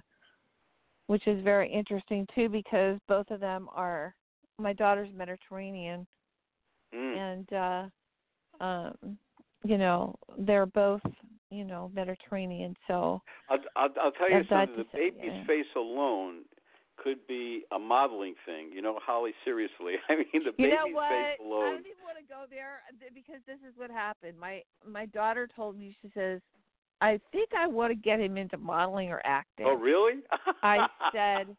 which 1.07 1.27
is 1.27 1.43
very 1.43 1.71
interesting 1.71 2.27
too 2.35 2.49
because 2.49 2.99
both 3.07 3.29
of 3.31 3.39
them 3.39 3.67
are 3.73 4.15
my 4.59 4.73
daughter's 4.73 5.09
Mediterranean 5.15 6.05
Mm. 6.93 7.17
and 7.17 7.53
uh 7.53 8.63
um 8.63 9.17
you 9.65 9.77
know, 9.77 10.15
they're 10.39 10.65
both 10.65 11.01
you 11.49 11.63
know 11.63 11.89
Mediterranean. 11.95 12.75
So 12.87 13.21
I'll 13.49 13.57
I'll, 13.75 13.89
I'll 14.01 14.11
tell 14.11 14.29
you 14.29 14.43
something. 14.49 14.77
The 14.77 14.83
to 14.83 14.89
say, 14.93 15.09
baby's 15.09 15.31
yeah. 15.31 15.45
face 15.47 15.65
alone 15.75 16.41
could 16.97 17.25
be 17.27 17.63
a 17.71 17.79
modeling 17.79 18.35
thing. 18.45 18.69
You 18.73 18.81
know, 18.81 18.97
Holly. 19.01 19.31
Seriously, 19.43 19.95
I 20.09 20.15
mean, 20.15 20.43
the 20.45 20.51
baby's 20.51 20.57
you 20.57 20.69
know 20.69 20.87
what? 20.95 21.09
face 21.09 21.37
I 21.39 21.43
alone. 21.43 21.71
don't 21.73 21.79
even 21.79 22.03
want 22.03 22.17
to 22.17 22.27
go 22.27 22.43
there 22.49 22.81
because 23.13 23.41
this 23.47 23.57
is 23.67 23.73
what 23.77 23.89
happened. 23.89 24.37
My 24.39 24.61
my 24.87 25.05
daughter 25.07 25.47
told 25.55 25.77
me 25.77 25.95
she 26.01 26.11
says, 26.13 26.41
"I 27.01 27.19
think 27.31 27.49
I 27.57 27.67
want 27.67 27.91
to 27.91 27.95
get 27.95 28.19
him 28.19 28.37
into 28.37 28.57
modeling 28.57 29.09
or 29.09 29.21
acting." 29.25 29.65
Oh, 29.67 29.75
really? 29.75 30.21
I 30.61 30.87
said, 31.13 31.55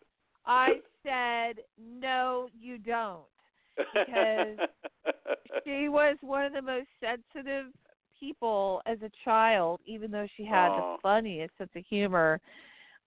I 0.47 0.81
said, 1.03 1.63
no, 1.79 2.49
you 2.59 2.79
don't. 2.79 3.23
because 3.77 4.59
She 5.65 5.89
was 5.89 6.17
one 6.21 6.45
of 6.45 6.53
the 6.53 6.63
most 6.63 6.89
sensitive 7.01 7.67
people 8.21 8.83
as 8.87 8.99
a 9.03 9.11
child, 9.25 9.81
even 9.87 10.11
though 10.11 10.27
she 10.37 10.45
had 10.45 10.69
the 10.71 10.97
funniest 11.03 11.57
sense 11.59 11.71
of 11.75 11.85
humor. 11.89 12.41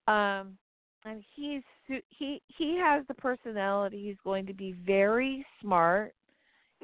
Um, 0.08 0.58
and 1.06 1.24
he's 1.36 1.64
he 2.10 2.42
he 2.48 2.78
has 2.78 3.06
the 3.08 3.14
personality. 3.14 4.04
He's 4.06 4.18
going 4.24 4.46
to 4.48 4.54
be 4.54 4.74
very 4.86 5.46
smart, 5.62 6.14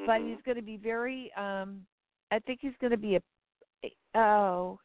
but 0.05 0.21
Mhm. 0.21 0.29
he's 0.29 0.41
going 0.45 0.57
to 0.57 0.63
be 0.63 0.77
very. 0.77 1.31
um 1.37 1.85
I 2.31 2.39
think 2.39 2.59
he's 2.61 2.73
going 2.81 2.91
to 2.91 2.97
be 2.97 3.15
a 3.15 3.21
oh, 4.15 4.79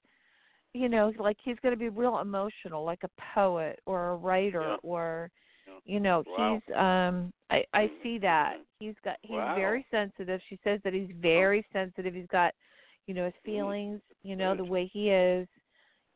you 0.75 0.89
know, 0.89 1.13
like 1.19 1.37
he's 1.43 1.57
going 1.63 1.73
to 1.75 1.79
be 1.79 1.89
real 1.89 2.19
emotional, 2.19 2.85
like 2.85 3.03
a 3.05 3.11
poet 3.35 3.79
or 3.87 4.11
a 4.11 4.17
writer 4.17 4.61
Yeah. 4.63 4.77
or 4.83 5.31
you 5.85 6.01
know 6.01 6.23
Wow. 6.27 6.61
he's 6.65 6.75
um 6.77 7.33
i 7.51 7.65
i 7.75 7.87
Mhm. 7.87 8.03
see 8.03 8.19
that 8.19 8.57
he's 8.79 8.95
got 9.05 9.17
he's 9.23 9.31
Wow. 9.33 9.55
very 9.57 9.87
sensitive 9.91 10.41
she 10.49 10.59
says 10.63 10.81
that 10.85 10.93
he's 10.93 11.11
very 11.21 11.65
sensitive 11.73 12.15
he's 12.15 12.27
got 12.27 12.53
you 13.07 13.15
know 13.15 13.25
his 13.25 13.35
feelings 13.45 14.01
you 14.23 14.37
know 14.37 14.55
the 14.55 14.65
way 14.65 14.87
he 14.93 15.11
is 15.11 15.49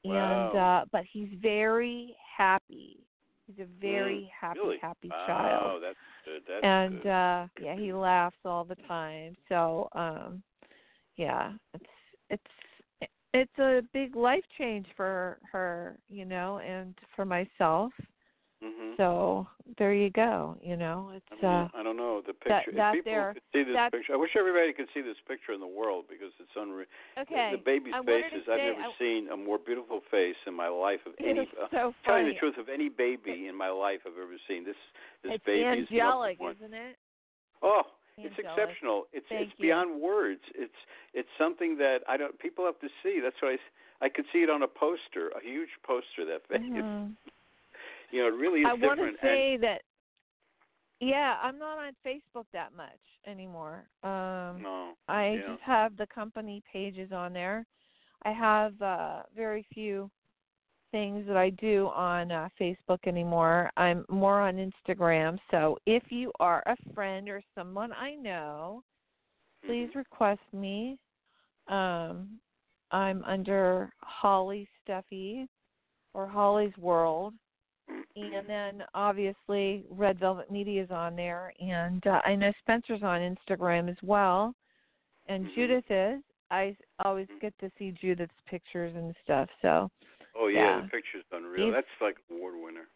and 0.05 0.55
uh 0.55 0.85
but 0.93 1.03
he's 1.13 1.29
very 1.41 2.15
happy 2.37 2.99
he's 3.47 3.59
a 3.61 3.67
very 3.81 4.23
Mm, 4.23 4.29
happy 4.41 4.59
really? 4.59 4.79
happy 4.81 5.09
wow, 5.11 5.27
child 5.27 5.83
that's 5.83 5.99
good. 6.25 6.43
That's 6.47 6.65
and 6.65 7.01
good. 7.01 7.07
uh 7.07 7.47
yeah 7.59 7.75
he 7.77 7.93
laughs 7.93 8.37
all 8.45 8.65
the 8.65 8.77
time 8.89 9.35
so 9.49 9.89
um 9.93 10.43
yeah 11.17 11.53
it's 11.75 11.85
it's 12.31 13.11
it's 13.35 13.59
a 13.59 13.83
big 13.93 14.15
life 14.17 14.45
change 14.59 14.87
for 14.97 15.39
her 15.51 15.97
you 16.09 16.25
know 16.25 16.59
and 16.59 16.95
for 17.17 17.25
myself 17.25 17.93
Mhm. 18.63 18.97
so 18.97 19.47
there 19.79 19.93
you 19.93 20.09
go 20.11 20.57
you 20.63 20.77
know 20.77 21.11
it's. 21.15 21.27
I, 21.33 21.35
mean, 21.35 21.45
uh 21.45 21.69
I 21.75 21.83
don't 21.83 21.97
know 21.97 22.21
the 22.25 22.33
picture. 22.33 22.71
that 22.77 22.95
if 22.95 23.03
people 23.05 23.13
there- 23.13 23.33
could 23.35 23.43
see 23.53 23.63
this 23.65 23.75
that- 23.75 23.91
picture, 23.93 24.13
I 24.15 24.17
wish 24.17 24.37
everybody 24.37 24.73
could 24.73 24.89
see 24.95 25.01
this 25.01 25.17
picture 25.27 25.53
in 25.53 25.59
the 25.61 25.67
world 25.67 26.05
because 26.09 26.31
it's 26.39 26.55
unreal. 26.55 26.87
okay 27.19 27.51
The 27.53 27.59
baby's 27.59 27.95
face 28.07 28.33
is. 28.33 28.49
I've 28.49 28.59
never 28.59 28.83
I- 28.83 28.93
seen 28.99 29.29
a 29.31 29.37
more 29.37 29.59
beautiful 29.59 30.01
face 30.11 30.37
in 30.47 30.55
my 30.55 30.69
life 30.69 31.01
of 31.07 31.15
any. 31.19 31.41
uh, 31.61 31.67
so 31.71 31.95
telling 32.05 32.27
the 32.29 32.35
truth 32.35 32.57
of 32.57 32.69
any 32.69 32.89
baby 32.89 33.49
in 33.49 33.57
my 33.57 33.69
life 33.71 34.01
I've 34.07 34.17
ever 34.17 34.39
seen. 34.47 34.65
This 34.65 34.77
this 35.23 35.33
it's 35.35 35.45
baby 35.45 35.65
angelic 35.65 36.39
is 36.41 36.57
isn't 36.57 36.75
it 36.75 36.97
Oh, 37.63 37.83
it's 38.19 38.27
Angelic. 38.39 38.47
exceptional. 38.47 39.07
It's 39.13 39.27
Thank 39.29 39.49
it's 39.51 39.59
you. 39.59 39.63
beyond 39.67 40.01
words. 40.01 40.43
It's 40.55 40.75
it's 41.15 41.29
something 41.39 41.77
that 41.79 42.01
I 42.09 42.17
don't. 42.17 42.39
People 42.39 42.65
have 42.67 42.79
to 42.81 42.89
see. 43.03 43.21
That's 43.21 43.41
why 43.41 43.57
I, 44.03 44.07
I 44.07 44.09
could 44.09 44.27
see 44.33 44.43
it 44.43 44.51
on 44.51 44.63
a 44.63 44.69
poster, 44.69 45.29
a 45.31 45.41
huge 45.43 45.71
poster. 45.83 46.25
That 46.27 46.47
face. 46.49 46.61
Mhm. 46.61 47.15
You 48.13 48.21
know, 48.23 48.29
it 48.29 48.35
really 48.39 48.61
is 48.61 48.69
I 48.69 48.73
want 48.75 48.99
different. 49.01 49.17
to 49.21 49.27
say 49.27 49.57
that 49.63 49.83
yeah 51.01 51.37
I'm 51.43 51.59
not 51.59 51.79
on 51.79 51.95
Facebook 52.07 52.45
that 52.53 52.73
much 52.77 52.91
anymore 53.27 53.85
um 54.05 54.63
no, 54.63 54.93
I 55.09 55.39
yeah. 55.41 55.53
just 55.55 55.63
have 55.63 55.97
the 55.97 56.07
company 56.07 56.63
pages 56.73 57.11
on 57.13 57.33
there. 57.33 57.67
I 58.25 58.31
have 58.33 58.81
uh 58.81 59.23
very 59.35 59.67
few 59.75 60.11
things 60.93 61.27
that 61.27 61.37
I 61.39 61.51
do 61.51 61.89
on 61.89 62.31
uh, 62.31 62.49
Facebook 62.61 62.99
anymore. 63.07 63.71
I'm 63.79 64.05
more 64.11 64.43
on 64.43 64.57
Instagram. 64.57 65.39
So 65.51 65.79
if 65.87 66.03
you 66.11 66.31
are 66.39 66.63
a 66.67 66.77
friend 66.95 67.29
or 67.31 67.43
someone 67.55 67.93
I 67.95 68.15
know, 68.15 68.85
please 69.65 69.89
Mhm. 69.91 69.95
request 69.97 70.43
me. 70.53 70.99
Um 71.69 72.39
I'm 72.93 73.25
under 73.25 73.91
Holly 74.03 74.69
Stuffy 74.83 75.49
or 76.15 76.27
Holly's 76.29 76.77
World. 76.77 77.35
And 78.15 78.47
then 78.47 78.85
obviously 78.95 79.85
Red 79.91 80.19
Velvet 80.19 80.51
Media 80.51 80.83
is 80.83 80.91
on 80.91 81.17
there, 81.17 81.53
and 81.61 82.07
uh, 82.07 82.21
I 82.25 82.35
know 82.35 82.53
Spencer's 82.61 83.03
on 83.03 83.21
Instagram 83.21 83.89
as 83.91 83.97
well, 84.03 84.55
and 85.29 85.47
Mhm. 85.47 85.55
Judith 85.55 85.91
is. 85.91 86.23
I 86.51 86.77
always 87.03 87.27
get 87.41 87.59
to 87.61 87.71
see 87.79 87.93
Judith's 87.93 88.39
pictures 88.47 88.95
and 88.95 89.15
stuff. 89.25 89.49
So 89.63 89.91
Oh 90.35 90.49
yeah, 90.49 90.77
yeah. 90.77 90.81
the 90.83 90.89
picture's 90.89 91.25
unreal. 91.33 91.67
He's- 91.67 91.75
That's 91.75 92.01
like 92.03 92.19
award 92.31 92.55
winner. 92.63 92.89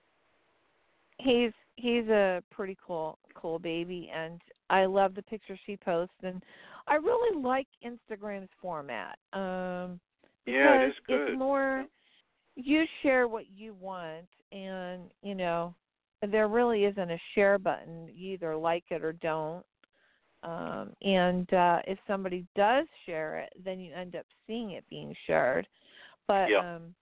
he's 1.19 1.53
he's 1.77 2.07
a 2.09 2.43
pretty 2.51 2.77
cool 2.87 3.19
cool 3.35 3.59
baby, 3.59 4.11
and 4.13 4.41
I 4.69 4.85
love 4.85 5.15
the 5.15 5.23
pictures 5.23 5.59
she 5.65 5.77
posts, 5.79 6.15
and 6.23 6.43
I 6.87 6.97
really 6.97 7.41
like 7.41 7.67
Instagram's 7.85 8.51
format. 8.61 9.19
Um, 9.33 9.99
Yeah, 10.45 10.83
it 10.83 10.91
is 10.91 10.99
good. 11.07 11.31
it's 11.31 11.39
more 11.39 11.87
you 12.57 12.85
share 13.03 13.29
what 13.29 13.45
you 13.55 13.75
want 13.75 14.27
and 14.51 15.03
you 15.23 15.35
know 15.35 15.75
there 16.31 16.49
really 16.49 16.85
isn't 16.85 17.11
a 17.11 17.19
share 17.35 17.59
button. 17.59 18.09
You 18.13 18.33
either 18.33 18.57
like 18.57 18.85
it 18.91 19.05
or 19.05 19.13
don't. 19.13 19.65
Um 20.43 20.93
and 21.03 21.53
uh 21.53 21.81
if 21.87 21.99
somebody 22.07 22.45
does 22.57 22.87
share 23.05 23.39
it 23.39 23.53
then 23.65 23.79
you 23.79 23.93
end 23.95 24.17
up 24.17 24.27
seeing 24.47 24.73
it 24.73 24.85
being 24.89 25.15
shared. 25.27 25.67
But 26.27 26.51
Yeah. 26.51 26.77
um 26.77 26.95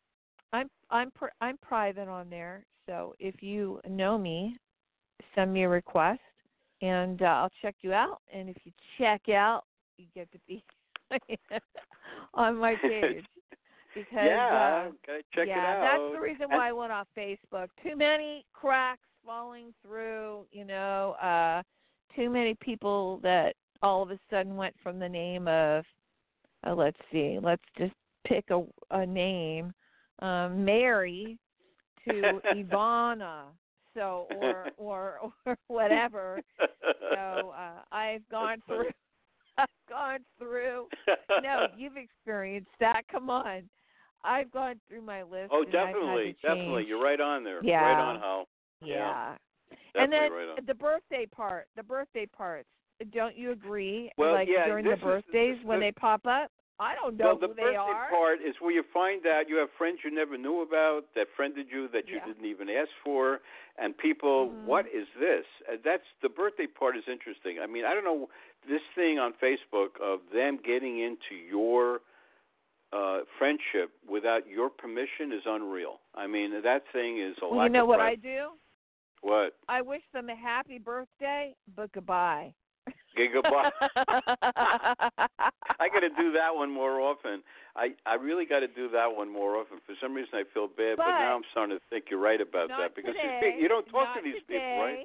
i'm 0.53 0.69
i'm 0.91 1.11
pr- 1.13 1.27
i'm 1.41 1.57
private 1.59 2.09
on 2.09 2.29
there. 2.29 2.65
So 2.87 3.15
if 3.19 3.43
you 3.43 3.81
know 3.89 4.19
me 4.19 4.59
send 5.35 5.53
me 5.53 5.63
a 5.63 5.69
request 5.69 6.21
and 6.83 7.23
uh, 7.23 7.27
i'll 7.27 7.53
check 7.63 7.77
you 7.83 7.93
out. 7.93 8.21
And 8.33 8.49
if 8.49 8.57
you 8.65 8.73
check 8.99 9.29
out 9.29 9.65
you 9.97 10.07
get 10.15 10.31
to 10.33 10.39
be 10.49 10.65
on 12.35 12.57
my 12.57 12.75
page 12.89 13.25
because 13.95 14.09
yeah, 14.13 14.89
uh, 14.89 15.13
check 15.35 15.47
yeah, 15.47 15.57
it 15.57 15.59
out. 15.59 15.83
that's 15.83 16.15
the 16.15 16.21
reason 16.21 16.47
why 16.51 16.69
I 16.69 16.73
went 16.73 16.93
off 16.93 17.07
Facebook. 17.17 17.69
Too 17.83 17.97
many 17.97 18.45
cracks 18.53 19.01
falling 19.25 19.73
through, 19.83 20.45
you 20.53 20.65
know, 20.65 21.13
uh 21.23 21.63
too 22.15 22.31
many 22.31 22.55
people 22.61 23.19
that 23.23 23.55
all 23.83 24.03
of 24.03 24.11
a 24.11 24.19
sudden 24.31 24.57
went 24.57 24.75
from 24.83 24.99
the 24.99 25.09
name 25.09 25.49
of 25.49 25.85
uh, 26.67 26.75
let's 26.75 26.99
see, 27.13 27.39
let's 27.43 27.63
just 27.79 27.95
pick 28.27 28.45
a 28.51 28.63
a 28.91 29.07
name, 29.07 29.73
um 30.21 30.65
Mary 30.65 31.39
to 32.09 32.41
Ivana. 32.55 33.45
So 33.95 34.27
or 34.41 34.69
or 34.77 35.21
or 35.47 35.57
whatever. 35.69 36.41
So 37.13 37.55
uh 37.57 37.81
I've 37.93 38.29
gone 38.29 38.59
through 38.67 38.91
I've 39.59 39.69
gone 39.89 40.21
through 40.39 40.89
no, 41.43 41.67
you've 41.77 41.97
experienced 41.97 42.73
that. 42.81 43.03
Come 43.11 43.31
on. 43.31 43.63
I've 44.25 44.51
gone 44.51 44.81
through 44.89 45.03
my 45.03 45.23
list. 45.23 45.51
oh, 45.53 45.63
and 45.63 45.69
I've 45.69 45.87
had 45.87 45.93
to 45.93 45.93
definitely, 46.01 46.37
definitely. 46.43 46.85
You're 46.89 47.03
right 47.03 47.21
on 47.21 47.45
there. 47.45 47.61
Yeah. 47.63 47.83
Right 47.83 48.01
on, 48.01 48.21
Hal. 48.21 48.49
Yeah. 48.83 48.97
Yeah, 49.95 50.03
and 50.03 50.13
then 50.13 50.33
right 50.33 50.67
the 50.67 50.75
birthday 50.75 51.27
part, 51.27 51.67
the 51.77 51.83
birthday 51.83 52.27
parts. 52.27 52.69
Don't 53.13 53.37
you 53.37 53.51
agree? 53.53 54.11
Well, 54.19 54.33
like 54.33 54.49
yeah, 54.51 54.67
during 54.67 54.85
the 54.89 54.97
birthdays 54.97 55.59
when 55.65 55.81
this- 55.81 55.89
they 55.89 55.93
pop 55.93 56.27
up? 56.27 56.51
I 56.81 56.97
don't 56.97 57.17
know 57.17 57.27
well, 57.27 57.39
the 57.39 57.47
who 57.49 57.55
they 57.55 57.63
birthday 57.63 57.77
are. 57.79 58.11
part 58.11 58.41
is 58.45 58.57
where 58.61 58.73
you 58.73 58.83
find 58.93 59.25
out 59.29 59.49
you 59.49 59.57
have 59.59 59.69
friends 59.79 60.01
you 60.03 60.11
never 60.11 60.37
knew 60.37 60.61
about 60.63 61.05
that 61.15 61.29
friended 61.37 61.67
you 61.71 61.87
that 61.89 62.09
you 62.09 62.17
Yeah. 62.17 62.25
didn't 62.27 62.47
even 62.47 62.69
ask 62.69 62.91
for, 63.05 63.43
and 63.79 63.97
people, 63.97 64.49
Mhm. 64.49 64.65
what 64.65 64.87
is 64.89 65.07
this? 65.15 65.47
Uh, 65.69 65.77
That's 65.85 66.05
the 66.21 66.29
birthday 66.29 66.67
part 66.67 66.97
is 66.97 67.07
interesting. 67.07 67.61
I 67.61 67.67
mean, 67.67 67.85
I 67.85 67.95
don't 67.95 68.03
know 68.03 68.29
this 68.67 68.83
thing 68.97 69.21
on 69.21 69.35
Facebook 69.35 70.01
of 70.01 70.29
them 70.31 70.57
getting 70.57 70.99
into 70.99 71.37
your 71.37 72.01
uh 72.95 73.19
friendship 73.39 73.91
without 74.09 74.49
your 74.49 74.71
permission 74.71 75.33
is 75.33 75.43
unreal. 75.47 76.01
I 76.15 76.27
mean, 76.27 76.53
that 76.63 76.85
thing 76.93 77.21
is 77.21 77.37
a 77.43 77.47
well, 77.49 77.61
lack 77.61 77.69
you 77.69 77.73
know 77.73 77.87
what 77.87 78.01
I 78.01 78.15
do? 78.15 78.51
What? 79.23 79.55
I 79.69 79.81
wish 79.81 80.03
them 80.13 80.29
a 80.29 80.37
happy 80.37 80.79
birthday, 80.79 81.55
but 81.75 81.91
goodbye. 81.93 82.55
Okay, 83.17 83.29
goodbye. 83.33 83.71
I 85.81 85.89
got 85.89 86.01
to 86.01 86.11
do 86.11 86.33
that 86.33 86.51
one 86.53 86.71
more 86.71 87.01
often. 87.01 87.43
I 87.77 87.95
I 88.07 88.15
really 88.15 88.45
got 88.45 88.61
to 88.61 88.69
do 88.69 88.89
that 88.91 89.17
one 89.17 89.33
more 89.33 89.57
often. 89.57 89.79
For 89.87 89.95
some 90.03 90.15
reason, 90.15 90.31
I 90.35 90.43
feel 90.53 90.67
bad, 90.67 90.97
but, 90.97 91.07
But 91.07 91.19
now 91.19 91.37
I'm 91.37 91.43
starting 91.53 91.77
to 91.77 91.83
think 91.91 92.07
you're 92.11 92.21
right 92.21 92.41
about 92.41 92.69
that 92.69 92.95
because 92.95 93.15
today, 93.15 93.57
you 93.59 93.69
don't 93.69 93.87
talk 93.87 94.15
to 94.17 94.23
these 94.23 94.43
today, 94.47 94.61
people, 94.61 94.83
right? 94.83 94.99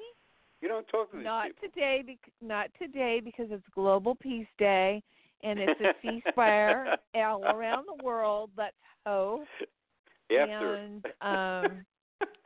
You 0.60 0.68
don't 0.68 0.86
talk 0.88 1.10
to 1.12 1.16
these 1.16 1.24
Not 1.24 1.46
people. 1.46 1.68
today, 1.68 2.02
bec- 2.06 2.32
not 2.42 2.68
today 2.78 3.20
because 3.24 3.46
it's 3.50 3.64
Global 3.74 4.14
Peace 4.14 4.46
Day 4.58 5.02
and 5.42 5.58
it's 5.58 5.80
a 5.80 6.06
ceasefire 6.06 6.96
all 7.14 7.44
around 7.44 7.86
the 7.86 8.04
world. 8.04 8.50
Let's 8.56 8.74
hope. 9.06 9.46
After. 10.30 10.74
And 10.74 11.04
um, 11.22 11.84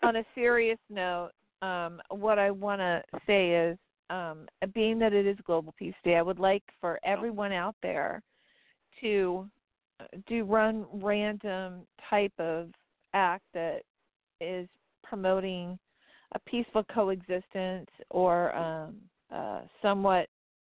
on 0.03 0.17
a 0.17 0.25
serious 0.35 0.79
note, 0.89 1.31
um, 1.61 2.01
what 2.09 2.39
I 2.39 2.51
want 2.51 2.81
to 2.81 3.03
say 3.27 3.51
is, 3.51 3.79
um, 4.11 4.47
being 4.75 4.99
that 4.99 5.13
it 5.13 5.27
is 5.27 5.37
Global 5.45 5.75
Peace 5.79 5.95
Day, 6.05 6.17
I 6.17 6.23
would 6.23 6.39
like 6.39 6.63
for 6.81 6.99
everyone 7.05 7.53
out 7.53 7.75
there 7.83 8.23
to 9.01 9.49
do 10.29 10.45
run 10.45 10.87
random 10.93 11.87
type 12.09 12.33
of 12.39 12.69
act 13.13 13.45
that 13.55 13.83
is 14.41 14.69
promoting 15.03 15.79
a 16.35 16.39
peaceful 16.41 16.85
coexistence 16.93 17.89
or 18.11 18.55
um 18.57 18.97
uh 19.33 19.61
somewhat 19.81 20.29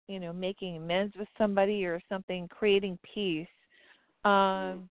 you 0.08 0.20
know 0.20 0.32
making 0.32 0.76
amends 0.76 1.14
with 1.16 1.28
somebody 1.38 1.84
or 1.84 2.00
something 2.08 2.48
creating 2.48 2.98
peace. 3.14 3.48
Um 4.24 4.88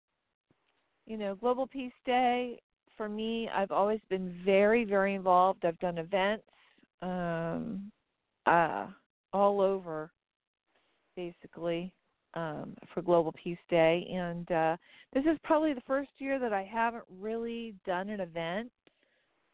you 1.05 1.17
know 1.17 1.35
global 1.35 1.65
peace 1.67 1.91
day 2.05 2.59
for 2.95 3.09
me 3.09 3.49
i've 3.53 3.71
always 3.71 3.99
been 4.09 4.39
very 4.45 4.85
very 4.85 5.15
involved. 5.15 5.65
I've 5.65 5.79
done 5.79 5.97
events 5.97 6.43
um 7.01 7.91
uh 8.45 8.87
all 9.33 9.61
over 9.61 10.11
basically 11.15 11.91
um 12.35 12.75
for 12.93 13.01
global 13.01 13.33
peace 13.43 13.57
day. 13.69 14.07
And 14.11 14.49
uh 14.51 14.77
this 15.13 15.23
is 15.25 15.37
probably 15.43 15.73
the 15.73 15.81
first 15.81 16.09
year 16.19 16.39
that 16.39 16.53
i 16.53 16.63
haven't 16.63 17.05
really 17.19 17.73
done 17.85 18.09
an 18.09 18.19
event. 18.19 18.71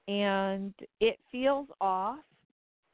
And 0.07 0.73
it 0.99 1.17
feels 1.31 1.67
off 1.81 2.19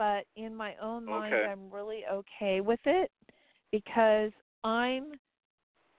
but 0.02 0.26
in 0.36 0.56
my 0.56 0.74
own 0.82 1.06
mind 1.06 1.32
Okay. 1.32 1.46
i'm 1.46 1.70
really 1.70 2.02
okay 2.12 2.60
with 2.60 2.80
it 2.86 3.12
because 3.72 4.32
i'm 4.64 5.12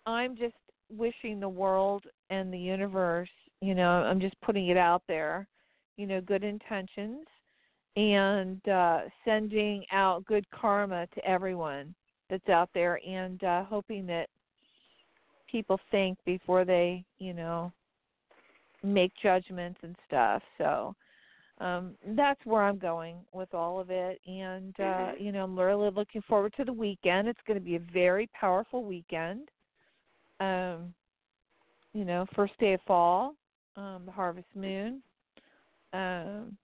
i'm 0.06 0.36
just 0.36 0.56
wishing 0.90 1.38
the 1.38 1.48
world 1.48 2.02
and 2.28 2.52
the 2.52 2.58
universe 2.58 3.30
you 3.60 3.76
know 3.76 3.88
i'm 3.88 4.18
just 4.18 4.34
putting 4.40 4.66
it 4.70 4.76
out 4.76 5.04
there 5.06 5.46
you 5.96 6.04
know 6.04 6.20
good 6.20 6.42
intentions 6.42 7.24
and 7.94 8.66
uh 8.68 9.02
sending 9.24 9.84
out 9.92 10.24
good 10.24 10.44
karma 10.50 11.06
to 11.14 11.24
everyone 11.24 11.94
that's 12.28 12.48
out 12.48 12.70
there 12.74 12.98
and 13.08 13.44
uh 13.44 13.62
hoping 13.62 14.04
that 14.04 14.28
people 15.48 15.78
think 15.92 16.18
before 16.26 16.64
they 16.64 17.04
you 17.20 17.32
know 17.32 17.70
make 18.82 19.12
judgments 19.22 19.78
and 19.84 19.94
stuff 20.08 20.42
so 20.58 20.92
um 21.62 21.94
that's 22.16 22.44
where 22.44 22.62
i'm 22.62 22.78
going 22.78 23.16
with 23.32 23.54
all 23.54 23.78
of 23.80 23.90
it 23.90 24.20
and 24.26 24.74
uh 24.80 25.12
Mhm. 25.12 25.20
you 25.20 25.32
know 25.32 25.44
i'm 25.44 25.58
really 25.58 25.90
looking 25.90 26.22
forward 26.22 26.52
to 26.54 26.64
the 26.64 26.72
weekend. 26.72 27.28
It's 27.28 27.40
going 27.46 27.58
to 27.58 27.64
be 27.64 27.76
a 27.76 27.80
very 27.92 28.26
powerful 28.28 28.84
weekend. 28.84 29.48
Um 30.40 30.94
you 31.94 32.04
know 32.04 32.26
first 32.34 32.58
day 32.58 32.74
of 32.74 32.80
fall 32.82 33.34
um 33.76 34.02
the 34.06 34.12
harvest 34.12 34.48
moon. 34.54 35.02
Um 35.92 36.56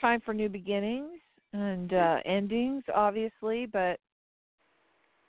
time 0.00 0.20
for 0.20 0.34
new 0.34 0.48
beginnings 0.48 1.20
and 1.52 1.92
uh 1.92 2.18
endings 2.24 2.84
obviously 2.94 3.66
but 3.66 3.98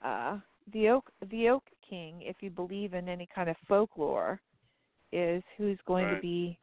uh 0.04 0.38
the 0.74 0.90
oak 0.90 1.10
the 1.32 1.50
oak 1.50 1.64
king 1.88 2.22
if 2.22 2.36
you 2.42 2.50
believe 2.50 2.94
in 2.94 3.08
any 3.10 3.28
kind 3.34 3.50
of 3.50 3.56
folklore 3.68 4.40
is 5.12 5.42
who's 5.58 5.80
going 5.88 6.08
to 6.14 6.22
be 6.22 6.58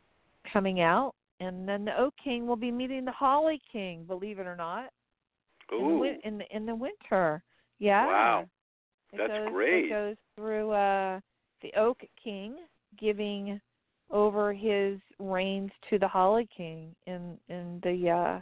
coming 0.52 0.80
out 0.80 1.14
and 1.40 1.68
then 1.68 1.84
the 1.84 1.98
oak 1.98 2.14
king 2.22 2.46
will 2.46 2.56
be 2.56 2.70
meeting 2.70 3.04
the 3.04 3.12
holly 3.12 3.60
king 3.70 4.04
believe 4.04 4.38
it 4.38 4.46
or 4.46 4.56
not 4.56 4.90
in 5.78 5.86
the, 6.22 6.28
in 6.28 6.38
the 6.38 6.56
in 6.56 6.66
the 6.66 6.74
winter 6.74 7.42
yeah 7.78 8.06
Wow. 8.06 8.46
it 9.12 9.18
That's 9.18 9.32
goes, 9.32 9.52
great. 9.52 9.84
It 9.86 9.90
goes 9.90 10.16
through 10.34 10.70
uh, 10.72 11.20
the 11.62 11.72
Oak 11.76 12.00
King 12.22 12.56
giving 12.98 13.60
over 14.10 14.52
his 14.52 14.98
reins 15.18 15.70
to 15.90 15.98
the 15.98 16.08
Holly 16.08 16.48
King 16.56 16.94
in 17.06 17.38
in 17.48 17.80
the 17.82 18.10
uh, 18.10 18.40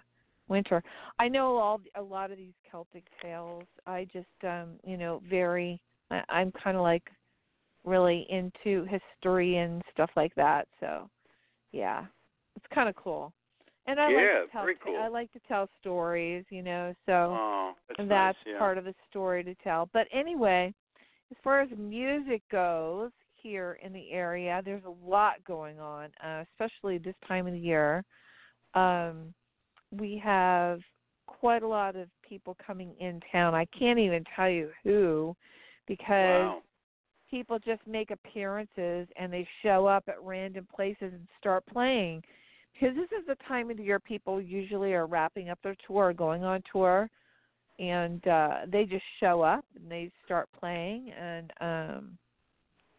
winter. 0.49 0.83
I 1.19 1.29
know 1.29 1.57
all 1.57 1.81
a 1.97 2.03
lot 2.03 2.31
of 2.31 2.39
these 2.39 2.55
Celtic 2.71 3.05
tales. 3.23 3.65
I 3.87 4.07
just 4.13 4.27
um, 4.43 4.79
you 4.85 4.97
know 4.97 5.23
very. 5.29 5.81
I, 6.11 6.23
I'm 6.29 6.53
kind 6.53 6.77
of 6.77 6.83
like 6.83 7.09
really 7.85 8.27
into 8.31 8.87
history 8.87 9.59
and 9.59 9.83
stuff 9.93 10.11
like 10.17 10.35
that. 10.35 10.67
So 10.81 11.09
yeah, 11.73 12.05
it's 12.57 12.67
kind 12.75 12.89
of 12.89 12.97
cool. 12.97 13.33
And 13.87 14.01
I 14.01 14.09
Yeah, 14.09 14.17
like 14.17 14.27
to 14.27 14.53
tell 14.53 14.67
cool. 14.83 14.97
I 15.01 15.09
like 15.09 15.33
to 15.33 15.41
tell 15.47 15.69
stories, 15.81 16.45
you 16.51 16.63
know. 16.63 16.95
So 17.07 17.37
Oh, 17.39 17.73
that's 17.89 18.01
and 18.01 18.11
nice. 18.11 18.35
that's 18.35 18.39
yeah. 18.47 18.59
part 18.59 18.79
of 18.79 18.85
the 18.85 18.95
story 19.11 19.45
to 19.45 19.55
tell. 19.57 19.89
But 19.93 20.07
anyway, 20.13 20.73
as 21.31 21.37
far 21.43 21.61
as 21.61 21.69
music 21.77 22.43
goes 22.51 23.11
here 23.35 23.79
in 23.85 23.93
the 23.93 24.11
area, 24.11 24.63
there's 24.65 24.85
a 24.85 25.07
lot 25.09 25.35
going 25.47 25.81
on, 25.81 26.09
uh, 26.25 26.45
especially 26.53 26.99
this 26.99 27.15
time 27.29 27.47
of 27.47 27.53
the 27.53 27.59
year. 27.59 28.05
Um, 28.75 29.35
we 29.91 30.21
have 30.25 30.81
quite 31.27 31.63
a 31.63 31.69
lot 31.69 31.95
of 31.95 32.09
people 32.27 32.57
coming 32.65 32.95
in 33.01 33.21
town. 33.31 33.55
I 33.55 33.67
can't 33.79 33.99
even 33.99 34.25
tell 34.35 34.49
you 34.49 34.71
who, 34.83 35.37
because 35.87 36.21
Wow. 36.21 36.63
people 37.31 37.59
just 37.59 37.87
make 37.87 38.11
appearances 38.11 39.09
and 39.17 39.33
they 39.33 39.47
show 39.63 39.87
up 39.87 40.05
at 40.09 40.23
random 40.23 40.67
places 40.75 41.13
and 41.13 41.27
start 41.39 41.65
playing. 41.67 42.23
Because 42.75 42.97
this 42.97 43.11
is 43.19 43.27
the 43.27 43.37
time 43.47 43.71
of 43.71 43.77
the 43.77 43.83
year 43.85 44.01
people 44.01 44.41
usually 44.41 44.93
are 44.95 45.07
wrapping 45.07 45.49
up 45.49 45.59
their 45.63 45.77
tour, 45.87 46.13
going 46.13 46.45
on 46.45 46.63
tour, 46.71 47.09
and 47.79 48.27
uh 48.29 48.59
they 48.71 48.85
just 48.85 49.05
show 49.21 49.41
up 49.43 49.65
and 49.75 49.91
they 49.91 50.11
start 50.25 50.49
playing 50.59 51.11
and 51.13 51.53
um 51.61 52.19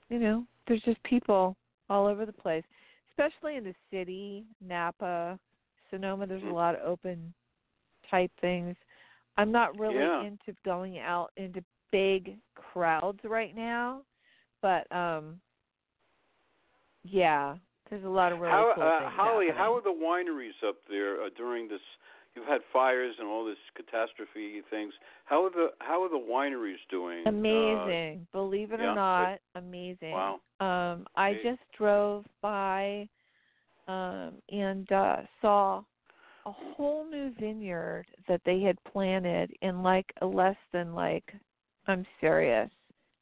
you 0.09 0.19
know, 0.19 0.45
there's 0.67 0.81
just 0.83 1.01
people 1.03 1.55
all 1.89 2.05
over 2.05 2.25
the 2.25 2.33
place. 2.33 2.63
Especially 3.11 3.55
in 3.55 3.63
the 3.63 3.73
city, 3.91 4.43
Napa, 4.61 5.39
Sonoma, 5.89 6.27
there's 6.27 6.43
a 6.43 6.45
Mhm. 6.45 6.53
lot 6.53 6.75
of 6.75 6.81
open 6.81 7.33
type 8.09 8.31
things. 8.41 8.75
I'm 9.37 9.51
not 9.51 9.77
really 9.79 9.95
Yeah. 9.95 10.23
into 10.23 10.53
going 10.63 10.99
out 10.99 11.31
into 11.37 11.63
big 11.91 12.37
crowds 12.55 13.23
right 13.23 13.55
now, 13.55 14.03
but 14.61 14.89
um 14.95 15.39
yeah, 17.03 17.55
there's 17.89 18.03
a 18.03 18.09
lot 18.09 18.31
of 18.31 18.39
really 18.39 18.51
how, 18.53 18.71
cool 18.75 18.83
uh, 18.83 18.99
things 18.99 19.11
Holly, 19.15 19.45
happening. 19.47 19.57
how 19.57 19.75
are 19.75 19.81
the 19.81 19.89
wineries 19.89 20.67
up 20.67 20.75
there 20.89 21.23
uh, 21.23 21.29
during 21.37 21.67
this? 21.67 21.81
You've 22.35 22.47
had 22.47 22.61
fires 22.73 23.15
and 23.17 23.27
all 23.29 23.45
this 23.45 23.55
catastrophe 23.75 24.61
things. 24.69 24.93
How 25.23 25.45
are 25.45 25.49
the 25.49 25.67
how 25.79 26.03
are 26.03 26.09
the 26.09 26.17
wineries 26.17 26.83
doing? 26.89 27.25
Uh, 27.25 27.29
Amazing. 27.29 28.27
Believe 28.33 28.73
it 28.73 28.81
yeah, 28.81 28.91
or 28.91 28.95
not, 28.95 29.39
amazing. 29.55 30.11
Wow. 30.11 30.39
Um 30.59 31.07
I 31.15 31.39
just 31.43 31.61
drove 31.77 32.25
by 32.41 33.07
um 33.87 34.33
and 34.49 34.91
uh 34.91 35.17
saw 35.41 35.81
a 36.45 36.51
whole 36.51 37.05
new 37.09 37.31
vineyard 37.39 38.05
that 38.27 38.41
they 38.45 38.59
had 38.59 38.77
planted 38.91 39.51
in 39.61 39.81
like 39.81 40.11
a 40.21 40.25
less 40.25 40.57
than 40.73 40.93
like 40.93 41.33
I'm 41.87 42.05
serious. 42.19 42.69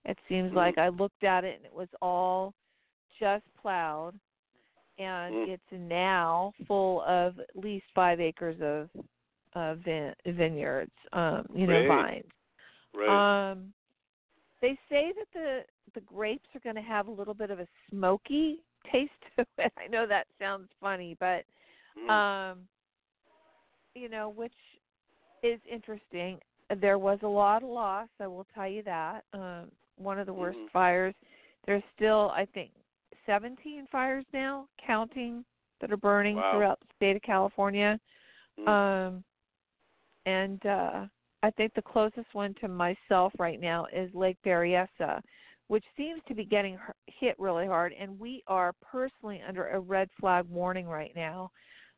It 0.06 0.18
seems 0.28 0.52
Mm. 0.52 0.56
like 0.56 0.78
I 0.80 0.90
looked 0.90 1.24
at 1.24 1.44
it 1.44 1.58
and 1.58 1.66
it 1.66 1.74
was 1.74 1.88
all 2.02 2.54
just 3.20 3.44
plowed 3.62 4.16
and 5.00 5.34
Mm. 5.34 5.48
it's 5.50 5.72
now 5.72 6.54
full 6.68 7.02
of 7.04 7.40
at 7.40 7.56
least 7.56 7.86
five 7.96 8.20
acres 8.20 8.58
of 8.62 8.90
uh 9.56 9.76
vin- 9.76 10.14
vineyards, 10.28 10.92
um, 11.14 11.46
you 11.54 11.68
know, 11.68 11.84
vines. 11.88 12.24
right. 12.94 13.52
Um, 13.52 13.74
they 14.62 14.78
say 14.90 15.12
that 15.16 15.28
the 15.34 15.62
the 15.94 16.02
grapes 16.02 16.50
are 16.56 16.60
going 16.62 16.76
to 16.76 16.82
have 16.82 17.08
a 17.08 17.12
little 17.12 17.34
bit 17.34 17.52
of 17.52 17.60
a 17.60 17.68
smoky 17.90 18.60
taste 18.92 19.12
to 19.38 19.46
it. 19.58 19.72
I 19.78 19.88
know 19.88 20.06
that 20.08 20.28
sounds 20.40 20.70
funny, 20.80 21.16
but 21.20 21.44
Mm. 21.98 22.10
um, 22.10 22.68
you 23.96 24.10
know, 24.10 24.30
which 24.30 24.54
is 25.44 25.60
interesting. 25.72 26.40
There 26.82 26.98
was 26.98 27.20
a 27.24 27.28
lot 27.28 27.64
of 27.64 27.70
loss, 27.70 28.08
I 28.20 28.28
will 28.28 28.46
tell 28.56 28.68
you 28.68 28.82
that. 28.84 29.24
Um, 29.34 29.72
one 29.98 30.20
of 30.20 30.26
the 30.26 30.34
worst 30.34 30.58
Mhm. 30.58 30.70
fires. 30.72 31.14
There's 31.66 31.84
still, 31.96 32.32
I 32.36 32.46
think, 32.46 32.72
17 33.26 33.88
fires 33.92 34.26
now, 34.34 34.68
counting 34.86 35.44
that 35.82 35.92
are 35.92 35.98
burning 35.98 36.36
Wow. 36.38 36.52
throughout 36.52 36.80
the 36.80 36.88
state 36.96 37.16
of 37.16 37.22
California. 37.22 38.00
Mm. 38.60 38.68
Um, 38.68 39.24
and 40.26 40.66
uh, 40.66 41.06
I 41.42 41.52
think 41.52 41.74
the 41.74 41.82
closest 41.82 42.34
one 42.34 42.54
to 42.62 42.68
myself 42.68 43.34
right 43.38 43.60
now 43.60 43.86
is 43.94 44.14
Lake 44.14 44.38
Berryessa, 44.46 45.22
which 45.68 45.84
seems 45.98 46.22
to 46.28 46.34
be 46.34 46.46
getting 46.46 46.76
h- 46.76 47.16
hit 47.20 47.36
really 47.40 47.66
hard. 47.68 47.94
And 48.00 48.18
we 48.20 48.44
are 48.48 48.74
personally 48.82 49.42
under 49.48 49.68
a 49.70 49.80
red 49.80 50.10
flag 50.20 50.46
warning 50.50 50.88
right 50.88 51.12
now 51.16 51.52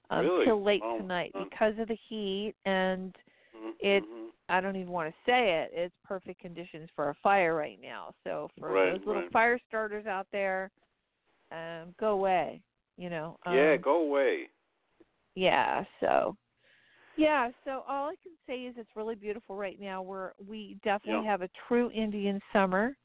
um, 0.09 0.25
Really? 0.25 0.45
till 0.45 0.63
late 0.63 0.81
Oh, 0.83 0.97
tonight 0.97 1.31
huh. 1.35 1.45
because 1.49 1.77
of 1.79 1.87
the 1.87 1.97
heat. 2.09 2.53
And 2.65 3.15
Mhm, 3.55 3.73
it- 3.79 4.03
mhm. 4.03 4.31
I 4.49 4.61
don't 4.61 4.75
even 4.75 4.91
want 4.91 5.09
to 5.11 5.15
say 5.25 5.61
it. 5.63 5.71
It's 5.73 5.95
perfect 6.03 6.39
conditions 6.39 6.89
for 6.95 7.09
a 7.09 7.13
fire 7.15 7.55
right 7.55 7.79
now. 7.81 8.13
So 8.23 8.49
for 8.59 8.69
Right, 8.69 8.91
those 8.95 9.05
little 9.05 9.21
right. 9.23 9.31
fire 9.31 9.59
starters 9.67 10.05
out 10.05 10.27
there, 10.31 10.69
um, 11.51 11.93
go 11.99 12.09
away. 12.09 12.61
You 12.97 13.09
know. 13.09 13.37
Um, 13.45 13.53
yeah, 13.53 13.75
go 13.77 14.01
away. 14.01 14.47
yeah 15.35 15.83
so 15.99 16.35
yeah 17.17 17.49
so 17.65 17.83
all 17.87 18.07
i 18.07 18.15
can 18.23 18.31
say 18.47 18.61
is 18.61 18.75
it's 18.77 18.89
really 18.95 19.15
beautiful 19.15 19.55
right 19.55 19.79
now 19.81 20.01
we're 20.01 20.31
we 20.47 20.77
definitely 20.83 21.25
Yeah. 21.25 21.31
have 21.31 21.41
a 21.41 21.49
true 21.67 21.91
indian 21.91 22.39
summer 22.53 22.95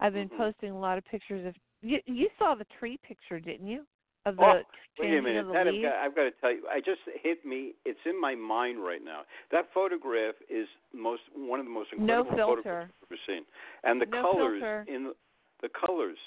i've 0.00 0.12
been 0.12 0.28
Mhm. 0.28 0.36
posting 0.36 0.70
a 0.70 0.78
lot 0.78 0.96
of 0.98 1.04
pictures 1.06 1.44
of 1.44 1.54
you 1.82 2.00
you 2.06 2.28
saw 2.38 2.54
the 2.54 2.66
tree 2.78 2.98
picture 2.98 3.40
didn't 3.40 3.66
you 3.66 3.84
of 4.26 4.36
the 4.36 4.42
Oh, 4.42 4.62
Wait 4.98 5.12
a 5.18 5.20
minute, 5.22 5.40
of 5.40 5.46
the 5.48 5.52
that 5.52 5.66
I've 5.68 5.82
got, 5.82 5.94
I've 5.94 6.14
got 6.16 6.22
to 6.22 6.30
tell 6.40 6.52
you, 6.52 6.66
I 6.68 6.80
just 6.80 7.00
hit 7.22 7.44
me. 7.44 7.74
It's 7.84 8.00
in 8.06 8.18
my 8.18 8.34
mind 8.34 8.82
right 8.82 9.04
now. 9.04 9.22
That 9.52 9.66
photograph 9.74 10.34
is 10.48 10.66
most 10.94 11.20
one 11.34 11.60
of 11.60 11.66
the 11.66 11.70
most 11.72 11.90
No 11.92 12.20
incredible 12.20 12.30
filter. 12.36 12.62
photographs 12.62 12.92
I've 13.02 13.08
ever 13.12 13.20
seen, 13.26 13.44
and 13.84 14.00
the 14.00 14.06
No 14.06 14.22
colors 14.22 14.62
filter. 14.62 14.84
in 14.88 15.04
the 15.04 15.14
the 15.62 15.68
colors. 15.86 16.18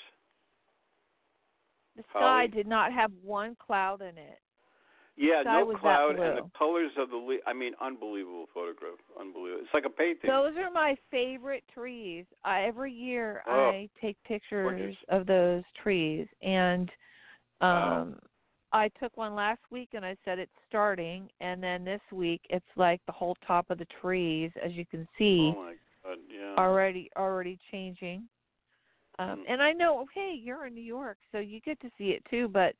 The 2.00 2.06
Holly? 2.14 2.48
sky 2.48 2.56
did 2.56 2.68
not 2.68 2.94
have 2.94 3.12
one 3.24 3.56
cloud 3.56 4.02
in 4.02 4.18
it. 4.18 4.40
Yeah, 5.18 5.44
no 5.44 5.76
cloud 5.78 6.12
and 6.12 6.38
the 6.38 6.50
colors 6.58 6.92
of 6.98 7.10
the 7.10 7.18
le- 7.18 7.44
I 7.46 7.52
mean, 7.52 7.74
unbelievable 7.82 8.46
photograph. 8.54 9.00
Unbelievable. 9.20 9.64
It's 9.64 9.74
like 9.74 9.84
a 9.86 9.90
painting. 9.90 10.30
Those 10.30 10.54
are 10.56 10.72
my 10.72 10.96
favorite 11.12 11.66
trees. 11.74 12.24
I, 12.46 12.62
every 12.64 12.94
year 12.94 13.44
Oh, 13.46 13.52
I 13.52 13.90
take 14.00 14.16
pictures 14.24 14.78
gorgeous. 14.80 14.98
of 15.10 15.28
those 15.28 15.64
trees 15.84 16.26
and 16.42 16.90
um 17.60 17.68
Wow. 17.70 18.16
I 18.72 18.88
took 19.00 19.18
one 19.18 19.36
last 19.36 19.60
week 19.72 19.90
and 19.94 20.06
I 20.06 20.16
said 20.24 20.40
it's 20.40 20.52
starting 20.70 21.28
and 21.42 21.62
then 21.62 21.84
this 21.84 22.02
week 22.14 22.42
it's 22.50 22.64
like 22.78 23.02
the 23.06 23.12
whole 23.12 23.36
top 23.46 23.70
of 23.72 23.78
the 23.78 23.88
trees 24.00 24.52
as 24.64 24.72
you 24.72 24.86
can 24.86 25.06
see 25.18 25.52
oh 25.54 25.64
my 25.64 25.74
god, 26.06 26.18
yeah. 26.34 26.56
already 26.58 27.10
already 27.18 27.60
changing. 27.72 28.24
Um 29.20 29.44
and 29.48 29.62
I 29.62 29.72
know 29.74 30.06
hey, 30.16 30.40
you're 30.42 30.66
in 30.66 30.74
New 30.74 30.82
York 30.82 31.18
so 31.32 31.40
you 31.40 31.60
get 31.62 31.80
to 31.82 31.90
see 31.98 32.10
it 32.12 32.24
too, 32.30 32.48
but 32.48 32.74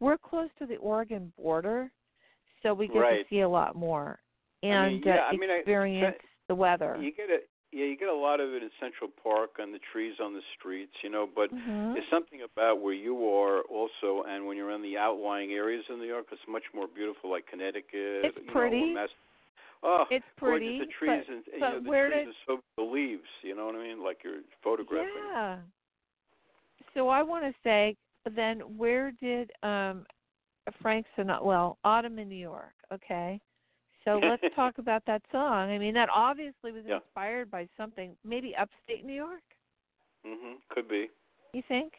we're 0.00 0.18
close 0.18 0.48
to 0.58 0.66
the 0.66 0.76
Oregon 0.76 1.32
border 1.36 1.90
so 2.62 2.74
we 2.74 2.88
get 2.88 2.98
Right. 2.98 3.18
to 3.22 3.34
see 3.34 3.40
a 3.40 3.48
lot 3.48 3.76
more 3.76 4.18
I 4.62 4.66
mean, 4.66 4.72
and 4.74 5.04
yeah, 5.04 5.16
uh, 5.16 5.32
I 5.32 5.36
mean, 5.36 5.50
I- 5.50 5.54
experience 5.54 6.16
the 6.48 6.54
weather. 6.54 6.96
You 7.00 7.12
get 7.12 7.30
a 7.30 7.38
yeah, 7.74 7.86
you 7.86 7.96
get 7.96 8.08
a 8.08 8.14
lot 8.14 8.38
of 8.38 8.52
it 8.52 8.62
in 8.62 8.70
Central 8.78 9.08
Park 9.22 9.52
on 9.58 9.72
the 9.72 9.78
trees 9.92 10.12
on 10.20 10.34
the 10.34 10.42
streets, 10.58 10.92
you 11.02 11.08
know, 11.08 11.26
but 11.26 11.48
Mhm. 11.54 11.94
There's 11.94 12.08
something 12.10 12.42
about 12.42 12.80
where 12.80 12.92
you 12.92 13.16
are 13.34 13.62
also, 13.62 14.24
and 14.24 14.46
when 14.46 14.58
you're 14.58 14.72
in 14.72 14.82
the 14.82 14.98
outlying 14.98 15.52
areas 15.54 15.88
of 15.88 15.98
New 15.98 16.04
York, 16.04 16.26
it's 16.32 16.46
much 16.46 16.64
more 16.74 16.86
beautiful, 16.86 17.30
like 17.30 17.46
Connecticut. 17.46 18.26
It's 18.26 18.36
you 18.36 18.44
know, 18.44 18.52
pretty. 18.52 18.92
Mass- 18.92 19.08
oh, 19.82 20.04
It's 20.10 20.26
pretty. 20.36 20.76
gorgeous. 20.78 20.86
The 20.86 20.92
trees 20.92 21.24
but, 21.26 21.34
and, 21.34 21.46
and 21.48 21.60
but 21.60 21.66
you 21.68 21.72
know, 21.76 21.80
the 21.80 21.88
where 21.88 22.08
trees 22.10 22.26
did 22.26 22.28
are 22.28 22.58
so 22.58 22.60
the 22.76 22.82
leaves. 22.84 23.28
You 23.42 23.54
know 23.54 23.64
what 23.66 23.74
I 23.76 23.78
mean? 23.78 24.02
Like 24.02 24.22
you're 24.22 24.42
photographing. 24.62 25.08
yeah? 25.32 25.58
So 26.94 27.08
I 27.08 27.22
want 27.22 27.44
to 27.44 27.52
say 27.62 27.96
then, 28.34 28.60
where 28.76 29.12
did 29.12 29.50
um 29.62 30.04
Frank 30.80 31.06
Sinatra? 31.16 31.44
Well, 31.44 31.78
Autumn 31.84 32.18
in 32.18 32.28
New 32.28 32.36
York. 32.36 32.74
Okay. 32.92 33.40
So 34.04 34.20
let's 34.22 34.42
talk 34.56 34.78
about 34.78 35.02
that 35.06 35.22
song. 35.30 35.70
I 35.70 35.78
mean, 35.78 35.94
that 35.94 36.08
obviously 36.14 36.72
was 36.72 36.84
Yeah. 36.86 36.96
inspired 36.96 37.50
by 37.50 37.68
something, 37.76 38.16
maybe 38.24 38.54
upstate 38.56 39.04
New 39.04 39.14
York. 39.14 39.42
Mhm. 40.26 40.56
Could 40.68 40.88
be. 40.88 41.08
You 41.52 41.62
think? 41.68 41.94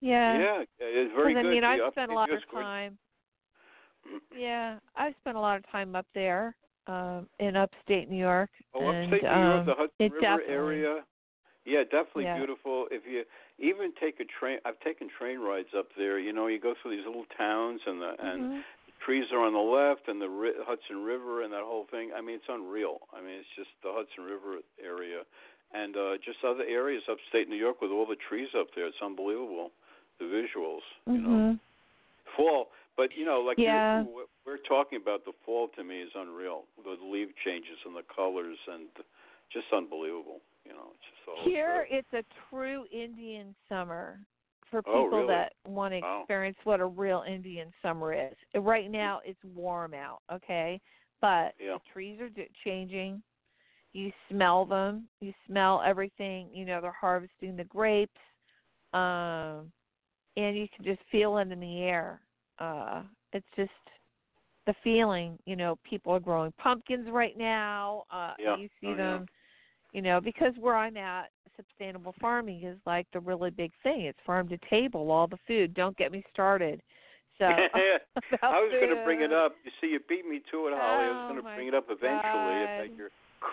Yeah. 0.00 0.38
Yeah, 0.38 0.64
it's 0.78 1.12
very 1.14 1.34
good. 1.34 1.46
I 1.46 1.50
mean, 1.50 1.64
I've 1.64 1.92
spent 1.92 2.10
a 2.10 2.14
lot 2.14 2.30
of 2.30 2.42
time. 2.50 2.98
Yeah, 4.34 4.78
I've 4.94 5.14
spent 5.20 5.36
a 5.36 5.40
lot 5.40 5.56
of 5.56 5.66
time 5.70 5.96
up 5.96 6.06
there, 6.14 6.54
um, 6.86 7.28
in 7.40 7.56
upstate 7.56 8.08
New 8.08 8.18
York. 8.18 8.50
Oh, 8.74 8.90
and, 8.90 9.12
upstate 9.12 9.22
New 9.22 9.30
um, 9.30 9.42
York, 9.42 9.66
the 9.66 9.74
Hudson 9.74 10.12
River 10.12 10.42
area. 10.46 11.04
Yeah, 11.64 11.82
definitely 11.84 12.24
Yeah. 12.24 12.36
beautiful. 12.36 12.86
If 12.90 13.02
you 13.06 13.24
even 13.58 13.92
take 14.00 14.20
a 14.20 14.24
train, 14.24 14.58
I've 14.64 14.78
taken 14.80 15.08
train 15.08 15.38
rides 15.40 15.74
up 15.76 15.88
there. 15.96 16.18
You 16.18 16.32
know, 16.32 16.46
you 16.46 16.58
go 16.60 16.74
through 16.80 16.96
these 16.96 17.06
little 17.06 17.26
towns, 17.36 17.80
and 17.86 18.00
the 18.00 18.14
and 18.18 18.40
Mhm. 18.46 18.64
the 18.86 18.92
trees 19.04 19.26
are 19.32 19.40
on 19.40 19.52
the 19.52 19.58
left, 19.58 20.08
and 20.08 20.20
the 20.20 20.28
ri- 20.28 20.54
Hudson 20.64 21.02
River, 21.04 21.42
and 21.42 21.52
that 21.52 21.62
whole 21.62 21.86
thing. 21.86 22.12
I 22.12 22.20
mean, 22.20 22.36
it's 22.36 22.48
unreal. 22.48 23.00
I 23.12 23.20
mean, 23.20 23.34
it's 23.40 23.48
just 23.56 23.70
the 23.82 23.92
Hudson 23.92 24.24
River 24.24 24.60
area, 24.82 25.24
and 25.72 25.96
uh 25.96 26.16
just 26.18 26.44
other 26.44 26.64
areas 26.64 27.02
upstate 27.08 27.48
New 27.48 27.56
York 27.56 27.80
with 27.80 27.90
all 27.90 28.06
the 28.06 28.16
trees 28.16 28.54
up 28.54 28.68
there. 28.74 28.86
It's 28.86 29.02
unbelievable, 29.02 29.72
the 30.18 30.24
visuals. 30.26 30.82
You 31.06 31.18
know, 31.18 31.28
Mhm. 31.28 31.60
fall. 32.36 32.70
But 32.96 33.16
you 33.16 33.24
know, 33.24 33.40
like 33.40 33.58
Yeah. 33.58 34.02
you're, 34.02 34.26
we're 34.44 34.56
talking 34.58 34.96
about, 35.00 35.24
the 35.24 35.32
fall 35.44 35.68
to 35.68 35.84
me 35.84 36.02
is 36.02 36.10
unreal. 36.14 36.66
The 36.82 36.96
leaf 37.00 37.34
changes 37.44 37.78
and 37.84 37.94
the 37.94 38.02
colors, 38.02 38.58
and 38.66 38.88
just 39.50 39.72
unbelievable. 39.72 40.40
You 40.68 40.74
know, 40.74 40.88
it's 40.94 41.04
just 41.04 41.24
whole 41.26 41.50
Here, 41.50 41.86
trip. 41.88 42.04
it's 42.12 42.28
a 42.28 42.50
true 42.50 42.84
Indian 42.92 43.54
summer 43.68 44.20
for 44.70 44.82
Oh, 44.82 45.02
people 45.02 45.20
really? 45.20 45.28
that 45.28 45.52
want 45.66 45.94
to 45.94 45.98
Wow. 45.98 46.20
experience 46.20 46.58
what 46.64 46.80
a 46.80 46.86
real 46.86 47.24
Indian 47.26 47.72
summer 47.80 48.12
is. 48.12 48.34
Right 48.54 48.90
now, 48.90 49.20
it's 49.24 49.42
warm 49.54 49.94
out, 49.94 50.20
okay, 50.30 50.80
but 51.22 51.54
Yeah. 51.58 51.74
the 51.74 51.80
trees 51.92 52.20
are 52.20 52.28
changing. 52.64 53.22
You 53.94 54.12
smell 54.30 54.66
them. 54.66 55.08
You 55.20 55.32
smell 55.46 55.82
everything. 55.84 56.50
You 56.52 56.66
know 56.66 56.80
they're 56.82 56.92
harvesting 56.92 57.56
the 57.56 57.64
grapes, 57.64 58.20
um, 58.92 59.72
and 60.36 60.56
you 60.56 60.68
can 60.76 60.84
just 60.84 61.00
feel 61.10 61.38
it 61.38 61.50
in 61.50 61.60
the 61.60 61.80
air. 61.80 62.20
Uh, 62.58 63.04
it's 63.32 63.46
just 63.56 63.70
the 64.66 64.74
feeling. 64.84 65.38
You 65.46 65.56
know, 65.56 65.78
people 65.88 66.12
are 66.12 66.20
growing 66.20 66.52
pumpkins 66.58 67.08
right 67.10 67.36
now. 67.38 68.04
Uh, 68.10 68.34
Yeah. 68.38 68.56
You 68.56 68.68
see 68.80 68.88
Oh, 68.88 68.94
yeah. 68.96 69.18
You 69.92 70.02
know 70.02 70.20
because 70.20 70.52
where 70.60 70.76
i'm 70.76 70.96
at 70.96 71.30
sustainable 71.56 72.14
farming 72.20 72.62
is 72.64 72.76
like 72.86 73.06
the 73.12 73.20
really 73.20 73.50
big 73.50 73.72
thing 73.82 74.02
it's 74.02 74.18
farm 74.24 74.48
to 74.48 74.58
table 74.70 75.10
all 75.10 75.26
the 75.26 75.38
food 75.46 75.74
don't 75.74 75.96
get 75.96 76.12
me 76.12 76.22
started 76.32 76.80
so 77.38 77.44
I 78.42 78.58
was 78.58 78.74
going 78.74 78.90
to 78.94 79.02
bring 79.06 79.22
it 79.22 79.32
uh, 79.32 79.46
up. 79.46 79.54
You 79.62 79.70
see, 79.80 79.94
you 79.94 80.00
beat 80.10 80.26
me 80.26 80.42
to 80.50 80.56
it, 80.68 80.74
Holly. 80.74 81.06
I 81.06 81.10
was 81.14 81.22
Oh, 81.22 81.28
going 81.30 81.38
to 81.42 81.46
bring 81.54 81.68
it 81.70 81.74
up 81.74 81.86
eventually 81.86 82.58
about 82.66 82.90
your 82.98 83.10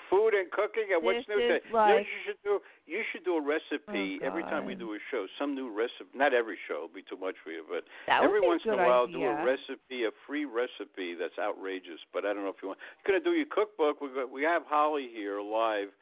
food 0.10 0.34
and 0.34 0.50
cooking 0.50 0.90
and 0.90 1.06
what's 1.06 1.22
This 1.22 1.30
new. 1.30 1.38
today. 1.38 1.62
you 1.70 1.78
know 1.78 1.98
you 2.02 2.20
should 2.26 2.42
do? 2.42 2.58
You 2.90 3.02
should 3.14 3.22
do 3.26 3.38
a 3.38 3.44
recipe 3.46 4.18
Oh, 4.22 4.26
every 4.26 4.42
time 4.50 4.66
we 4.66 4.74
do 4.74 4.94
a 4.98 5.00
show. 5.14 5.30
Some 5.38 5.54
new 5.54 5.70
recipe. 5.70 6.10
Not 6.18 6.34
every 6.34 6.58
show; 6.66 6.90
it'll 6.90 6.98
be 6.98 7.06
too 7.06 7.18
much 7.22 7.38
for 7.46 7.54
you. 7.54 7.62
But 7.70 7.86
that 8.10 8.26
every 8.26 8.42
once 8.42 8.66
in 8.66 8.74
a 8.74 8.78
while, 8.78 9.06
idea. 9.06 9.22
do 9.22 9.26
a 9.26 9.46
recipe, 9.46 10.10
a 10.10 10.14
free 10.26 10.46
recipe 10.50 11.14
that's 11.14 11.38
outrageous. 11.38 12.02
But 12.10 12.26
I 12.26 12.34
don't 12.34 12.42
know 12.42 12.50
if 12.54 12.62
you 12.66 12.74
want. 12.74 12.82
You're 13.06 13.14
going 13.14 13.22
to 13.22 13.26
do 13.30 13.38
your 13.38 13.50
cookbook. 13.54 14.02
We 14.02 14.10
got 14.18 14.34
we 14.34 14.42
have 14.42 14.66
Holly 14.66 15.10
here 15.14 15.42
live, 15.46 15.94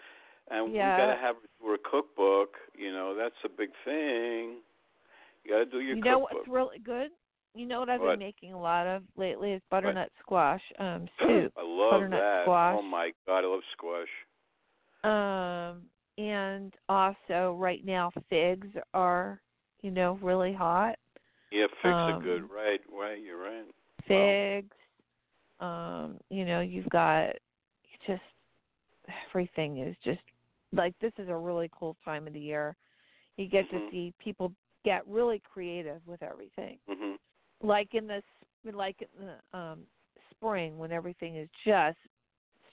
and 0.52 0.74
Yeah. 0.74 0.98
we 0.98 1.02
got 1.02 1.14
to 1.14 1.20
have 1.20 1.36
her 1.62 1.76
do 1.76 1.78
cookbook. 1.90 2.50
You 2.78 2.92
know, 2.92 3.16
that's 3.16 3.36
a 3.46 3.50
big 3.50 3.70
thing. 3.86 4.60
You 5.44 5.52
got 5.52 5.58
to 5.60 5.66
do 5.66 5.80
your 5.82 5.96
you 5.96 6.02
know 6.02 6.20
cookbook. 6.20 6.38
what's 6.40 6.48
really 6.50 6.80
good 6.80 7.10
you 7.56 7.66
know 7.66 7.80
what 7.80 7.90
i've 7.90 8.02
What? 8.02 8.12
been 8.12 8.20
making 8.20 8.54
a 8.54 8.60
lot 8.60 8.88
of 8.88 9.04
lately 9.18 9.52
is 9.52 9.62
butternut 9.70 10.10
squash 10.20 10.62
um 10.80 11.06
soup 11.20 11.54
I 11.58 11.62
love 11.64 11.92
butternut 11.92 12.20
that. 12.20 12.44
squash. 12.44 12.76
Oh 12.80 12.82
my 12.82 13.12
god, 13.28 13.44
I 13.44 13.48
love 13.48 13.62
squash. 13.74 14.08
um 15.04 15.84
and 16.18 16.74
also 16.90 17.58
right 17.60 17.84
now 17.86 18.10
figs 18.30 18.68
are 18.94 19.42
you 19.82 19.92
know 19.92 20.18
really 20.22 20.54
hot 20.54 20.96
Yeah, 21.52 21.66
figs 21.84 21.98
are 22.08 22.24
good. 22.24 22.42
Um, 22.44 22.50
Right, 22.54 22.80
right. 22.92 23.22
You're 23.22 23.38
right. 23.42 23.66
figs. 24.08 24.76
Um, 25.60 26.18
you 26.30 26.46
know, 26.46 26.62
you've 26.62 26.90
got 26.90 27.28
just 28.08 28.22
everything 29.30 29.78
is 29.80 29.96
just 30.04 30.20
like 30.74 30.94
this 31.00 31.14
is 31.18 31.30
a 31.30 31.36
really 31.36 31.70
cool 31.78 31.96
time 32.04 32.28
of 32.28 32.34
the 32.34 32.40
year. 32.40 32.76
You 33.38 33.48
get 33.48 33.66
Mhm. 33.68 33.72
to 33.86 33.92
see 33.92 34.14
people 34.20 34.54
get 34.84 35.08
really 35.08 35.40
creative 35.40 36.06
with 36.06 36.22
everything. 36.22 36.80
Mhm. 36.90 37.18
Like 37.62 37.94
in 37.94 38.08
the 38.08 38.22
like 38.72 39.02
in 39.02 39.26
the 39.26 39.58
um 39.58 39.88
spring 40.32 40.78
when 40.78 40.92
everything 40.92 41.36
is 41.38 41.50
just 41.66 41.98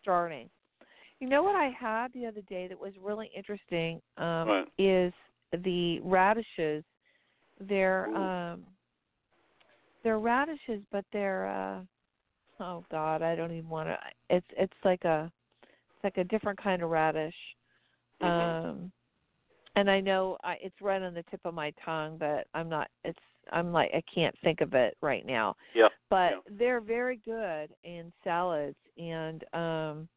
starting. 0.01 0.51
You 1.20 1.28
know 1.28 1.42
what 1.42 1.57
I 1.57 1.68
had 1.68 2.12
the 2.12 2.26
other 2.26 2.40
day 2.42 2.66
that 2.68 2.78
was 2.78 2.96
really 2.98 3.30
interesting 3.34 4.01
um 4.16 4.48
What? 4.48 4.68
is 4.78 5.12
the 5.53 6.01
radishes. 6.01 6.84
They're 7.61 8.09
Ooh. 8.09 8.16
um 8.16 8.66
they're 10.03 10.18
radishes 10.18 10.82
but 10.90 11.05
they're 11.12 11.46
uh 11.46 11.82
oh 12.61 12.84
god, 12.90 13.22
I 13.22 13.34
don't 13.34 13.53
even 13.53 13.68
want 13.68 13.88
to 13.88 13.98
it's 14.28 14.46
it's 14.57 14.84
like 14.84 15.05
a 15.05 15.30
it's 15.68 16.05
like 16.05 16.16
a 16.18 16.24
different 16.24 16.61
kind 16.62 16.82
of 16.82 16.90
radish. 16.90 17.34
Mhm. 18.22 18.64
Um 18.64 18.92
and 19.76 19.90
I 19.90 20.00
know 20.00 20.36
I, 20.42 20.56
it's 20.60 20.80
right 20.80 21.00
on 21.00 21.14
the 21.14 21.22
tip 21.30 21.40
of 21.44 21.54
my 21.54 21.72
tongue, 21.84 22.16
but 22.18 22.46
I'm 22.54 22.68
not. 22.68 22.88
It's 23.04 23.18
I'm 23.52 23.72
like 23.72 23.90
I 23.94 24.02
can't 24.12 24.34
think 24.42 24.60
of 24.60 24.74
it 24.74 24.96
right 25.00 25.24
now. 25.24 25.56
Yeah. 25.74 25.88
But 26.08 26.30
yeah. 26.30 26.38
they're 26.58 26.80
very 26.80 27.20
good 27.24 27.70
in 27.84 28.12
salads 28.24 28.76
and 28.98 29.44
um 29.54 30.08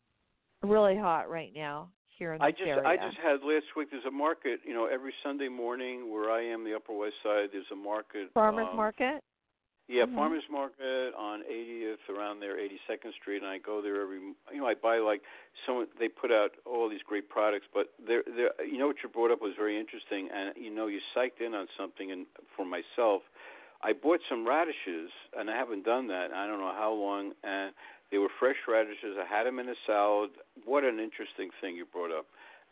really 0.64 0.97
hot 0.97 1.30
right 1.30 1.51
now 1.56 1.89
here 2.18 2.34
in 2.34 2.39
this 2.39 2.45
I 2.45 2.51
just 2.51 2.64
area. 2.64 2.84
I 2.86 2.95
just 2.97 3.18
had 3.18 3.43
last 3.43 3.66
week 3.76 3.89
there's 3.91 4.06
a 4.06 4.12
market, 4.12 4.62
you 4.66 4.74
know, 4.74 4.86
every 4.86 5.14
Sunday 5.24 5.49
morning 5.49 6.12
where 6.12 6.32
I 6.32 6.43
am, 6.43 6.64
the 6.64 6.76
Upper 6.76 6.93
West 6.93 7.16
Side, 7.24 7.49
there's 7.51 7.66
a 7.72 7.76
market. 7.76 8.30
farmers 8.34 8.68
um, 8.70 8.78
market. 8.78 9.24
Yeah, 9.88 10.06
Mhm. 10.06 10.16
farmers 10.16 10.48
market 10.50 11.14
on 11.14 11.44
80th 11.44 12.10
around 12.10 12.40
there, 12.40 12.58
82nd 12.58 13.14
Street, 13.14 13.42
and 13.42 13.52
I 13.52 13.58
go 13.58 13.82
there 13.82 14.02
every. 14.02 14.20
You 14.20 14.60
know, 14.62 14.68
I 14.68 14.76
buy 14.76 15.00
like 15.00 15.22
some. 15.66 15.88
They 16.00 16.08
put 16.08 16.32
out 16.32 16.56
all 16.66 16.88
these 16.88 17.04
great 17.04 17.28
products, 17.28 17.68
but 17.74 17.92
they're 18.00 18.24
they're. 18.24 18.54
You 18.64 18.78
know 18.78 18.88
what 18.88 19.04
you 19.04 19.10
brought 19.10 19.32
up 19.32 19.42
was 19.42 19.56
very 19.56 19.78
interesting, 19.78 20.30
and 20.32 20.56
you 20.56 20.70
know 20.70 20.88
you 20.88 21.02
psyched 21.14 21.42
in 21.42 21.54
on 21.54 21.68
something. 21.76 22.12
And 22.12 22.28
for 22.56 22.66
myself, 22.66 23.24
I 23.82 23.92
bought 23.92 24.22
some 24.30 24.48
radishes, 24.48 25.12
and 25.38 25.52
I 25.52 25.56
haven't 25.56 25.84
done 25.84 26.08
that. 26.08 26.32
I 26.32 26.48
don't 26.48 26.60
know 26.60 26.72
how 26.74 26.94
long, 26.94 27.34
and 27.44 27.74
they 28.10 28.20
were 28.20 28.30
fresh 28.40 28.58
radishes. 28.68 29.18
I 29.18 29.26
had 29.26 29.46
them 29.46 29.60
in 29.60 29.68
a 29.68 29.76
salad. 29.86 30.32
What 30.64 30.86
an 30.86 31.00
interesting 31.00 31.52
thing 31.60 31.76
you 31.76 31.86
brought 31.86 32.12
up. 32.12 32.28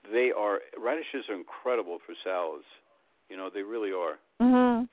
They 0.10 0.32
are 0.32 0.62
radishes 0.78 1.28
are 1.28 1.36
incredible 1.36 2.00
for 2.00 2.16
salads. 2.24 2.66
You 3.30 3.36
know, 3.36 3.50
they 3.50 3.64
really 3.64 3.92
are. 3.92 4.18
Mhm. 4.40 4.88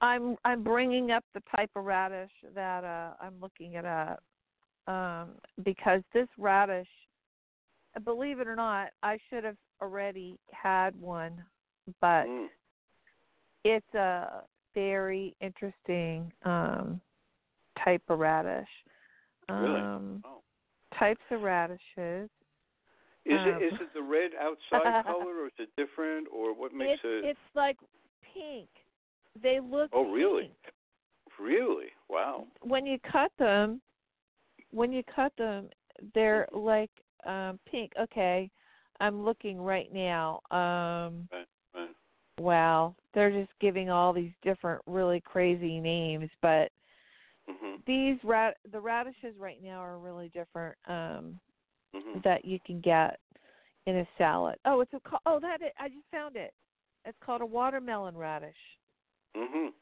I'm 0.00 0.36
I'm 0.44 0.62
bringing 0.62 1.10
up 1.10 1.24
the 1.34 1.42
type 1.54 1.70
of 1.76 1.84
radish 1.84 2.30
that 2.54 2.84
uh 2.84 3.14
I'm 3.20 3.34
looking 3.40 3.74
it 3.74 3.84
up 3.84 4.22
um 4.86 5.30
because 5.64 6.02
this 6.12 6.28
radish 6.38 6.88
believe 8.04 8.40
it 8.40 8.46
or 8.46 8.56
not 8.56 8.88
I 9.02 9.18
should 9.28 9.44
have 9.44 9.56
already 9.80 10.38
had 10.52 10.98
one 11.00 11.42
but 12.00 12.26
Mm. 12.26 12.48
it's 13.64 13.94
a 13.94 14.42
very 14.74 15.34
interesting 15.40 16.32
um 16.44 17.00
type 17.82 18.02
of 18.08 18.18
radish. 18.18 18.68
Really? 19.48 19.80
Um 19.80 20.22
Oh. 20.24 20.42
types 20.98 21.22
of 21.30 21.42
radishes. 21.42 22.30
Is 23.24 23.40
Um, 23.40 23.48
it 23.48 23.64
is 23.64 23.80
it 23.80 23.88
the 23.94 24.02
red 24.02 24.32
outside 24.40 25.02
color, 25.06 25.42
or 25.42 25.46
is 25.46 25.52
it 25.58 25.68
different, 25.76 26.28
or 26.32 26.54
what 26.54 26.72
makes 26.72 26.92
it's 26.92 27.02
it? 27.04 27.24
it's 27.30 27.54
like 27.54 27.76
pink. 28.34 28.68
They 29.42 29.60
look 29.60 29.90
Oh, 29.92 30.10
really? 30.10 30.42
pink. 30.44 30.74
Really? 31.38 31.86
Wow. 32.08 32.46
When 32.62 32.86
you 32.86 32.98
cut 33.10 33.32
them, 33.38 33.80
when 34.70 34.92
you 34.92 35.02
cut 35.14 35.32
them, 35.36 35.68
they're 36.14 36.46
Mm-hmm. 36.52 36.58
like 36.58 36.90
um 37.26 37.58
pink. 37.70 37.92
Okay. 38.00 38.50
I'm 39.00 39.24
looking 39.24 39.60
right 39.60 39.92
now. 39.92 40.40
Um 40.50 41.28
Right. 41.32 41.46
Right. 41.74 41.90
wow, 42.38 42.94
they're 43.14 43.30
just 43.30 43.52
giving 43.60 43.90
all 43.90 44.12
these 44.12 44.32
different 44.42 44.82
really 44.86 45.20
crazy 45.20 45.80
names, 45.80 46.30
but 46.42 46.70
Mhm. 47.48 47.84
these 47.86 48.18
rat 48.24 48.56
the 48.72 48.80
radishes 48.80 49.36
right 49.38 49.62
now 49.62 49.78
are 49.80 49.98
really 49.98 50.28
different 50.30 50.76
um 50.86 51.38
Mhm. 51.94 52.22
that 52.24 52.44
you 52.44 52.58
can 52.66 52.80
get 52.80 53.18
in 53.86 53.98
a 53.98 54.08
salad. 54.18 54.56
Oh, 54.64 54.80
it's 54.80 54.92
a 54.94 55.00
oh 55.26 55.40
that 55.40 55.58
I 55.78 55.88
just 55.88 56.06
found 56.10 56.36
it. 56.36 56.52
It's 57.04 57.18
called 57.24 57.40
a 57.40 57.46
watermelon 57.46 58.16
radish. 58.16 58.56
Mhm. 59.36 59.72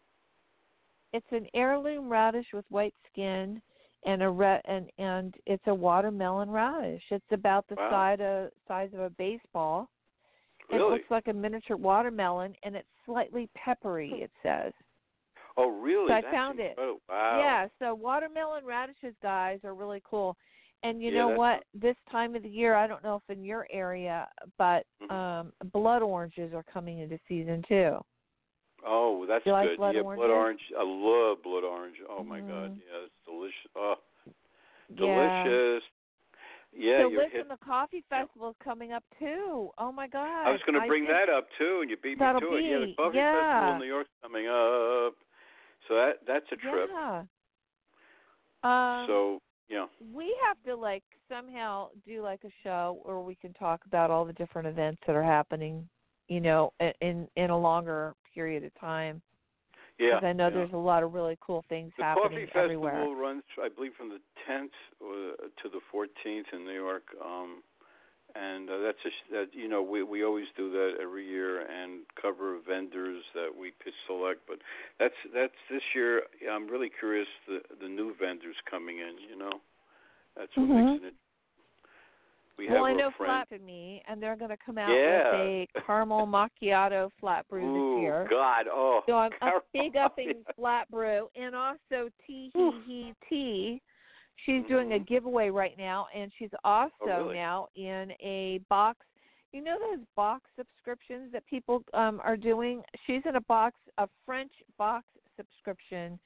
It's 1.12 1.26
an 1.30 1.46
heirloom 1.54 2.10
radish 2.10 2.46
with 2.52 2.64
white 2.70 2.94
skin 3.10 3.62
and 4.04 4.22
a 4.22 4.28
red 4.28 4.60
and 4.64 4.90
and 4.98 5.34
it's 5.46 5.66
a 5.66 5.74
watermelon 5.74 6.50
radish. 6.50 7.02
It's 7.10 7.24
about 7.30 7.66
the 7.68 7.76
Wow. 7.76 7.90
size 7.90 8.18
of 8.20 8.50
size 8.66 8.90
of 8.92 9.00
a 9.00 9.10
baseball. 9.10 9.88
Really? 10.70 10.78
It 10.78 10.90
looks 10.90 11.10
like 11.10 11.28
a 11.28 11.32
miniature 11.32 11.76
watermelon 11.76 12.54
and 12.64 12.74
it's 12.74 12.88
slightly 13.06 13.48
peppery, 13.54 14.10
it 14.22 14.30
says. 14.42 14.72
Oh, 15.56 15.68
really? 15.68 16.08
So 16.08 16.14
I 16.14 16.22
That's 16.22 16.34
found 16.34 16.58
it. 16.58 16.70
incredible. 16.70 17.00
Wow. 17.08 17.38
Yeah, 17.38 17.68
so 17.78 17.94
watermelon 17.94 18.64
radishes 18.64 19.14
guys 19.22 19.60
are 19.64 19.74
really 19.74 20.02
cool. 20.04 20.36
And 20.82 21.00
you 21.00 21.12
Yeah, 21.12 21.18
know 21.20 21.28
what? 21.30 21.64
This 21.74 21.96
time 22.10 22.34
of 22.34 22.42
the 22.42 22.48
year, 22.48 22.74
I 22.74 22.86
don't 22.86 23.02
know 23.04 23.16
if 23.16 23.36
in 23.36 23.44
your 23.44 23.66
area, 23.70 24.28
but 24.58 24.84
Mhm. 25.00 25.10
um 25.10 25.52
blood 25.72 26.02
oranges 26.02 26.52
are 26.54 26.64
coming 26.64 26.98
into 26.98 27.18
season 27.28 27.62
too. 27.68 28.04
Oh, 28.86 29.24
that's 29.26 29.44
You 29.46 29.52
like 29.52 29.68
good. 29.70 29.76
blood 29.78 29.94
yeah, 29.94 30.02
oranges? 30.02 30.20
blood 30.20 30.34
orange. 30.34 30.60
I 30.78 30.84
love 30.84 31.42
blood 31.42 31.64
orange. 31.64 31.96
Oh 32.08 32.22
my 32.22 32.40
God. 32.40 32.70
Mhm. 32.72 32.80
Yeah, 32.84 33.06
it's 33.06 33.14
delicious. 33.24 33.70
Oh, 33.76 33.94
delicious. 34.94 35.82
Yeah, 36.76 37.02
so 37.02 37.08
listen, 37.08 37.30
hit. 37.32 37.48
the 37.48 37.64
coffee 37.64 38.02
festival 38.10 38.50
is 38.50 38.56
coming 38.62 38.92
up 38.92 39.04
too. 39.18 39.70
Oh 39.78 39.92
my 39.92 40.08
God! 40.08 40.46
I 40.46 40.50
was 40.50 40.60
going 40.66 40.80
to 40.80 40.86
bring 40.88 41.06
think- 41.06 41.16
that 41.16 41.32
up 41.32 41.46
too, 41.56 41.80
and 41.82 41.90
you 41.90 41.96
beat 41.96 42.18
me 42.18 42.26
to 42.26 42.36
it. 42.36 42.64
Yeah, 42.64 42.78
the 42.80 42.94
coffee 42.96 43.16
yeah. 43.16 43.60
festival 43.60 43.74
in 43.74 43.78
New 43.78 43.86
York's 43.86 44.10
coming 44.22 44.46
up. 44.46 45.14
So 45.86 45.94
that 45.94 46.12
that's 46.26 46.46
a 46.50 46.56
trip. 46.56 46.90
Yeah. 46.92 47.22
Um, 48.64 49.06
so 49.06 49.42
yeah. 49.68 49.86
we 50.12 50.34
have 50.46 50.56
to 50.66 50.74
like 50.74 51.04
somehow 51.28 51.88
do 52.06 52.22
like 52.22 52.40
a 52.44 52.50
show 52.62 52.98
where 53.04 53.20
we 53.20 53.34
can 53.36 53.52
talk 53.52 53.82
about 53.86 54.10
all 54.10 54.24
the 54.24 54.32
different 54.32 54.66
events 54.66 55.00
that 55.06 55.14
are 55.14 55.22
happening, 55.22 55.88
you 56.28 56.40
know, 56.40 56.72
in 57.00 57.28
in 57.36 57.50
a 57.50 57.58
longer 57.58 58.14
period 58.34 58.64
of 58.64 58.74
time. 58.80 59.22
Yeah. 59.98 60.16
Because 60.16 60.26
I 60.26 60.32
know 60.32 60.48
yeah. 60.48 60.54
there's 60.56 60.72
a 60.72 60.76
lot 60.76 61.02
of 61.02 61.14
really 61.14 61.38
cool 61.40 61.64
things 61.68 61.92
The 61.96 62.02
happening 62.04 62.46
coffee 62.48 62.58
everywhere. 62.58 62.92
festival 62.92 63.14
runs, 63.16 63.42
I 63.62 63.68
believe, 63.68 63.92
from 63.96 64.08
the 64.08 64.20
10th 64.48 64.74
uh, 65.00 65.46
to 65.62 65.68
the 65.70 65.80
14th 65.94 66.52
in 66.52 66.64
New 66.64 66.72
York, 66.74 67.04
um, 67.24 67.62
and 68.34 68.68
uh, 68.68 68.78
that's 68.78 68.98
a, 69.04 69.10
sh- 69.10 69.30
that 69.30 69.46
you 69.52 69.68
know 69.68 69.80
we 69.82 70.02
we 70.02 70.24
always 70.24 70.46
do 70.56 70.70
that 70.72 70.94
every 71.00 71.24
year 71.24 71.60
and 71.60 72.00
cover 72.20 72.58
vendors 72.66 73.22
that 73.34 73.50
we 73.58 73.70
select. 74.08 74.40
But 74.48 74.58
that's 74.98 75.14
that's 75.32 75.54
this 75.70 75.82
year. 75.94 76.22
I'm 76.50 76.66
really 76.66 76.90
curious 76.98 77.28
the 77.46 77.60
the 77.80 77.88
new 77.88 78.12
vendors 78.20 78.56
coming 78.68 78.98
in. 78.98 79.14
You 79.30 79.38
know, 79.38 79.52
that's 80.36 80.50
what 80.56 80.68
Mhm. 80.68 80.92
makes 80.98 81.04
it. 81.04 81.14
We 82.56 82.68
well, 82.68 82.84
I 82.84 82.92
know 82.92 83.10
friend. 83.16 83.46
Flat 83.48 83.48
to 83.58 83.64
me, 83.64 84.02
and 84.08 84.22
they're 84.22 84.36
going 84.36 84.50
to 84.50 84.56
come 84.64 84.78
out 84.78 84.90
Yeah. 84.96 85.32
with 85.32 85.40
a 85.40 85.68
caramel 85.86 86.26
macchiato 86.26 87.10
flat 87.20 87.46
brew 87.48 87.64
Ooh, 87.66 87.96
this 87.96 88.02
year. 88.02 88.26
God! 88.30 88.66
Oh, 88.70 89.02
So 89.06 89.14
I'm, 89.18 89.32
I'm 89.42 89.60
big 89.72 89.96
upping 89.96 90.44
flat 90.56 90.88
brew, 90.90 91.28
and 91.36 91.54
also 91.54 92.08
Tea 92.26 92.50
Hee 92.54 92.70
Hee 92.86 93.14
Tea. 93.28 93.82
She's 94.44 94.64
doing 94.66 94.92
a 94.92 94.98
Mhm. 94.98 95.06
giveaway 95.06 95.50
right 95.50 95.76
now, 95.78 96.06
and 96.14 96.32
she's 96.38 96.50
also 96.64 96.92
Oh, 97.02 97.06
really? 97.06 97.34
now 97.34 97.68
in 97.76 98.12
a 98.20 98.58
box. 98.68 99.06
You 99.52 99.62
know 99.62 99.78
those 99.78 100.04
box 100.16 100.50
subscriptions 100.56 101.30
that 101.32 101.46
people 101.46 101.84
um 101.92 102.20
are 102.24 102.36
doing? 102.36 102.82
She's 103.06 103.22
in 103.26 103.36
a 103.36 103.40
box, 103.42 103.76
a 103.98 104.08
French 104.26 104.52
box 104.78 105.06
subscription, 105.36 106.18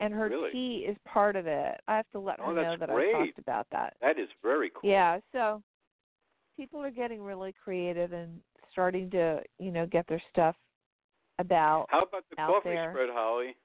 and 0.00 0.12
her 0.12 0.28
Really? 0.28 0.50
tea 0.50 0.76
is 0.86 0.96
part 1.06 1.36
of 1.36 1.46
it. 1.46 1.80
I 1.88 1.96
have 1.96 2.08
to 2.10 2.18
let 2.18 2.38
her 2.40 2.46
Oh, 2.46 2.52
know 2.52 2.76
that 2.76 2.88
great. 2.88 3.14
I 3.14 3.26
talked 3.26 3.38
about 3.38 3.66
that. 3.70 3.96
that 4.00 4.18
is 4.18 4.28
very 4.42 4.70
cool. 4.70 4.90
Yeah, 4.90 5.20
so 5.32 5.62
people 6.56 6.80
are 6.80 6.90
getting 6.90 7.22
really 7.22 7.54
creative 7.62 8.12
and 8.12 8.40
starting 8.72 9.10
to, 9.10 9.40
you 9.58 9.70
know, 9.70 9.86
get 9.86 10.06
their 10.08 10.22
stuff 10.30 10.56
about. 11.38 11.86
How 11.90 12.02
about 12.02 12.24
the 12.30 12.36
coffee 12.36 12.70
there. 12.70 12.90
spread, 12.92 13.10
Holly? 13.12 13.56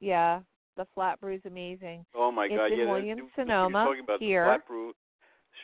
Yeah, 0.00 0.40
the 0.76 0.86
flat 0.94 1.20
brew 1.20 1.34
is 1.34 1.40
amazing. 1.46 2.04
Oh 2.14 2.30
my 2.30 2.46
It's 2.46 2.56
God! 2.56 2.72
in 2.72 2.78
yeah, 2.78 2.90
Williams, 2.90 3.22
you're 3.36 3.46
Sonoma, 3.46 3.84
talking 3.84 4.04
about 4.04 4.20
here. 4.20 4.44
the 4.44 4.50
flat 4.50 4.66
brew, 4.68 4.92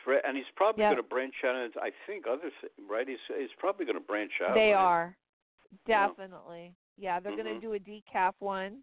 spread, 0.00 0.22
and 0.26 0.36
he's 0.36 0.46
probably 0.56 0.82
Yep. 0.82 0.92
going 0.92 1.02
to 1.02 1.08
branch 1.08 1.34
out 1.44 1.56
into 1.56 1.80
I 1.80 1.90
think 2.06 2.26
other 2.26 2.50
th- 2.60 2.72
right. 2.88 3.06
He's 3.06 3.18
he's 3.38 3.52
probably 3.58 3.84
going 3.84 3.98
to 3.98 4.04
branch 4.04 4.32
out. 4.46 4.54
They 4.54 4.72
right? 4.72 4.84
are 4.84 5.16
definitely. 5.86 6.74
Yeah, 6.96 7.20
they're 7.20 7.36
going 7.36 7.46
Mhm. 7.46 7.60
to 7.60 7.66
do 7.66 7.72
a 7.74 7.78
decaf 7.78 8.34
one. 8.40 8.82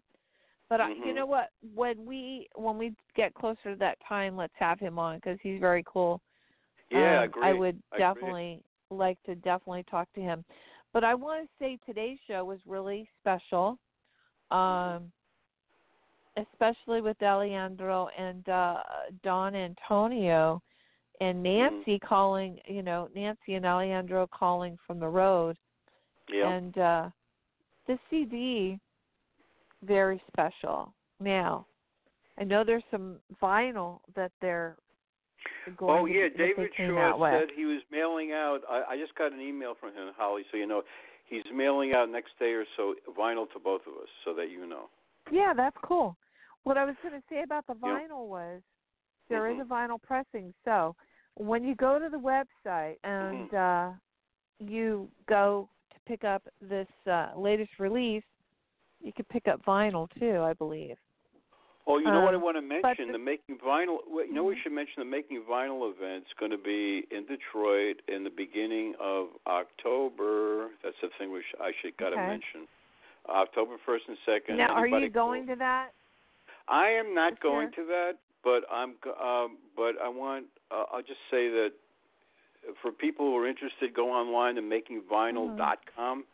But 0.68 0.80
I, 0.80 0.92
you 0.92 1.12
know 1.12 1.26
what? 1.26 1.50
When 1.74 2.04
we 2.06 2.48
when 2.54 2.78
we 2.78 2.94
get 3.16 3.34
closer 3.34 3.72
to 3.72 3.76
that 3.76 3.98
time, 4.08 4.36
let's 4.36 4.54
have 4.56 4.78
him 4.78 5.00
on 5.00 5.16
because 5.16 5.38
he's 5.42 5.58
very 5.58 5.82
cool. 5.84 6.20
Yeah, 6.90 7.22
um, 7.22 7.24
agree. 7.24 7.42
I 7.44 7.52
would 7.52 7.80
I 7.92 7.96
agree. 7.96 8.22
definitely 8.22 8.62
like 8.90 9.22
to 9.24 9.34
definitely 9.36 9.84
talk 9.90 10.12
to 10.14 10.20
him. 10.20 10.44
But 10.92 11.04
I 11.04 11.14
want 11.14 11.44
to 11.44 11.48
say 11.58 11.78
today's 11.86 12.18
show 12.26 12.44
was 12.44 12.58
really 12.66 13.08
special, 13.20 13.78
Mm-hmm. 14.68 14.96
um, 14.96 15.12
especially 16.36 17.00
with 17.00 17.20
Alejandro 17.22 18.08
and 18.18 18.48
uh, 18.48 18.78
Don 19.22 19.54
Antonio 19.54 20.60
and 21.20 21.42
Mm-hmm. 21.46 21.82
Nancy 21.82 21.98
calling. 22.00 22.58
You 22.66 22.82
know, 22.82 23.08
Nancy 23.14 23.54
and 23.54 23.64
Alejandro 23.64 24.26
calling 24.32 24.76
from 24.86 24.98
the 24.98 25.08
road, 25.08 25.56
Yeah. 26.32 26.50
and 26.50 26.76
uh, 26.78 27.08
the 27.86 27.98
CD 28.10 28.78
very 29.84 30.20
special. 30.28 30.92
Now, 31.20 31.66
I 32.38 32.44
know 32.44 32.64
there's 32.64 32.82
some 32.90 33.16
vinyl 33.42 34.00
that 34.16 34.32
they're 34.40 34.76
oh 35.82 36.06
yeah, 36.06 36.28
David 36.36 36.74
came 36.76 36.90
Shaw 36.90 37.12
out 37.12 37.18
with. 37.20 37.32
said 37.32 37.48
he 37.56 37.64
was 37.64 37.82
mailing 37.90 38.32
out. 38.32 38.60
I, 38.68 38.82
I 38.90 38.96
just 38.96 39.14
got 39.16 39.32
an 39.32 39.40
email 39.40 39.74
from 39.78 39.90
him, 39.90 40.12
Holly. 40.16 40.42
So 40.50 40.56
you 40.56 40.66
know, 40.66 40.82
he's 41.26 41.42
mailing 41.54 41.92
out 41.94 42.10
next 42.10 42.32
day 42.38 42.52
or 42.52 42.64
so 42.76 42.94
vinyl 43.18 43.50
to 43.52 43.58
both 43.58 43.82
of 43.86 43.94
us, 43.94 44.08
so 44.24 44.34
that 44.34 44.50
you 44.50 44.66
know. 44.66 44.88
Yeah, 45.30 45.52
that's 45.56 45.76
cool. 45.84 46.16
What 46.64 46.76
I 46.76 46.84
was 46.84 46.94
going 47.02 47.14
to 47.14 47.22
say 47.28 47.42
about 47.42 47.66
the 47.66 47.74
Yeah. 47.74 47.98
vinyl 48.00 48.26
was 48.28 48.60
there 49.28 49.48
is 49.48 49.56
Mhm. 49.56 49.62
a 49.62 49.64
vinyl 49.64 50.02
pressing. 50.02 50.52
So 50.64 50.94
when 51.36 51.64
you 51.64 51.74
go 51.74 51.98
to 51.98 52.08
the 52.08 52.18
website 52.18 52.98
and 53.04 53.52
Mm-hmm. 53.52 53.56
uh, 53.56 53.92
you 54.58 55.10
go 55.26 55.68
to 55.92 56.00
pick 56.06 56.24
up 56.24 56.46
this 56.60 56.88
uh, 57.06 57.30
latest 57.36 57.78
release, 57.78 58.24
you 59.00 59.12
can 59.12 59.24
pick 59.26 59.48
up 59.48 59.64
vinyl 59.64 60.08
too, 60.18 60.40
I 60.40 60.52
believe. 60.52 60.98
Oh, 61.90 61.98
you 61.98 62.06
know 62.06 62.20
what 62.20 62.34
I 62.34 62.36
Um, 62.36 62.42
want 62.42 62.56
to 62.56 62.62
mention? 62.62 63.06
the- 63.08 63.12
The, 63.14 63.18
making 63.18 63.58
vinyl. 63.58 63.98
You 64.06 64.32
know, 64.32 64.44
we 64.44 64.54
Mhm. 64.54 64.62
should 64.62 64.72
mention 64.72 65.00
the 65.00 65.04
making 65.04 65.42
vinyl 65.42 65.90
event's 65.90 66.32
going 66.34 66.52
to 66.52 66.58
be 66.58 67.06
in 67.10 67.26
Detroit 67.26 68.00
in 68.08 68.22
the 68.24 68.30
beginning 68.30 68.94
of 69.00 69.36
October. 69.46 70.70
That's 70.82 70.98
the 71.00 71.08
thing 71.18 71.32
we 71.32 71.42
sh- 71.42 71.54
I 71.60 71.72
should 71.72 71.96
got 71.96 72.10
to 72.10 72.16
Okay. 72.16 72.26
mention. 72.26 72.68
October 73.28 73.76
first 73.78 74.08
and 74.08 74.16
second. 74.24 74.56
now, 74.56 74.72
are 74.74 74.86
you 74.86 75.08
going 75.10 75.46
go- 75.46 75.52
to 75.54 75.58
that? 75.58 75.92
I 76.68 76.90
am 76.90 77.12
not 77.14 77.32
this 77.32 77.40
going 77.40 77.62
year? 77.62 77.70
to 77.72 77.84
that, 77.86 78.18
but 78.42 78.64
I'm. 78.70 78.96
Um, 79.20 79.58
but 79.76 80.00
I 80.00 80.08
want. 80.08 80.46
Uh, 80.70 80.84
I'll 80.92 81.02
just 81.02 81.20
say 81.30 81.48
that 81.48 81.72
for 82.80 82.92
people 82.92 83.26
who 83.26 83.36
are 83.36 83.46
interested, 83.46 83.92
go 83.92 84.10
online 84.12 84.54
to 84.54 84.62
makingvinyl.com, 84.62 86.24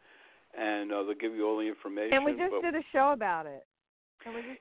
and 0.55 0.93
uh, 0.93 1.03
they'll 1.05 1.15
give 1.15 1.35
you 1.35 1.47
all 1.47 1.57
the 1.57 1.67
information. 1.67 2.15
And 2.15 2.25
we 2.25 2.33
just 2.35 2.51
but, 2.51 2.63
did 2.63 2.75
a 2.75 2.83
show 2.93 3.11
about 3.13 3.47
it. 3.47 3.65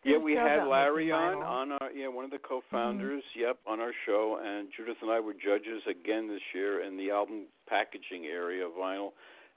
Yeah, 0.04 0.18
we 0.18 0.34
had 0.34 0.68
Larry 0.68 1.12
on 1.12 1.42
on 1.44 1.72
our 1.74 1.92
yeah 1.92 2.08
one 2.08 2.26
of 2.26 2.32
the 2.32 2.38
co-founders. 2.38 3.24
Yep, 3.36 3.58
on 3.68 3.80
our 3.80 3.92
show, 4.06 4.40
and 4.44 4.70
Judith 4.76 4.98
and 5.02 5.12
I 5.12 5.20
were 5.20 5.34
judges 5.34 5.82
again 5.90 6.28
this 6.28 6.42
year 6.54 6.84
in 6.84 6.98
the 6.98 7.12
album 7.12 7.46
packaging 7.68 8.26
area 8.26 8.66
of 8.66 8.74
vinyl, 8.74 9.12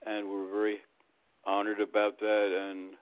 and 0.06 0.28
we're 0.28 0.50
very 0.50 0.78
honored 1.44 1.80
about 1.80 2.18
that. 2.20 2.70
And 2.70 2.94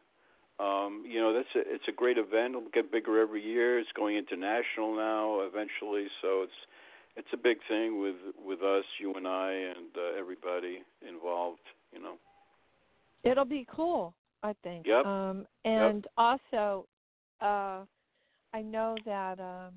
um, 0.59 1.05
you 1.07 1.21
know 1.21 1.33
that's 1.33 1.49
a, 1.55 1.61
it's 1.75 1.85
a 1.89 1.93
great 1.93 2.19
event. 2.19 2.57
It'll 2.57 2.71
get 2.73 2.91
bigger 2.91 3.21
every 3.21 3.43
year. 3.43 3.79
It's 3.79 3.93
going 3.97 4.17
international 4.17 4.97
now 4.97 5.41
eventually, 5.41 6.07
so 6.23 6.43
it's 6.43 6.61
it's 7.17 7.29
a 7.33 7.37
big 7.37 7.59
thing 7.69 8.01
with 8.01 8.17
with 8.45 8.63
us, 8.63 8.85
you 9.01 9.15
and 9.15 9.27
I, 9.27 9.53
and 9.53 9.97
uh, 9.97 10.19
everybody 10.19 10.83
involved. 11.07 11.61
You 11.93 12.03
know. 12.03 12.15
It'll 13.25 13.45
be 13.45 13.67
cool, 13.75 14.15
I 14.43 14.55
think. 14.63 14.87
Yep. 14.87 15.05
Um 15.05 15.47
and 15.65 16.07
also 16.17 16.87
uh 17.41 17.85
I 18.55 18.63
know 18.63 18.97
that 19.05 19.39
um 19.41 19.75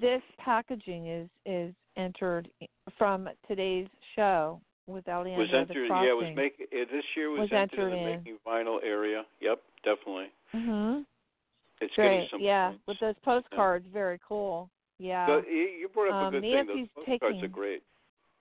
this 0.00 0.22
packaging 0.38 1.06
is 1.06 1.28
is 1.44 1.74
entered 1.96 2.48
from 2.98 3.28
today's 3.48 3.88
show 4.14 4.60
with 4.86 5.08
Alejandro 5.08 5.44
was 5.44 5.50
entered. 5.52 5.88
Yeah, 5.88 6.10
it 6.10 6.16
was 6.16 6.32
make 6.36 6.54
it, 6.58 6.88
this 6.92 7.04
year 7.16 7.30
was, 7.30 7.40
Was 7.40 7.50
entered, 7.52 7.80
entered 7.80 7.96
in 7.96 8.04
the 8.04 8.10
in. 8.10 8.18
making 8.18 8.38
vinyl 8.46 8.78
area. 8.84 9.24
Yep, 9.40 9.58
definitely. 9.84 10.26
Mhm. 10.54 11.04
It's 11.80 11.94
getting 11.94 12.20
Great. 12.20 12.30
some. 12.30 12.40
Yeah, 12.40 12.68
points. 12.70 12.82
with 12.86 13.00
those 13.00 13.14
postcards, 13.24 13.86
very 13.92 14.18
cool. 14.26 14.70
Yeah. 14.98 15.26
But 15.26 15.46
you 15.50 15.88
brought 15.92 16.08
up 16.08 16.14
Um, 16.14 16.34
a 16.34 16.40
good 16.40 16.42
Nancy's 16.42 16.66
thing. 16.74 16.76
Those 16.96 17.04
postcards 17.04 17.34
taking- 17.36 17.44
are 17.44 17.48
great. 17.48 17.82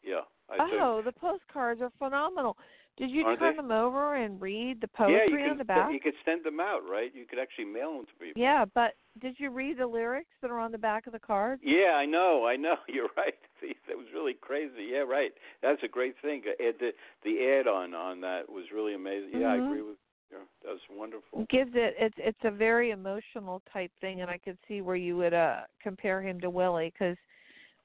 Yeah, 0.03 0.21
I 0.49 0.57
think. 0.69 0.82
oh, 0.82 1.01
the 1.01 1.11
postcards 1.11 1.82
are 1.82 1.89
phenomenal. 1.97 2.55
Did 2.97 3.11
you 3.11 3.25
Aren't 3.25 3.39
turn 3.39 3.57
they? 3.57 3.61
them 3.61 3.71
over 3.71 4.15
and 4.15 4.41
read 4.41 4.79
the 4.79 4.87
yeah, 4.99 5.07
you 5.07 5.19
poetry 5.27 5.43
could 5.43 5.51
on 5.51 5.57
the 5.57 5.65
back? 5.65 5.91
you 5.91 5.99
could 5.99 6.13
send 6.23 6.45
them 6.45 6.59
out, 6.61 6.81
right? 6.89 7.11
You 7.13 7.25
could 7.25 7.39
actually 7.39 7.65
mail 7.65 7.97
them 7.97 8.05
to 8.05 8.13
people. 8.13 8.41
Yeah, 8.41 8.63
but 8.73 8.93
did 9.21 9.35
you 9.37 9.49
read 9.49 9.79
the 9.79 9.87
lyrics 9.87 10.29
that 10.41 10.49
are 10.49 10.59
on 10.59 10.71
the 10.71 10.77
back 10.77 11.05
of 11.05 11.13
the 11.13 11.19
cards? 11.19 11.61
Yeah, 11.63 11.95
I 11.95 12.05
know, 12.05 12.45
I 12.45 12.55
know. 12.55 12.75
You're 12.87 13.09
right. 13.17 13.33
That 13.87 13.97
was 13.97 14.07
really 14.13 14.33
crazy. 14.33 14.89
Yeah, 14.91 14.99
right. 14.99 15.31
That's 15.61 15.81
a 15.83 15.87
great 15.87 16.15
thing. 16.21 16.41
Ed, 16.59 16.73
the 16.79 16.91
the 17.23 17.59
add-on 17.59 17.93
on 17.93 18.19
that 18.21 18.49
was 18.49 18.65
really 18.73 18.95
amazing. 18.95 19.39
Yeah, 19.39 19.47
I 19.47 19.55
Mhm. 19.57 19.65
agree 19.67 19.81
with 19.83 19.97
you. 20.31 20.37
That 20.63 20.71
was 20.71 20.81
wonderful. 20.91 21.41
It 21.41 21.49
gives 21.49 21.71
it 21.75 21.95
it's 21.99 22.15
it's 22.17 22.43
a 22.43 22.51
very 22.51 22.91
emotional 22.91 23.61
type 23.71 23.91
thing, 24.01 24.21
and 24.21 24.29
I 24.29 24.37
could 24.39 24.57
see 24.67 24.81
where 24.81 24.95
you 24.95 25.17
would 25.17 25.33
uh 25.33 25.61
compare 25.81 26.21
him 26.21 26.39
to 26.41 26.49
Willie 26.49 26.91
because 26.91 27.17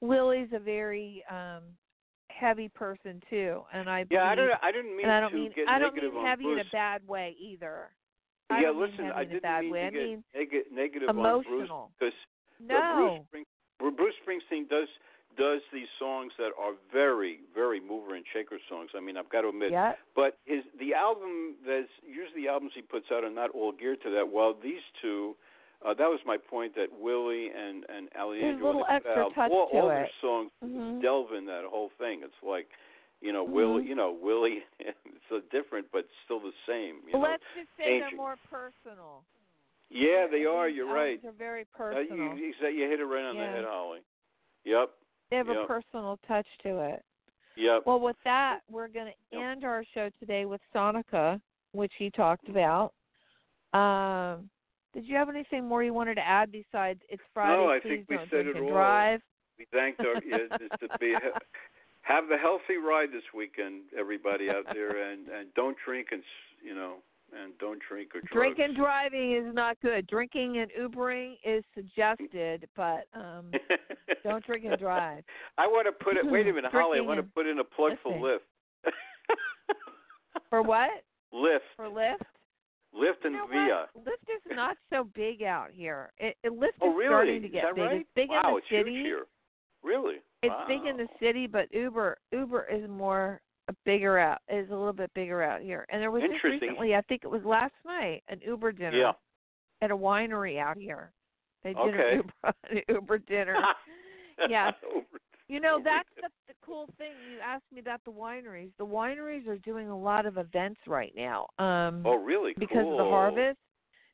Willie's 0.01 0.51
a 0.53 0.59
very 0.59 1.23
um 1.29 1.63
heavy 2.41 2.67
person 2.67 3.21
too, 3.29 3.61
and 3.71 3.89
I 3.89 4.05
Yeah, 4.09 4.25
I 4.25 4.35
don't. 4.35 4.49
I 4.61 4.71
didn't 4.71 4.97
mean 4.97 5.07
I 5.07 5.19
don't 5.21 5.31
to 5.31 5.37
mean 5.37 5.51
get 5.55 5.69
I 5.69 5.77
don't 5.79 5.93
negative 5.93 6.13
mean 6.15 6.25
heavy 6.25 6.45
in 6.51 6.59
a 6.59 6.63
bad 6.73 7.07
way 7.07 7.35
either. 7.39 7.89
I 8.49 8.61
yeah, 8.61 8.71
listen, 8.71 9.05
I 9.13 9.21
in 9.21 9.27
a 9.27 9.31
didn't 9.31 9.43
bad 9.43 9.61
mean 9.61 9.71
way. 9.71 9.79
to 9.81 9.85
I 9.87 9.89
get 9.91 10.01
mean 10.03 10.23
neg- 10.35 10.73
negative 10.73 11.09
emotional. 11.09 11.71
on 11.71 11.89
Bruce 11.99 12.13
because 12.59 12.67
no. 12.67 13.25
Bruce, 13.29 13.45
Spring, 13.79 13.95
Bruce 13.95 14.15
Springsteen 14.25 14.67
does 14.69 14.89
does 15.37 15.61
these 15.71 15.87
songs 15.97 16.33
that 16.37 16.51
are 16.59 16.73
very, 16.91 17.39
very 17.55 17.79
mover 17.79 18.15
and 18.15 18.25
shaker 18.33 18.57
songs. 18.69 18.89
I 18.95 18.99
mean, 18.99 19.15
I've 19.15 19.29
got 19.29 19.41
to 19.41 19.49
admit. 19.49 19.71
Yeah. 19.71 19.93
But 20.15 20.37
his 20.45 20.63
the 20.79 20.93
album 20.93 21.55
that's 21.65 21.87
usually 22.03 22.43
the 22.43 22.49
albums 22.49 22.73
he 22.75 22.81
puts 22.81 23.05
out 23.13 23.23
are 23.23 23.29
not 23.29 23.51
all 23.51 23.71
geared 23.71 24.01
to 24.03 24.09
that. 24.11 24.27
While 24.27 24.55
these 24.61 24.83
two, 25.01 25.35
uh, 25.85 25.93
that 25.93 26.07
was 26.07 26.19
my 26.25 26.37
point 26.37 26.75
that 26.75 26.87
Willie 26.99 27.49
and 27.49 27.85
and 27.89 28.09
Alejandro 28.19 28.65
little 28.67 28.81
when 28.87 28.93
they 28.93 28.99
put 28.99 29.07
extra 29.09 29.33
touch 29.35 29.51
all, 29.51 29.69
to 29.69 29.77
all 29.77 29.89
it. 29.89 29.93
their 29.93 30.09
songs 30.21 30.51
Mhm. 30.63 31.01
delve 31.01 31.33
in 31.33 31.45
that 31.45 31.63
whole 31.65 31.89
thing. 31.97 32.21
It's 32.23 32.41
like. 32.43 32.67
You 33.23 33.31
know, 33.31 33.43
Willie. 33.43 33.83
Mhm. 33.83 33.87
You 33.89 33.95
know, 33.95 34.11
Willie. 34.19 34.63
It's 34.79 34.97
so 35.29 35.41
different, 35.51 35.85
but 35.93 36.07
still 36.25 36.39
the 36.39 36.53
same. 36.67 37.01
You. 37.07 37.19
Let's 37.19 37.43
just 37.55 37.69
say 37.77 37.99
they're 37.99 38.09
more 38.17 38.35
personal. 38.49 39.23
yeah, 39.91 40.25
they 40.25 40.43
are. 40.45 40.67
You're 40.67 40.91
right. 40.91 41.23
are 41.23 41.31
very 41.31 41.61
Uh, 41.61 41.77
personal. 41.77 42.17
you, 42.35 42.51
you, 42.59 42.67
you 42.67 42.89
hit 42.89 42.99
it 42.99 43.05
right 43.05 43.23
on 43.23 43.35
Yeah. 43.35 43.45
the 43.45 43.51
head, 43.57 43.65
Holly. 43.65 43.99
Yep. 44.65 44.89
they 45.29 45.37
have 45.37 45.49
a 45.49 45.65
personal 45.67 46.17
touch 46.27 46.47
to 46.63 46.79
it. 46.79 47.05
Yep. 47.57 47.83
Well, 47.85 47.99
with 47.99 48.17
that, 48.23 48.61
we're 48.71 48.87
going 48.87 49.13
to 49.13 49.37
Yep. 49.37 49.41
end 49.51 49.65
our 49.65 49.83
show 49.93 50.09
today 50.19 50.45
with 50.45 50.61
Sonica, 50.73 51.39
which 51.73 51.93
he 51.99 52.09
talked 52.09 52.49
about. 52.49 52.93
Um, 53.73 54.49
did 54.93 55.07
you 55.07 55.15
have 55.15 55.29
anything 55.29 55.67
more 55.67 55.83
you 55.83 55.93
wanted 55.93 56.15
to 56.15 56.27
add 56.27 56.51
besides 56.51 56.99
it's 57.09 57.21
Friday? 57.33 57.53
No, 57.53 57.69
I 57.69 57.79
think 57.79 58.05
we 58.09 58.17
said 58.29 58.47
it 58.47 58.57
all. 58.57 58.69
drive. 58.69 59.21
we 59.57 59.65
thanked 59.71 59.99
our 60.01 60.21
yeah, 60.25 60.57
just 60.57 60.79
to 60.81 60.97
be 60.99 61.15
have 62.01 62.25
the 62.29 62.37
healthy 62.37 62.77
ride 62.77 63.09
this 63.11 63.23
weekend, 63.35 63.83
everybody 63.97 64.49
out 64.49 64.65
there, 64.73 65.11
and 65.11 65.27
and 65.27 65.53
don't 65.55 65.77
drink 65.85 66.07
and 66.11 66.23
you 66.63 66.75
know 66.75 66.95
and 67.31 67.57
don't 67.59 67.79
drink 67.87 68.09
or 68.13 68.21
drugs. 68.21 68.33
Drinking 68.33 68.65
and 68.65 68.75
driving 68.75 69.35
is 69.35 69.53
not 69.53 69.77
good. 69.81 70.07
Drinking 70.07 70.57
and 70.57 70.71
Ubering 70.79 71.35
is 71.45 71.63
suggested, 71.73 72.67
but 72.75 73.05
um, 73.13 73.51
don't 74.23 74.45
drink 74.45 74.65
and 74.65 74.77
drive. 74.77 75.23
I 75.57 75.67
want 75.67 75.87
to 75.87 76.03
put 76.03 76.17
it. 76.17 76.29
Wait 76.29 76.47
a 76.47 76.53
minute, 76.53 76.71
Holly. 76.71 76.99
I 76.99 77.01
want 77.01 77.19
to 77.19 77.23
put 77.23 77.47
in 77.47 77.59
a 77.59 77.63
plug 77.63 77.93
for. 78.03 78.13
Lyft. 78.13 78.39
For 80.49 80.61
what? 80.61 80.89
Lyft, 81.33 81.59
For 81.77 81.85
Lyft? 81.85 82.17
Lyft 82.93 83.23
You 83.23 83.27
and 83.27 83.33
know 83.33 83.47
Via. 83.47 83.85
what? 83.93 84.05
Lyft 84.05 84.35
is 84.35 84.55
not 84.55 84.77
so 84.91 85.05
big 85.15 85.43
out 85.43 85.69
here. 85.71 86.11
It, 86.17 86.35
it 86.43 86.51
Lyft 86.51 86.69
Oh, 86.81 86.91
is 86.91 86.95
really? 86.97 87.07
starting 87.09 87.41
to 87.43 87.47
get 87.49 87.75
big. 87.75 87.83
right? 87.85 87.95
It's 88.01 88.09
big 88.15 88.29
wow, 88.29 88.41
in 88.47 88.51
the 88.53 88.57
it's 88.57 88.67
city. 88.69 88.93
here. 89.01 89.23
Really? 89.83 90.15
It's 90.43 90.49
wow. 90.51 90.65
big 90.67 90.85
in 90.85 90.97
the 90.97 91.07
city, 91.19 91.47
but 91.47 91.73
Uber 91.73 92.17
Uber 92.31 92.67
is 92.71 92.87
more 92.89 93.41
a 93.67 93.73
bigger 93.85 94.17
out 94.19 94.39
is 94.49 94.67
a 94.69 94.73
little 94.75 94.91
bit 94.93 95.11
bigger 95.13 95.41
out 95.43 95.61
here. 95.61 95.85
And 95.89 96.01
there 96.01 96.11
was 96.11 96.23
just 96.23 96.43
recently, 96.43 96.95
I 96.95 97.01
think 97.01 97.23
it 97.23 97.29
was 97.29 97.43
last 97.45 97.73
night, 97.85 98.23
an 98.27 98.39
Uber 98.45 98.71
dinner 98.73 98.97
Yeah. 98.97 99.11
at 99.81 99.91
a 99.91 99.95
winery 99.97 100.59
out 100.59 100.77
here. 100.77 101.11
They 101.63 101.73
did 101.73 101.77
Okay. 101.77 102.11
an 102.11 102.17
Uber 102.17 102.53
an 102.71 102.81
Uber 102.89 103.17
dinner. 103.19 103.55
Yes. 104.49 104.73
You 105.47 105.59
know, 105.59 105.77
Uber 105.77 105.89
that's 105.89 106.09
dinner. 106.15 106.15
the, 106.15 106.20
the 106.20 106.20
cool 106.71 106.87
thing. 106.97 107.11
You 107.29 107.39
asked 107.43 107.65
me 107.73 107.79
about 107.79 108.01
the 108.05 108.11
wineries. 108.11 108.71
The 108.77 108.85
wineries 108.85 109.47
are 109.47 109.57
doing 109.57 109.89
a 109.89 109.97
lot 109.97 110.25
of 110.25 110.37
events 110.37 110.79
right 110.87 111.13
now. 111.15 111.47
Um 111.59 112.03
Oh, 112.05 112.15
really? 112.23 112.53
because 112.57 112.83
cool. 112.83 112.91
of 112.91 113.05
the 113.05 113.11
harvest. 113.11 113.57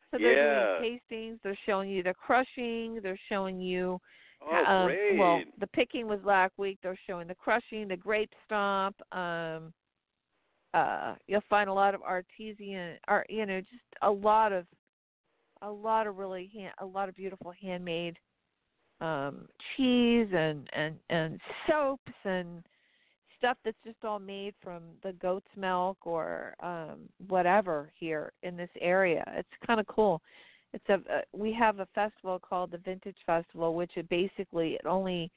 So 0.10 0.18
they're 0.18 0.36
Yeah. 0.36 0.80
doing 0.80 1.00
tastings, 1.12 1.38
they're 1.44 1.60
showing 1.66 1.90
you 1.90 2.02
the 2.02 2.14
crushing, 2.14 3.00
they're 3.04 3.20
showing 3.30 3.60
you 3.60 4.00
Oh, 4.42 4.64
um, 4.66 4.86
great. 4.88 5.20
well, 5.20 5.42
the 5.60 5.68
picking 5.68 6.08
was 6.08 6.20
last 6.24 6.54
week. 6.58 6.80
They're 6.82 6.98
showing 7.06 7.28
the 7.28 7.36
crushing, 7.36 7.88
the 7.88 7.98
grape 7.98 8.32
stomp. 8.46 8.96
Um, 9.12 9.74
uh, 10.74 11.16
you'll 11.28 11.42
find 11.50 11.70
a 11.70 11.74
lot 11.74 11.94
of 11.94 12.02
artesian, 12.02 12.98
art, 13.08 13.28
you 13.30 13.46
know, 13.46 13.60
just 13.60 13.84
a 14.02 14.10
lot 14.10 14.54
of, 14.54 14.66
a 15.62 15.70
lot 15.70 16.08
of 16.08 16.18
really, 16.18 16.50
hand, 16.54 16.74
a 16.80 16.86
lot 16.86 17.10
of 17.10 17.16
beautiful 17.16 17.52
handmade 17.62 18.18
um, 19.02 19.48
cheese 19.76 20.28
and 20.34 20.70
and 20.74 20.96
and 21.10 21.40
soaps 21.68 22.14
and 22.24 22.64
stuff 23.38 23.58
that's 23.64 23.78
just 23.84 24.04
all 24.04 24.20
made 24.20 24.56
from 24.64 24.84
the 25.04 25.14
goat's 25.14 25.46
milk 25.56 25.98
or 26.06 26.56
um 26.62 27.08
whatever 27.28 27.92
here 28.00 28.32
in 28.44 28.58
this 28.58 28.70
area. 28.82 29.24
It's 29.36 29.66
kind 29.66 29.80
of 29.80 29.88
cool. 29.88 30.22
It's 30.74 30.88
a 30.90 30.96
uh, 30.96 31.22
we 31.34 31.54
have 31.54 31.80
a 31.80 31.88
festival 31.94 32.40
called 32.40 32.72
the 32.72 32.80
Vintage 32.80 33.18
Festival, 33.26 33.76
which 33.76 33.92
it 33.96 34.10
basically 34.10 34.74
it 34.74 34.86
only 34.86 35.32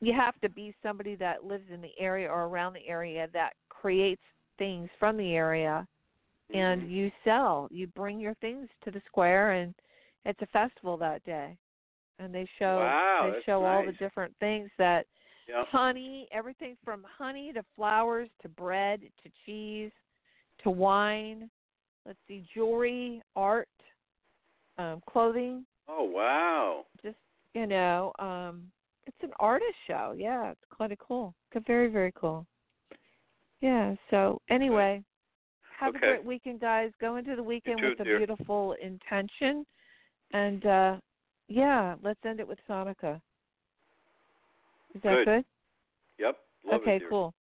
you 0.00 0.14
have 0.14 0.40
to 0.40 0.48
be 0.48 0.74
somebody 0.82 1.14
that 1.16 1.44
lives 1.44 1.64
in 1.72 1.80
the 1.82 1.92
area 1.98 2.28
or 2.28 2.44
around 2.44 2.72
the 2.72 2.86
area 2.88 3.28
that 3.32 3.52
creates 3.68 4.22
things 4.56 4.88
from 4.98 5.16
the 5.16 5.34
area 5.34 5.86
and 6.52 6.82
Mhm. 6.82 6.90
you 6.90 7.12
sell. 7.24 7.68
You 7.70 7.86
bring 7.88 8.18
your 8.18 8.34
things 8.34 8.68
to 8.82 8.90
the 8.90 9.00
square 9.02 9.52
and 9.52 9.74
it's 10.24 10.40
a 10.42 10.46
festival 10.46 10.96
that 10.98 11.22
day. 11.24 11.56
And 12.20 12.34
they 12.34 12.46
show 12.58 12.78
Wow, 12.80 13.32
they 13.32 13.42
show 13.46 13.64
all 13.64 13.84
the 13.84 13.92
different 13.92 14.34
things 14.40 14.68
that 14.78 15.06
Yep. 15.48 15.66
honey, 15.70 16.28
everything 16.32 16.76
from 16.84 17.04
honey 17.18 17.52
to 17.54 17.64
flowers 17.74 18.28
to 18.42 18.48
bread 18.48 19.00
to 19.00 19.30
cheese 19.44 19.90
to 20.62 20.70
wine. 20.70 21.50
Let's 22.06 22.18
see, 22.28 22.44
jewelry, 22.54 23.22
art, 23.34 23.68
um, 24.78 25.02
clothing. 25.08 25.64
Oh, 25.88 26.04
wow. 26.04 26.84
Just 27.02 27.16
you 27.54 27.66
know, 27.66 28.12
um, 28.18 28.70
it's 29.06 29.16
an 29.22 29.32
artist 29.40 29.74
show. 29.86 30.14
Yeah, 30.16 30.50
it's 30.50 30.60
quite 30.70 30.92
of 30.92 30.98
cool. 30.98 31.34
It's 31.52 31.66
very 31.66 31.88
very 31.88 32.12
cool. 32.14 32.46
Yeah. 33.60 33.94
So 34.10 34.40
anyway, 34.50 35.02
have 35.78 35.94
Okay. 35.94 36.06
a 36.06 36.10
great 36.10 36.24
weekend, 36.24 36.60
guys. 36.60 36.90
Go 37.00 37.16
into 37.16 37.34
the 37.34 37.42
weekend 37.42 37.80
too, 37.80 37.88
with 37.88 38.00
a 38.00 38.04
dear. 38.04 38.18
beautiful 38.18 38.76
intention, 38.80 39.66
and 40.32 40.64
uh 40.66 40.96
yeah, 41.50 41.96
let's 42.02 42.20
end 42.24 42.40
it 42.40 42.48
with 42.48 42.58
Sonica. 42.68 43.20
Is 44.94 45.02
that 45.02 45.16
Good. 45.16 45.24
good? 45.26 45.44
Yep. 46.18 46.36
Love 46.64 46.80
okay, 46.82 47.00
cool. 47.08 47.34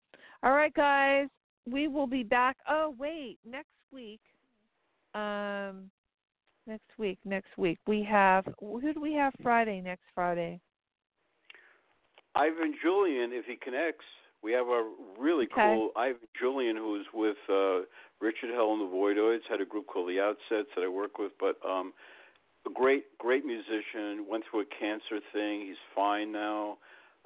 All 0.43 0.51
right, 0.51 0.73
guys. 0.73 1.27
We 1.69 1.87
will 1.87 2.07
be 2.07 2.23
back. 2.23 2.57
Oh, 2.67 2.95
wait, 2.97 3.37
next 3.45 3.67
week. 3.93 4.21
Um, 5.13 5.89
next 6.65 6.89
week. 6.97 7.19
Next 7.25 7.55
week 7.57 7.79
we 7.87 8.03
have. 8.03 8.47
Who 8.59 8.93
do 8.93 8.99
we 8.99 9.13
have 9.13 9.33
Friday? 9.43 9.81
Next 9.81 10.05
Friday. 10.15 10.59
Ivan 12.35 12.73
Julian, 12.81 13.31
if 13.33 13.45
he 13.45 13.55
connects, 13.55 14.05
we 14.41 14.51
have 14.53 14.67
a 14.67 14.89
really 15.17 15.45
Okay. 15.51 15.75
cool 15.75 15.91
Ivan 15.95 16.27
Julian 16.39 16.77
who's 16.77 17.05
with 17.13 17.37
uh, 17.49 17.81
Richard 18.21 18.51
Hell 18.53 18.73
and 18.73 18.81
the 18.81 18.95
Voidoids. 18.95 19.41
Had 19.49 19.61
a 19.61 19.65
group 19.65 19.87
called 19.87 20.07
the 20.07 20.17
Outsets 20.17 20.67
that 20.75 20.83
I 20.83 20.87
work 20.87 21.17
with, 21.17 21.33
but 21.39 21.57
um, 21.67 21.93
a 22.65 22.69
great, 22.73 23.17
great 23.17 23.45
musician. 23.45 24.25
Went 24.29 24.43
through 24.49 24.61
a 24.61 24.65
cancer 24.79 25.19
thing. 25.33 25.61
He's 25.67 25.77
fine 25.95 26.31
now. 26.31 26.77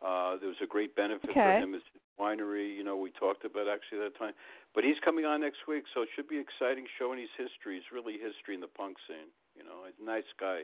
Uh, 0.01 0.37
there 0.37 0.49
was 0.49 0.57
a 0.61 0.67
great 0.67 0.95
benefit 0.95 1.29
Okay. 1.29 1.39
for 1.41 1.63
him. 1.63 1.73
His 1.73 1.83
winery, 2.19 2.75
you 2.75 2.83
know, 2.83 2.97
we 2.97 3.11
talked 3.11 3.45
about 3.45 3.67
actually 3.67 3.99
that 3.99 4.17
time. 4.17 4.33
But 4.75 4.83
he's 4.83 4.99
coming 5.03 5.25
on 5.25 5.41
next 5.41 5.67
week, 5.67 5.83
so 5.93 6.01
it 6.01 6.09
should 6.15 6.27
be 6.27 6.37
exciting 6.37 6.85
showing 6.99 7.19
his 7.19 7.29
history. 7.37 7.75
He's 7.75 7.91
really 7.93 8.13
history 8.13 8.55
in 8.55 8.61
the 8.61 8.67
punk 8.67 8.97
scene. 9.07 9.29
You 9.55 9.63
know, 9.63 9.85
a 9.87 10.03
nice 10.03 10.27
guy. 10.39 10.61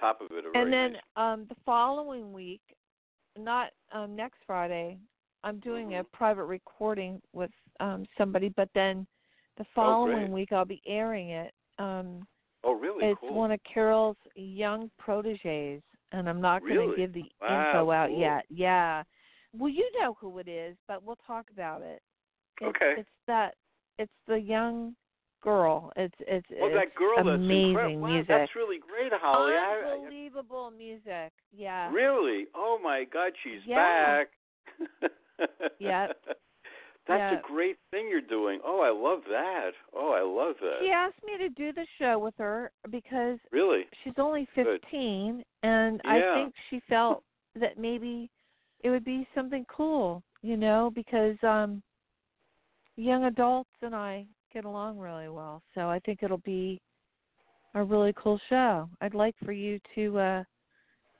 Top 0.00 0.20
of 0.20 0.28
it, 0.30 0.44
a 0.44 0.58
and 0.58 0.72
then 0.72 0.92
nice. 0.92 1.02
um 1.16 1.46
the 1.48 1.56
following 1.64 2.32
week, 2.32 2.60
not 3.38 3.70
um 3.92 4.14
next 4.14 4.38
Friday, 4.46 4.98
I'm 5.42 5.58
doing 5.60 5.94
a 5.96 6.02
Mhm. 6.02 6.06
private 6.12 6.44
recording 6.44 7.20
with 7.32 7.50
um 7.80 8.04
somebody, 8.18 8.48
but 8.50 8.68
then 8.74 9.06
the 9.56 9.64
Oh, 9.64 9.74
following 9.74 10.22
great. 10.22 10.30
week 10.32 10.52
I'll 10.52 10.64
be 10.66 10.82
airing 10.86 11.30
it. 11.30 11.54
Um 11.78 12.26
Oh, 12.64 12.72
really? 12.74 13.04
it's 13.06 13.20
cool. 13.20 13.34
one 13.34 13.52
of 13.52 13.60
Carol's 13.72 14.16
young 14.34 14.90
proteges, 14.98 15.82
and 16.12 16.28
I'm 16.28 16.40
not 16.40 16.62
going 16.62 16.90
to 16.90 16.96
give 16.96 17.12
the 17.12 17.24
Wow, 17.40 17.68
info 17.70 17.90
out 17.90 18.08
cool. 18.10 18.18
yet. 18.20 18.44
Yeah. 18.50 19.02
Well, 19.56 19.68
you 19.70 19.88
know 20.00 20.16
who 20.20 20.38
it 20.38 20.48
is, 20.48 20.76
but 20.88 21.02
we'll 21.02 21.18
talk 21.26 21.46
about 21.52 21.82
it. 21.82 22.02
It's, 22.60 22.68
Okay. 22.76 22.94
It's 22.98 23.08
that. 23.26 23.54
It's 23.98 24.12
the 24.26 24.36
young 24.38 24.94
girl. 25.42 25.92
It's 25.96 26.14
it's 26.20 26.46
Oh, 26.60 26.66
it's 26.66 26.74
that 26.76 26.94
girl 26.94 27.16
that's 27.16 27.28
amazing 27.36 27.68
incredible. 27.70 28.00
Wow, 28.00 28.08
music. 28.08 28.28
That's 28.28 28.56
really 28.56 28.78
great, 28.78 29.12
Holly. 29.12 29.52
I- 29.54 29.82
I- 29.86 29.92
Unbelievable 29.94 30.70
music. 30.76 31.32
Yeah. 31.52 31.90
Really? 31.92 32.46
Oh 32.54 32.78
my 32.82 33.04
God, 33.04 33.32
she's 33.42 33.60
Yeah. 33.64 34.24
back. 34.24 35.10
Yep. 35.78 36.16
That's 37.08 37.32
Yep. 37.32 37.44
a 37.44 37.46
great 37.46 37.78
thing 37.90 38.08
you're 38.08 38.20
doing. 38.20 38.60
Oh, 38.64 38.80
I 38.80 38.90
love 38.90 39.22
that. 39.28 39.70
Oh, 39.94 40.10
I 40.12 40.22
love 40.22 40.56
that. 40.60 40.80
She 40.80 40.90
asked 40.90 41.22
me 41.24 41.38
to 41.38 41.48
do 41.50 41.72
the 41.72 41.86
show 41.98 42.18
with 42.18 42.34
her 42.38 42.72
because 42.90 43.38
Really? 43.52 43.84
she's 44.02 44.14
only 44.18 44.48
Good. 44.56 44.80
15 44.82 45.44
and 45.62 46.00
Yeah. 46.04 46.10
I 46.10 46.34
think 46.34 46.54
she 46.70 46.80
felt 46.88 47.22
that 47.54 47.78
maybe 47.78 48.28
it 48.80 48.90
would 48.90 49.04
be 49.04 49.26
something 49.34 49.64
cool, 49.68 50.22
you 50.42 50.56
know, 50.56 50.90
because 50.94 51.36
um 51.42 51.82
young 52.96 53.24
adults 53.24 53.70
and 53.82 53.94
I 53.94 54.26
get 54.52 54.64
along 54.64 54.98
really 54.98 55.28
well. 55.28 55.62
So 55.74 55.88
I 55.88 55.98
think 56.00 56.20
it'll 56.22 56.38
be 56.38 56.80
a 57.74 57.84
really 57.84 58.14
cool 58.16 58.40
show. 58.48 58.88
I'd 59.00 59.14
like 59.14 59.34
for 59.44 59.52
you 59.52 59.78
to 59.94 60.18
uh 60.18 60.44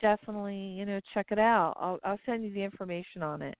definitely, 0.00 0.56
you 0.56 0.84
know, 0.84 1.00
check 1.14 1.26
it 1.30 1.38
out. 1.38 1.74
I'll 1.80 1.98
I'll 2.04 2.20
send 2.26 2.44
you 2.44 2.52
the 2.52 2.62
information 2.62 3.22
on 3.22 3.40
it 3.40 3.56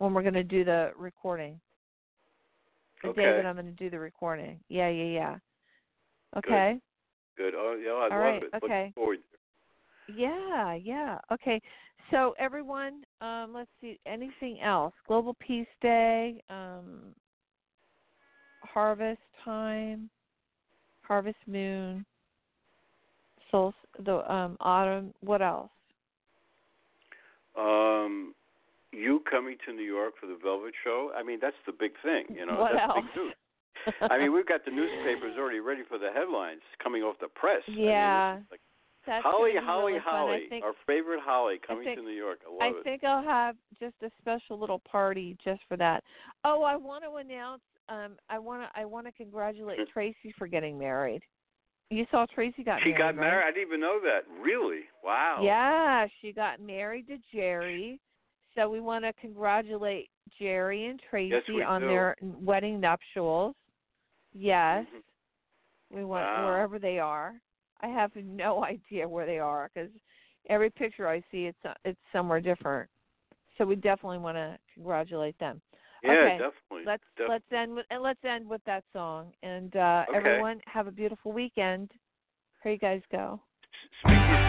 when 0.00 0.14
we're 0.14 0.22
going 0.22 0.34
to 0.34 0.42
do 0.42 0.64
the 0.64 0.92
recording. 0.96 1.60
The 3.02 3.12
day 3.12 3.36
that 3.36 3.46
I'm 3.46 3.54
going 3.54 3.66
to 3.66 3.72
do 3.72 3.90
the 3.90 3.98
recording. 3.98 4.58
Yeah, 4.68 4.88
yeah, 4.88 5.04
yeah. 5.04 5.36
Okay. 6.36 6.80
Good. 7.36 7.52
Good. 7.52 7.54
Oh, 7.56 7.78
yeah, 7.82 7.90
I 7.90 8.02
All 8.04 8.08
love 8.08 8.18
right, 8.18 8.42
it. 8.42 8.64
okay. 8.64 8.92
Yeah, 10.06 10.74
yeah. 10.74 11.18
Okay. 11.30 11.60
So 12.10 12.34
everyone, 12.38 13.04
um, 13.20 13.52
let's 13.54 13.70
see, 13.80 13.98
anything 14.06 14.60
else? 14.62 14.94
Global 15.06 15.36
Peace 15.38 15.66
Day, 15.82 16.42
um, 16.48 17.14
Harvest 18.60 19.20
Time, 19.44 20.08
Harvest 21.02 21.36
Moon, 21.46 22.04
Sol 23.50 23.74
the 24.04 24.32
um 24.32 24.56
autumn, 24.60 25.12
what 25.20 25.42
else? 25.42 25.70
Um, 27.58 28.34
you 28.92 29.22
coming 29.30 29.56
to 29.66 29.72
New 29.72 29.84
York 29.84 30.14
for 30.20 30.26
the 30.26 30.36
Velvet 30.42 30.74
Show? 30.84 31.12
I 31.16 31.22
mean, 31.22 31.38
that's 31.40 31.56
the 31.66 31.72
big 31.72 31.92
thing. 32.02 32.24
You 32.36 32.46
know, 32.46 32.56
what 32.60 32.72
that's 32.74 32.88
else? 32.88 33.04
big 33.14 33.22
news. 33.22 33.34
I 34.10 34.18
mean, 34.18 34.32
we've 34.34 34.46
got 34.46 34.64
the 34.64 34.70
newspapers 34.70 35.36
already 35.38 35.60
ready 35.60 35.82
for 35.88 35.96
the 35.98 36.10
headlines 36.12 36.60
coming 36.82 37.02
off 37.02 37.16
the 37.20 37.28
press. 37.28 37.62
I 37.68 37.70
mean, 37.70 37.80
Yeah. 37.84 38.38
like, 38.50 38.60
That's 39.06 39.24
Holly, 39.24 39.52
Holly, 39.56 39.92
really. 39.94 40.04
Holly, 40.04 40.46
think 40.50 40.64
our 40.64 40.74
favorite 40.86 41.20
Holly 41.24 41.58
coming 41.66 41.84
think- 41.84 41.98
to 41.98 42.04
New 42.04 42.10
York. 42.10 42.40
I 42.46 42.50
love 42.50 42.60
I 42.76 42.78
it. 42.78 42.84
think 42.84 43.04
I'll 43.04 43.22
have 43.24 43.56
just 43.78 43.94
a 44.02 44.10
special 44.20 44.58
little 44.58 44.80
party 44.80 45.36
just 45.42 45.62
for 45.68 45.76
that. 45.78 46.04
Oh, 46.44 46.62
I 46.62 46.76
want 46.76 47.04
to 47.04 47.16
announce. 47.16 47.62
Um, 47.88 48.16
I 48.28 48.38
want 48.38 48.62
to. 48.62 48.80
I 48.80 48.84
want 48.84 49.06
to 49.06 49.12
congratulate 49.12 49.78
Tracy 49.92 50.32
for 50.38 50.46
getting 50.46 50.78
married. 50.78 51.22
You 51.88 52.06
saw 52.12 52.24
Tracy 52.32 52.62
got 52.62 52.80
she 52.82 52.90
married. 52.90 52.98
got 52.98 53.06
right? 53.06 53.16
married. 53.16 53.44
I 53.48 53.50
didn't 53.52 53.66
even 53.68 53.80
know 53.80 53.98
that. 54.04 54.20
Really? 54.40 54.82
Wow. 55.02 55.40
Yeah, 55.42 56.06
she 56.20 56.32
got 56.32 56.60
married 56.60 57.08
to 57.08 57.16
Jerry. 57.34 57.98
So 58.60 58.68
we 58.68 58.80
want 58.80 59.04
to 59.04 59.12
congratulate 59.14 60.10
Jerry 60.38 60.86
and 60.86 61.00
Tracy 61.08 61.34
Yes, 61.46 61.66
on 61.66 61.80
do. 61.80 61.86
their 61.88 62.16
wedding 62.20 62.78
nuptials. 62.78 63.54
Yes, 64.34 64.86
Mhm. 64.86 65.02
we 65.90 66.04
want 66.04 66.24
Wow. 66.24 66.44
wherever 66.44 66.78
they 66.78 66.98
are. 66.98 67.40
I 67.80 67.88
have 67.88 68.14
no 68.16 68.62
idea 68.64 69.08
where 69.08 69.24
they 69.24 69.38
are 69.38 69.70
because 69.72 69.90
every 70.50 70.68
picture 70.70 71.08
I 71.08 71.20
see, 71.30 71.46
it's 71.46 71.58
it's 71.86 72.00
somewhere 72.12 72.40
different. 72.40 72.90
So 73.56 73.64
we 73.64 73.76
definitely 73.76 74.18
want 74.18 74.36
to 74.36 74.58
congratulate 74.74 75.38
them. 75.38 75.62
Yeah, 76.02 76.10
okay, 76.12 76.38
definitely. 76.38 76.84
Let's 76.84 77.04
let's 77.28 77.52
end 77.52 77.74
with 77.74 77.86
and 77.90 78.02
let's 78.02 78.24
end 78.24 78.46
with 78.46 78.62
that 78.64 78.84
song. 78.92 79.32
And 79.42 79.74
uh 79.74 80.04
Okay. 80.08 80.18
everyone 80.18 80.60
have 80.66 80.86
a 80.86 80.92
beautiful 80.92 81.32
weekend. 81.32 81.90
Here 82.62 82.72
you 82.72 82.78
guys 82.78 83.00
go. 83.10 83.40
Speak 84.00 84.39